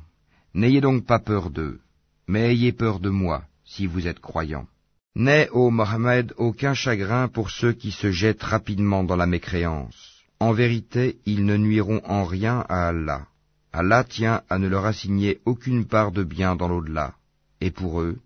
N'ayez 0.53 0.81
donc 0.81 1.05
pas 1.05 1.19
peur 1.19 1.49
d'eux, 1.49 1.79
mais 2.27 2.51
ayez 2.51 2.71
peur 2.71 2.99
de 2.99 3.09
moi, 3.09 3.43
si 3.65 3.85
vous 3.85 4.07
êtes 4.07 4.19
croyants. 4.19 4.67
N'aie, 5.15 5.49
ô 5.51 5.71
Mohammed, 5.71 6.33
aucun 6.37 6.73
chagrin 6.73 7.27
pour 7.27 7.49
ceux 7.49 7.73
qui 7.73 7.91
se 7.91 8.11
jettent 8.11 8.43
rapidement 8.43 9.03
dans 9.03 9.15
la 9.15 9.25
mécréance. 9.25 10.23
En 10.39 10.53
vérité, 10.53 11.17
ils 11.25 11.45
ne 11.45 11.57
nuiront 11.57 12.01
en 12.05 12.23
rien 12.23 12.63
à 12.69 12.87
Allah. 12.89 13.27
Allah 13.73 14.03
tient 14.03 14.43
à 14.49 14.59
ne 14.59 14.67
leur 14.67 14.85
assigner 14.85 15.41
aucune 15.45 15.85
part 15.85 16.11
de 16.11 16.23
bien 16.23 16.55
dans 16.55 16.67
l'au-delà, 16.67 17.15
et 17.59 17.71
pour 17.71 18.01
eux, 18.01 18.19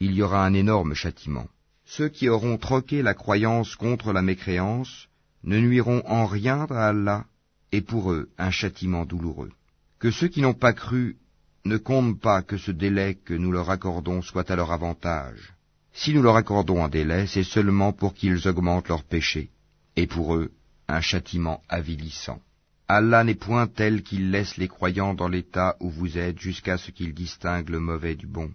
il 0.00 0.12
y 0.12 0.22
aura 0.22 0.44
un 0.44 0.54
énorme 0.54 0.94
châtiment. 0.94 1.46
Ceux 1.84 2.08
qui 2.08 2.28
auront 2.28 2.56
troqué 2.56 3.02
la 3.02 3.14
croyance 3.14 3.76
contre 3.76 4.12
la 4.12 4.22
mécréance 4.22 5.08
ne 5.44 5.58
nuiront 5.58 6.02
en 6.06 6.26
rien 6.26 6.66
à 6.70 6.88
Allah, 6.88 7.26
et 7.70 7.82
pour 7.82 8.12
eux 8.12 8.30
un 8.38 8.50
châtiment 8.50 9.04
douloureux. 9.04 9.52
Que 9.98 10.10
ceux 10.10 10.28
qui 10.28 10.40
n'ont 10.40 10.54
pas 10.54 10.72
cru 10.72 11.16
ne 11.64 11.76
comptent 11.76 12.18
pas 12.20 12.42
que 12.42 12.56
ce 12.56 12.70
délai 12.70 13.14
que 13.14 13.34
nous 13.34 13.52
leur 13.52 13.70
accordons 13.70 14.22
soit 14.22 14.50
à 14.50 14.56
leur 14.56 14.72
avantage. 14.72 15.54
Si 16.02 16.14
nous 16.14 16.22
leur 16.22 16.36
accordons 16.36 16.82
un 16.82 16.88
délai, 16.88 17.26
c'est 17.26 17.44
seulement 17.44 17.92
pour 17.92 18.14
qu'ils 18.14 18.48
augmentent 18.48 18.88
leurs 18.88 19.04
péchés, 19.04 19.50
et 19.96 20.06
pour 20.06 20.34
eux 20.34 20.50
un 20.88 21.02
châtiment 21.02 21.60
avilissant. 21.68 22.40
Allah 22.88 23.22
n'est 23.22 23.34
point 23.34 23.66
tel 23.66 24.02
qu'il 24.02 24.30
laisse 24.30 24.56
les 24.56 24.66
croyants 24.66 25.12
dans 25.12 25.28
l'état 25.28 25.76
où 25.78 25.90
vous 25.90 26.16
êtes 26.16 26.40
jusqu'à 26.40 26.78
ce 26.78 26.90
qu'ils 26.90 27.12
distinguent 27.12 27.68
le 27.68 27.80
mauvais 27.80 28.14
du 28.14 28.26
bon. 28.26 28.50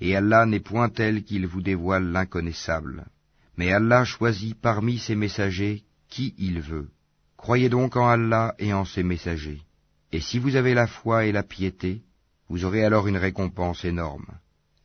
Et 0.00 0.16
Allah 0.16 0.46
n'est 0.46 0.66
point 0.72 0.88
tel 0.88 1.22
qu'il 1.22 1.46
vous 1.46 1.60
dévoile 1.60 2.12
l'inconnaissable. 2.12 3.04
Mais 3.58 3.72
Allah 3.72 4.06
choisit 4.06 4.58
parmi 4.58 4.96
ses 4.98 5.16
messagers 5.16 5.84
qui 6.08 6.34
il 6.38 6.62
veut. 6.62 6.88
Croyez 7.36 7.68
donc 7.68 7.96
en 7.96 8.08
Allah 8.08 8.54
et 8.58 8.72
en 8.72 8.86
ses 8.86 9.02
messagers. 9.02 9.60
Et 10.12 10.20
si 10.20 10.38
vous 10.38 10.56
avez 10.56 10.72
la 10.72 10.86
foi 10.86 11.26
et 11.26 11.32
la 11.32 11.42
piété, 11.42 12.00
vous 12.48 12.64
aurez 12.64 12.86
alors 12.86 13.06
une 13.06 13.18
récompense 13.18 13.84
énorme. 13.84 14.30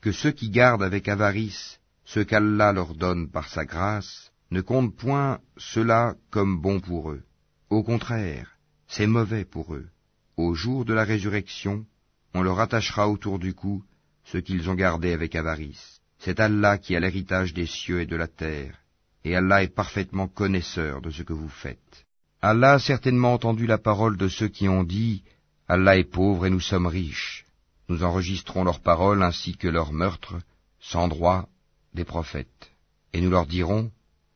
Que 0.01 0.11
ceux 0.11 0.31
qui 0.31 0.49
gardent 0.49 0.83
avec 0.83 1.07
avarice 1.07 1.79
ce 2.13 2.19
qu'Allah 2.19 2.73
leur 2.73 2.93
donne 2.93 3.29
par 3.29 3.47
sa 3.47 3.63
grâce 3.63 4.31
ne 4.51 4.59
comptent 4.59 4.93
point 4.97 5.39
cela 5.55 6.15
comme 6.29 6.59
bon 6.59 6.81
pour 6.81 7.11
eux. 7.11 7.23
Au 7.69 7.83
contraire, 7.83 8.57
c'est 8.89 9.07
mauvais 9.07 9.45
pour 9.45 9.73
eux. 9.75 9.87
Au 10.35 10.53
jour 10.53 10.83
de 10.83 10.93
la 10.93 11.05
résurrection, 11.05 11.85
on 12.33 12.41
leur 12.41 12.59
attachera 12.59 13.07
autour 13.07 13.39
du 13.39 13.53
cou 13.53 13.81
ce 14.25 14.37
qu'ils 14.37 14.69
ont 14.69 14.75
gardé 14.75 15.13
avec 15.13 15.35
avarice. 15.35 16.01
C'est 16.19 16.41
Allah 16.41 16.77
qui 16.77 16.97
a 16.97 16.99
l'héritage 16.99 17.53
des 17.53 17.65
cieux 17.65 18.01
et 18.01 18.05
de 18.05 18.17
la 18.17 18.27
terre, 18.27 18.75
et 19.23 19.33
Allah 19.33 19.63
est 19.63 19.73
parfaitement 19.73 20.27
connaisseur 20.27 21.01
de 21.01 21.11
ce 21.11 21.23
que 21.23 21.33
vous 21.33 21.55
faites. 21.63 22.05
Allah 22.41 22.73
a 22.73 22.79
certainement 22.79 23.33
entendu 23.33 23.67
la 23.67 23.77
parole 23.77 24.17
de 24.17 24.27
ceux 24.27 24.49
qui 24.49 24.67
ont 24.67 24.83
dit 24.83 25.23
Allah 25.69 25.97
est 25.97 26.11
pauvre 26.19 26.45
et 26.45 26.49
nous 26.49 26.59
sommes 26.59 26.87
riches. 26.87 27.45
Nous 27.87 28.03
enregistrons 28.03 28.65
leurs 28.65 28.81
paroles 28.81 29.23
ainsi 29.23 29.55
que 29.55 29.69
leurs 29.69 29.93
meurtres, 29.93 30.41
sans 30.81 31.07
droit, 31.07 31.47
des 31.93 32.05
prophètes. 32.05 32.71
Et 33.13 33.21
nous 33.21 33.29
leur 33.29 33.45
dirons 33.45 33.91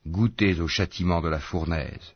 Goûtez 0.07 0.59
au 0.59 0.67
châtiment 0.67 1.21
de 1.21 1.29
la 1.29 1.39
fournaise. 1.39 2.13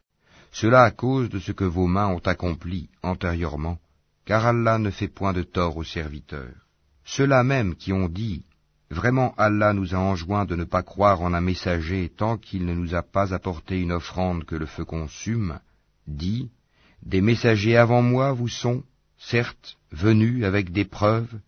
Cela 0.51 0.83
à 0.83 0.91
cause 0.91 1.29
de 1.29 1.39
ce 1.39 1.51
que 1.51 1.63
vos 1.63 1.87
mains 1.87 2.07
ont 2.07 2.19
accompli 2.19 2.89
antérieurement, 3.01 3.79
car 4.25 4.45
Allah 4.45 4.77
ne 4.77 4.91
fait 4.91 5.07
point 5.07 5.33
de 5.33 5.41
tort 5.41 5.77
aux 5.77 5.83
serviteurs. 5.83 6.67
Ceux-là 7.03 7.43
même 7.43 7.75
qui 7.75 7.91
ont 7.93 8.09
dit 8.09 8.43
Vraiment 8.91 9.35
Allah 9.37 9.73
nous 9.73 9.93
a 9.93 9.99
enjoint 9.99 10.45
de 10.45 10.55
ne 10.55 10.63
pas 10.63 10.81
croire 10.83 11.21
en 11.21 11.33
un 11.33 11.41
messager 11.41 12.11
tant 12.15 12.37
qu'il 12.37 12.65
ne 12.65 12.73
nous 12.73 12.95
a 12.95 13.03
pas 13.03 13.33
apporté 13.33 13.79
une 13.79 13.91
offrande 13.91 14.45
que 14.45 14.55
le 14.55 14.65
feu 14.65 14.85
consume, 14.85 15.59
dit, 16.07 16.49
Des 17.03 17.21
messagers 17.21 17.77
avant 17.77 18.01
moi 18.01 18.31
vous 18.31 18.47
sont, 18.47 18.83
certes, 19.17 19.77
venus 19.91 20.43
avec 20.43 20.71
des 20.71 20.85
preuves, 20.85 21.39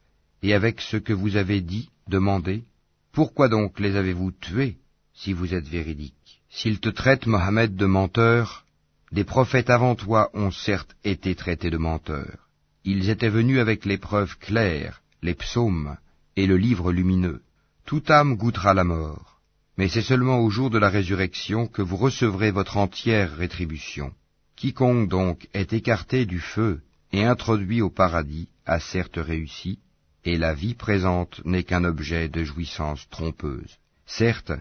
et 0.43 0.53
avec 0.53 0.81
ce 0.81 0.97
que 0.97 1.13
vous 1.13 1.35
avez 1.35 1.61
dit, 1.61 1.89
demandé, 2.07 2.63
pourquoi 3.11 3.49
donc 3.49 3.79
les 3.79 3.95
avez-vous 3.95 4.31
tués, 4.31 4.77
si 5.13 5.33
vous 5.33 5.53
êtes 5.53 5.67
véridiques 5.67 6.41
S'ils 6.49 6.79
te 6.79 6.89
traitent, 6.89 7.27
Mohammed, 7.27 7.75
de 7.75 7.85
menteur, 7.85 8.65
des 9.11 9.23
prophètes 9.23 9.69
avant 9.69 9.95
toi 9.95 10.29
ont 10.33 10.51
certes 10.51 10.95
été 11.03 11.35
traités 11.35 11.69
de 11.69 11.77
menteurs. 11.77 12.49
Ils 12.83 13.09
étaient 13.09 13.29
venus 13.29 13.59
avec 13.59 13.85
les 13.85 13.97
preuves 13.97 14.37
claires, 14.37 15.01
les 15.21 15.35
psaumes, 15.35 15.97
et 16.35 16.47
le 16.47 16.57
livre 16.57 16.91
lumineux. 16.91 17.41
Toute 17.85 18.09
âme 18.09 18.35
goûtera 18.35 18.73
la 18.73 18.83
mort, 18.83 19.41
mais 19.77 19.89
c'est 19.89 20.01
seulement 20.01 20.39
au 20.39 20.49
jour 20.49 20.69
de 20.69 20.77
la 20.77 20.89
résurrection 20.89 21.67
que 21.67 21.81
vous 21.81 21.97
recevrez 21.97 22.51
votre 22.51 22.77
entière 22.77 23.35
rétribution. 23.35 24.13
Quiconque 24.55 25.09
donc 25.09 25.47
est 25.53 25.73
écarté 25.73 26.25
du 26.25 26.39
feu 26.39 26.81
et 27.11 27.25
introduit 27.25 27.81
au 27.81 27.89
paradis 27.89 28.47
a 28.65 28.79
certes 28.79 29.17
réussi, 29.17 29.79
et 30.23 30.37
la 30.37 30.53
vie 30.53 30.75
présente 30.75 31.41
n'est 31.45 31.63
qu'un 31.63 31.83
objet 31.83 32.29
de 32.29 32.43
jouissance 32.43 33.07
trompeuse. 33.09 33.77
Certes, 34.05 34.53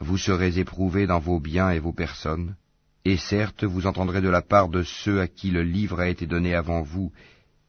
vous 0.00 0.18
serez 0.18 0.58
éprouvés 0.58 1.06
dans 1.06 1.20
vos 1.20 1.38
biens 1.38 1.70
et 1.70 1.78
vos 1.78 1.92
personnes, 1.92 2.56
et 3.04 3.16
certes 3.16 3.64
vous 3.64 3.86
entendrez 3.86 4.20
de 4.20 4.28
la 4.28 4.42
part 4.42 4.68
de 4.68 4.82
ceux 4.82 5.20
à 5.20 5.28
qui 5.28 5.50
le 5.50 5.62
livre 5.62 6.00
a 6.00 6.08
été 6.08 6.26
donné 6.26 6.54
avant 6.54 6.82
vous, 6.82 7.12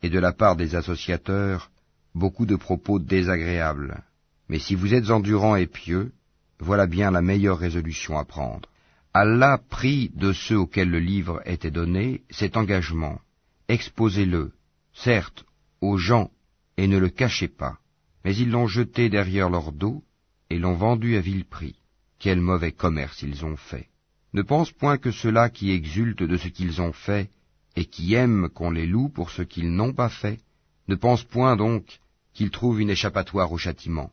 et 0.01 0.09
de 0.09 0.19
la 0.19 0.31
part 0.31 0.55
des 0.55 0.75
associateurs, 0.75 1.71
beaucoup 2.15 2.45
de 2.45 2.55
propos 2.55 2.99
désagréables. 2.99 4.03
Mais 4.49 4.59
si 4.59 4.75
vous 4.75 4.93
êtes 4.93 5.09
endurants 5.09 5.55
et 5.55 5.67
pieux, 5.67 6.11
voilà 6.59 6.87
bien 6.87 7.11
la 7.11 7.21
meilleure 7.21 7.57
résolution 7.57 8.17
à 8.17 8.25
prendre. 8.25 8.69
Allah 9.13 9.59
prit 9.69 10.11
de 10.15 10.33
ceux 10.33 10.57
auxquels 10.57 10.89
le 10.89 10.99
livre 10.99 11.41
était 11.45 11.71
donné 11.71 12.23
cet 12.29 12.57
engagement. 12.57 13.19
Exposez-le, 13.67 14.53
certes, 14.93 15.45
aux 15.81 15.97
gens, 15.97 16.31
et 16.77 16.87
ne 16.87 16.97
le 16.97 17.09
cachez 17.09 17.47
pas. 17.47 17.77
Mais 18.23 18.35
ils 18.35 18.49
l'ont 18.49 18.67
jeté 18.67 19.09
derrière 19.09 19.49
leur 19.49 19.71
dos, 19.71 20.03
et 20.49 20.57
l'ont 20.59 20.75
vendu 20.75 21.17
à 21.17 21.21
vil 21.21 21.45
prix. 21.45 21.75
Quel 22.19 22.39
mauvais 22.39 22.71
commerce 22.71 23.21
ils 23.21 23.43
ont 23.43 23.57
fait. 23.57 23.89
Ne 24.33 24.41
pense 24.41 24.71
point 24.71 24.97
que 24.97 25.11
ceux-là 25.11 25.49
qui 25.49 25.71
exultent 25.71 26.23
de 26.23 26.37
ce 26.37 26.47
qu'ils 26.47 26.81
ont 26.81 26.93
fait, 26.93 27.29
et 27.75 27.85
qui 27.85 28.13
aiment 28.13 28.49
qu'on 28.49 28.71
les 28.71 28.85
loue 28.85 29.09
pour 29.09 29.29
ce 29.29 29.41
qu'ils 29.41 29.73
n'ont 29.73 29.93
pas 29.93 30.09
fait, 30.09 30.39
ne 30.87 30.95
pense 30.95 31.23
point 31.23 31.55
donc 31.55 31.99
qu'ils 32.33 32.51
trouvent 32.51 32.81
une 32.81 32.89
échappatoire 32.89 33.51
au 33.51 33.57
châtiment. 33.57 34.11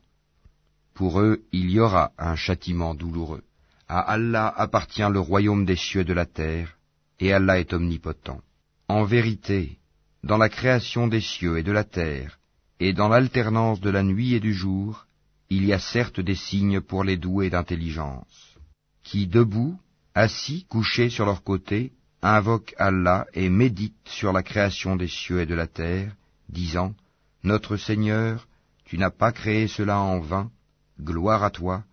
Pour 0.93 1.21
eux, 1.21 1.43
il 1.51 1.71
y 1.71 1.79
aura 1.79 2.11
un 2.17 2.35
châtiment 2.35 2.93
douloureux. 2.95 3.43
À 3.87 3.99
Allah 3.99 4.53
appartient 4.55 5.09
le 5.09 5.19
royaume 5.19 5.65
des 5.65 5.75
cieux 5.75 6.01
et 6.01 6.05
de 6.05 6.13
la 6.13 6.25
terre, 6.25 6.77
et 7.19 7.33
Allah 7.33 7.59
est 7.59 7.73
omnipotent. 7.73 8.41
En 8.87 9.03
vérité, 9.03 9.77
dans 10.23 10.37
la 10.37 10.49
création 10.49 11.07
des 11.07 11.21
cieux 11.21 11.57
et 11.57 11.63
de 11.63 11.71
la 11.71 11.83
terre, 11.83 12.39
et 12.83 12.93
dans 12.93 13.09
l'alternance 13.09 13.79
de 13.79 13.91
la 13.91 14.01
nuit 14.01 14.33
et 14.33 14.39
du 14.39 14.55
jour, 14.55 15.05
il 15.51 15.65
y 15.65 15.71
a 15.71 15.77
certes 15.77 16.19
des 16.19 16.33
signes 16.33 16.81
pour 16.81 17.03
les 17.03 17.15
doués 17.15 17.51
d'intelligence, 17.51 18.55
qui, 19.03 19.27
debout, 19.27 19.79
assis, 20.15 20.65
couchés 20.67 21.11
sur 21.11 21.27
leur 21.27 21.43
côté, 21.43 21.91
invoquent 22.23 22.73
Allah 22.79 23.27
et 23.35 23.49
méditent 23.49 24.09
sur 24.09 24.33
la 24.33 24.41
création 24.41 24.95
des 24.95 25.07
cieux 25.07 25.41
et 25.41 25.45
de 25.45 25.53
la 25.53 25.67
terre, 25.67 26.15
disant, 26.49 26.95
Notre 27.43 27.77
Seigneur, 27.77 28.47
tu 28.83 28.97
n'as 28.97 29.11
pas 29.11 29.31
créé 29.31 29.67
cela 29.67 29.99
en 29.99 30.19
vain, 30.19 30.49
gloire 30.99 31.43
à 31.43 31.51
toi, 31.51 31.83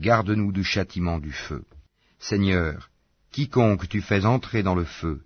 garde-nous 0.00 0.52
du 0.52 0.64
châtiment 0.64 1.18
du 1.18 1.30
feu. 1.30 1.62
Seigneur, 2.18 2.88
quiconque 3.32 3.86
tu 3.86 4.00
fais 4.00 4.24
entrer 4.24 4.62
dans 4.62 4.74
le 4.74 4.84
feu, 4.84 5.20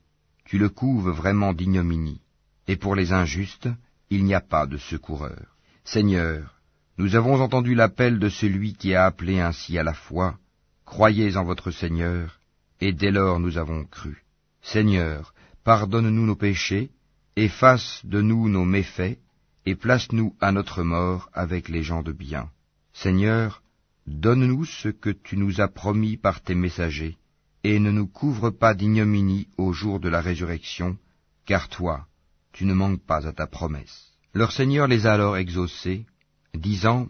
tu 0.44 0.58
le 0.58 0.68
couves 0.68 1.10
vraiment 1.10 1.52
d'ignominie, 1.52 2.20
et 2.66 2.74
pour 2.74 2.96
les 2.96 3.12
injustes, 3.12 3.68
il 4.14 4.24
n'y 4.24 4.34
a 4.34 4.42
pas 4.42 4.66
de 4.66 4.76
secoureur. 4.76 5.46
Seigneur, 5.84 6.60
nous 6.98 7.16
avons 7.16 7.40
entendu 7.40 7.74
l'appel 7.74 8.18
de 8.18 8.28
celui 8.28 8.74
qui 8.74 8.94
a 8.94 9.06
appelé 9.06 9.40
ainsi 9.40 9.78
à 9.78 9.82
la 9.82 9.94
foi, 9.94 10.36
croyez 10.84 11.34
en 11.38 11.44
votre 11.44 11.70
Seigneur, 11.70 12.38
et 12.78 12.92
dès 12.92 13.10
lors 13.10 13.40
nous 13.40 13.56
avons 13.56 13.84
cru. 13.86 14.22
Seigneur, 14.60 15.32
pardonne-nous 15.64 16.26
nos 16.26 16.36
péchés, 16.36 16.90
efface 17.36 18.02
de 18.04 18.20
nous 18.20 18.50
nos 18.50 18.66
méfaits, 18.66 19.18
et 19.64 19.76
place-nous 19.76 20.36
à 20.42 20.52
notre 20.52 20.82
mort 20.82 21.30
avec 21.32 21.70
les 21.70 21.82
gens 21.82 22.02
de 22.02 22.12
bien. 22.12 22.50
Seigneur, 22.92 23.62
donne-nous 24.06 24.66
ce 24.66 24.90
que 24.90 25.08
tu 25.08 25.38
nous 25.38 25.62
as 25.62 25.68
promis 25.68 26.18
par 26.18 26.42
tes 26.42 26.54
messagers, 26.54 27.16
et 27.64 27.78
ne 27.78 27.90
nous 27.90 28.08
couvre 28.08 28.50
pas 28.50 28.74
d'ignominie 28.74 29.48
au 29.56 29.72
jour 29.72 30.00
de 30.00 30.10
la 30.10 30.20
résurrection, 30.20 30.98
car 31.46 31.70
toi, 31.70 32.06
tu 32.53 32.64
ne 32.64 32.74
manques 32.74 33.05
pas 33.05 33.26
à 33.26 33.32
ta 33.32 33.46
promesse. 33.46 34.12
Leur 34.34 34.53
Seigneur 34.53 34.86
les 34.86 35.07
a 35.07 35.14
alors 35.14 35.36
exaucés, 35.36 36.07
disant, 36.55 37.09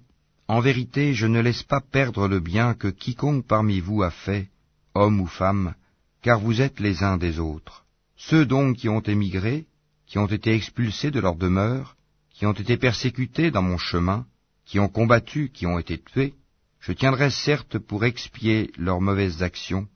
En 0.48 0.60
vérité, 0.60 1.14
je 1.14 1.26
ne 1.26 1.40
laisse 1.40 1.62
pas 1.62 1.80
perdre 1.80 2.28
le 2.28 2.40
bien 2.40 2.74
que 2.74 2.88
quiconque 2.88 3.46
parmi 3.46 3.80
vous 3.80 4.02
a 4.02 4.10
fait, 4.10 4.48
homme 4.94 5.20
ou 5.20 5.26
femme, 5.26 5.74
car 6.22 6.38
vous 6.40 6.60
êtes 6.60 6.80
les 6.80 7.02
uns 7.02 7.16
des 7.16 7.38
autres. 7.38 7.84
Ceux 8.16 8.46
donc 8.46 8.76
qui 8.76 8.88
ont 8.88 9.00
émigré, 9.00 9.66
qui 10.06 10.18
ont 10.18 10.26
été 10.26 10.54
expulsés 10.54 11.10
de 11.10 11.20
leur 11.20 11.36
demeure, 11.36 11.96
qui 12.30 12.46
ont 12.46 12.52
été 12.52 12.76
persécutés 12.76 13.50
dans 13.50 13.62
mon 13.62 13.78
chemin, 13.78 14.26
qui 14.64 14.78
ont 14.78 14.88
combattu, 14.88 15.50
qui 15.52 15.66
ont 15.66 15.78
été 15.78 15.98
tués, 15.98 16.34
je 16.80 16.92
tiendrai 16.92 17.30
certes 17.30 17.78
pour 17.78 18.04
expier 18.04 18.72
leurs 18.76 19.00
mauvaises 19.00 19.42
actions, 19.42 19.86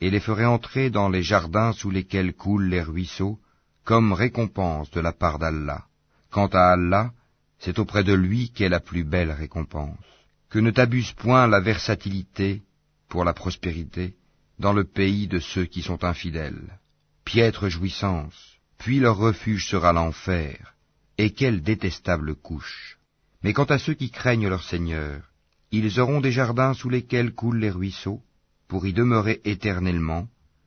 et 0.00 0.10
les 0.10 0.20
ferai 0.20 0.44
entrer 0.44 0.90
dans 0.90 1.08
les 1.08 1.22
jardins 1.22 1.72
sous 1.72 1.90
lesquels 1.90 2.34
coulent 2.34 2.68
les 2.68 2.82
ruisseaux, 2.82 3.38
comme 3.86 4.12
récompense 4.12 4.90
de 4.90 5.00
la 5.00 5.12
part 5.12 5.38
d'Allah. 5.38 5.84
Quant 6.30 6.48
à 6.48 6.72
Allah, 6.72 7.12
c'est 7.60 7.78
auprès 7.78 8.02
de 8.02 8.12
lui 8.12 8.50
qu'est 8.50 8.68
la 8.68 8.80
plus 8.80 9.04
belle 9.04 9.30
récompense. 9.30 10.04
Que 10.50 10.58
ne 10.58 10.72
t'abuse 10.72 11.12
point 11.12 11.46
la 11.46 11.60
versatilité 11.60 12.62
pour 13.08 13.24
la 13.24 13.32
prospérité 13.32 14.14
dans 14.58 14.72
le 14.72 14.84
pays 14.84 15.28
de 15.28 15.38
ceux 15.38 15.66
qui 15.66 15.82
sont 15.82 16.02
infidèles. 16.02 16.80
Piètre 17.24 17.68
jouissance, 17.68 18.56
puis 18.76 18.98
leur 18.98 19.16
refuge 19.18 19.68
sera 19.68 19.92
l'enfer, 19.92 20.74
et 21.16 21.30
quelle 21.30 21.62
détestable 21.62 22.34
couche. 22.34 22.98
Mais 23.44 23.52
quant 23.52 23.70
à 23.76 23.78
ceux 23.78 23.94
qui 23.94 24.10
craignent 24.10 24.48
leur 24.48 24.64
Seigneur, 24.64 25.22
ils 25.70 26.00
auront 26.00 26.20
des 26.20 26.32
jardins 26.32 26.74
sous 26.74 26.88
lesquels 26.88 27.32
coulent 27.32 27.60
les 27.60 27.70
ruisseaux, 27.70 28.20
pour 28.66 28.84
y 28.86 28.92
demeurer 28.92 29.40
éternellement, 29.44 30.26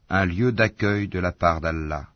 un 0.10 0.26
lieu 0.26 0.54
d'accueil 0.54 1.10
de 1.10 1.20
la 1.20 1.34
part 1.34 1.60
d'Allah, 1.60 2.08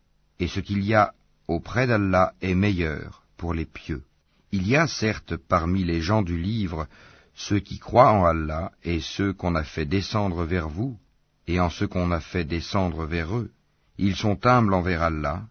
et 0.44 0.48
ce 0.48 0.60
qu'il 0.60 0.84
y 0.84 0.94
a 0.94 1.14
auprès 1.48 1.88
d'Allah 1.88 2.34
est 2.42 2.54
meilleur 2.54 3.24
pour 3.38 3.54
les 3.54 3.64
pieux. 3.64 4.04
Il 4.52 4.68
y 4.68 4.76
a 4.76 4.88
certes 4.88 5.38
parmi 5.38 5.86
les 5.86 6.02
gens 6.02 6.22
du 6.22 6.38
livre 6.38 6.86
ceux 7.34 7.60
qui 7.60 7.80
croient 7.80 8.12
en 8.12 8.26
Allah 8.26 8.74
et 8.84 9.00
ceux 9.00 9.32
qu'on 9.32 9.56
a 9.56 9.64
fait 9.64 9.86
descendre 9.86 10.44
vers 10.44 10.68
vous, 10.68 11.00
et 11.48 11.62
en 11.62 11.70
ceux 11.70 11.88
qu'on 11.88 12.12
a 12.12 12.20
fait 12.20 12.44
descendre 12.44 13.06
vers 13.06 13.38
eux. 13.38 13.52
Ils 13.98 14.18
sont 14.18 14.46
humbles 14.46 14.74
envers 14.74 15.02
Allah, 15.02 15.44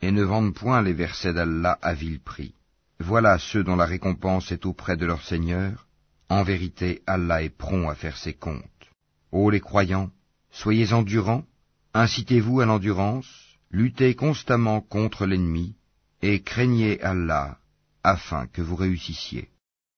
et 0.00 0.12
ne 0.12 0.22
vendent 0.22 0.54
point 0.54 0.80
les 0.80 0.94
versets 0.94 1.34
d'Allah 1.34 1.78
à 1.82 1.92
vil 1.92 2.18
prix. 2.18 2.54
Voilà 3.00 3.38
ceux 3.38 3.62
dont 3.62 3.76
la 3.76 3.84
récompense 3.84 4.50
est 4.50 4.64
auprès 4.64 4.96
de 4.96 5.04
leur 5.04 5.22
Seigneur. 5.22 5.86
En 6.30 6.42
vérité, 6.42 7.02
Allah 7.06 7.42
est 7.42 7.54
prompt 7.64 7.90
à 7.90 7.94
faire 7.94 8.16
ses 8.16 8.32
comptes. 8.32 8.86
Ô 9.30 9.50
les 9.50 9.60
croyants, 9.60 10.10
soyez 10.50 10.94
endurants, 10.94 11.44
incitez-vous 11.92 12.60
à 12.62 12.66
l'endurance, 12.66 13.47
luttez 13.70 14.14
constamment 14.14 14.80
contre 14.80 15.26
l'ennemi, 15.26 15.76
et 16.22 16.42
craignez 16.42 17.00
Allah, 17.02 17.58
afin 18.02 18.46
que 18.46 18.62
vous 18.62 18.76
réussissiez. 18.76 19.50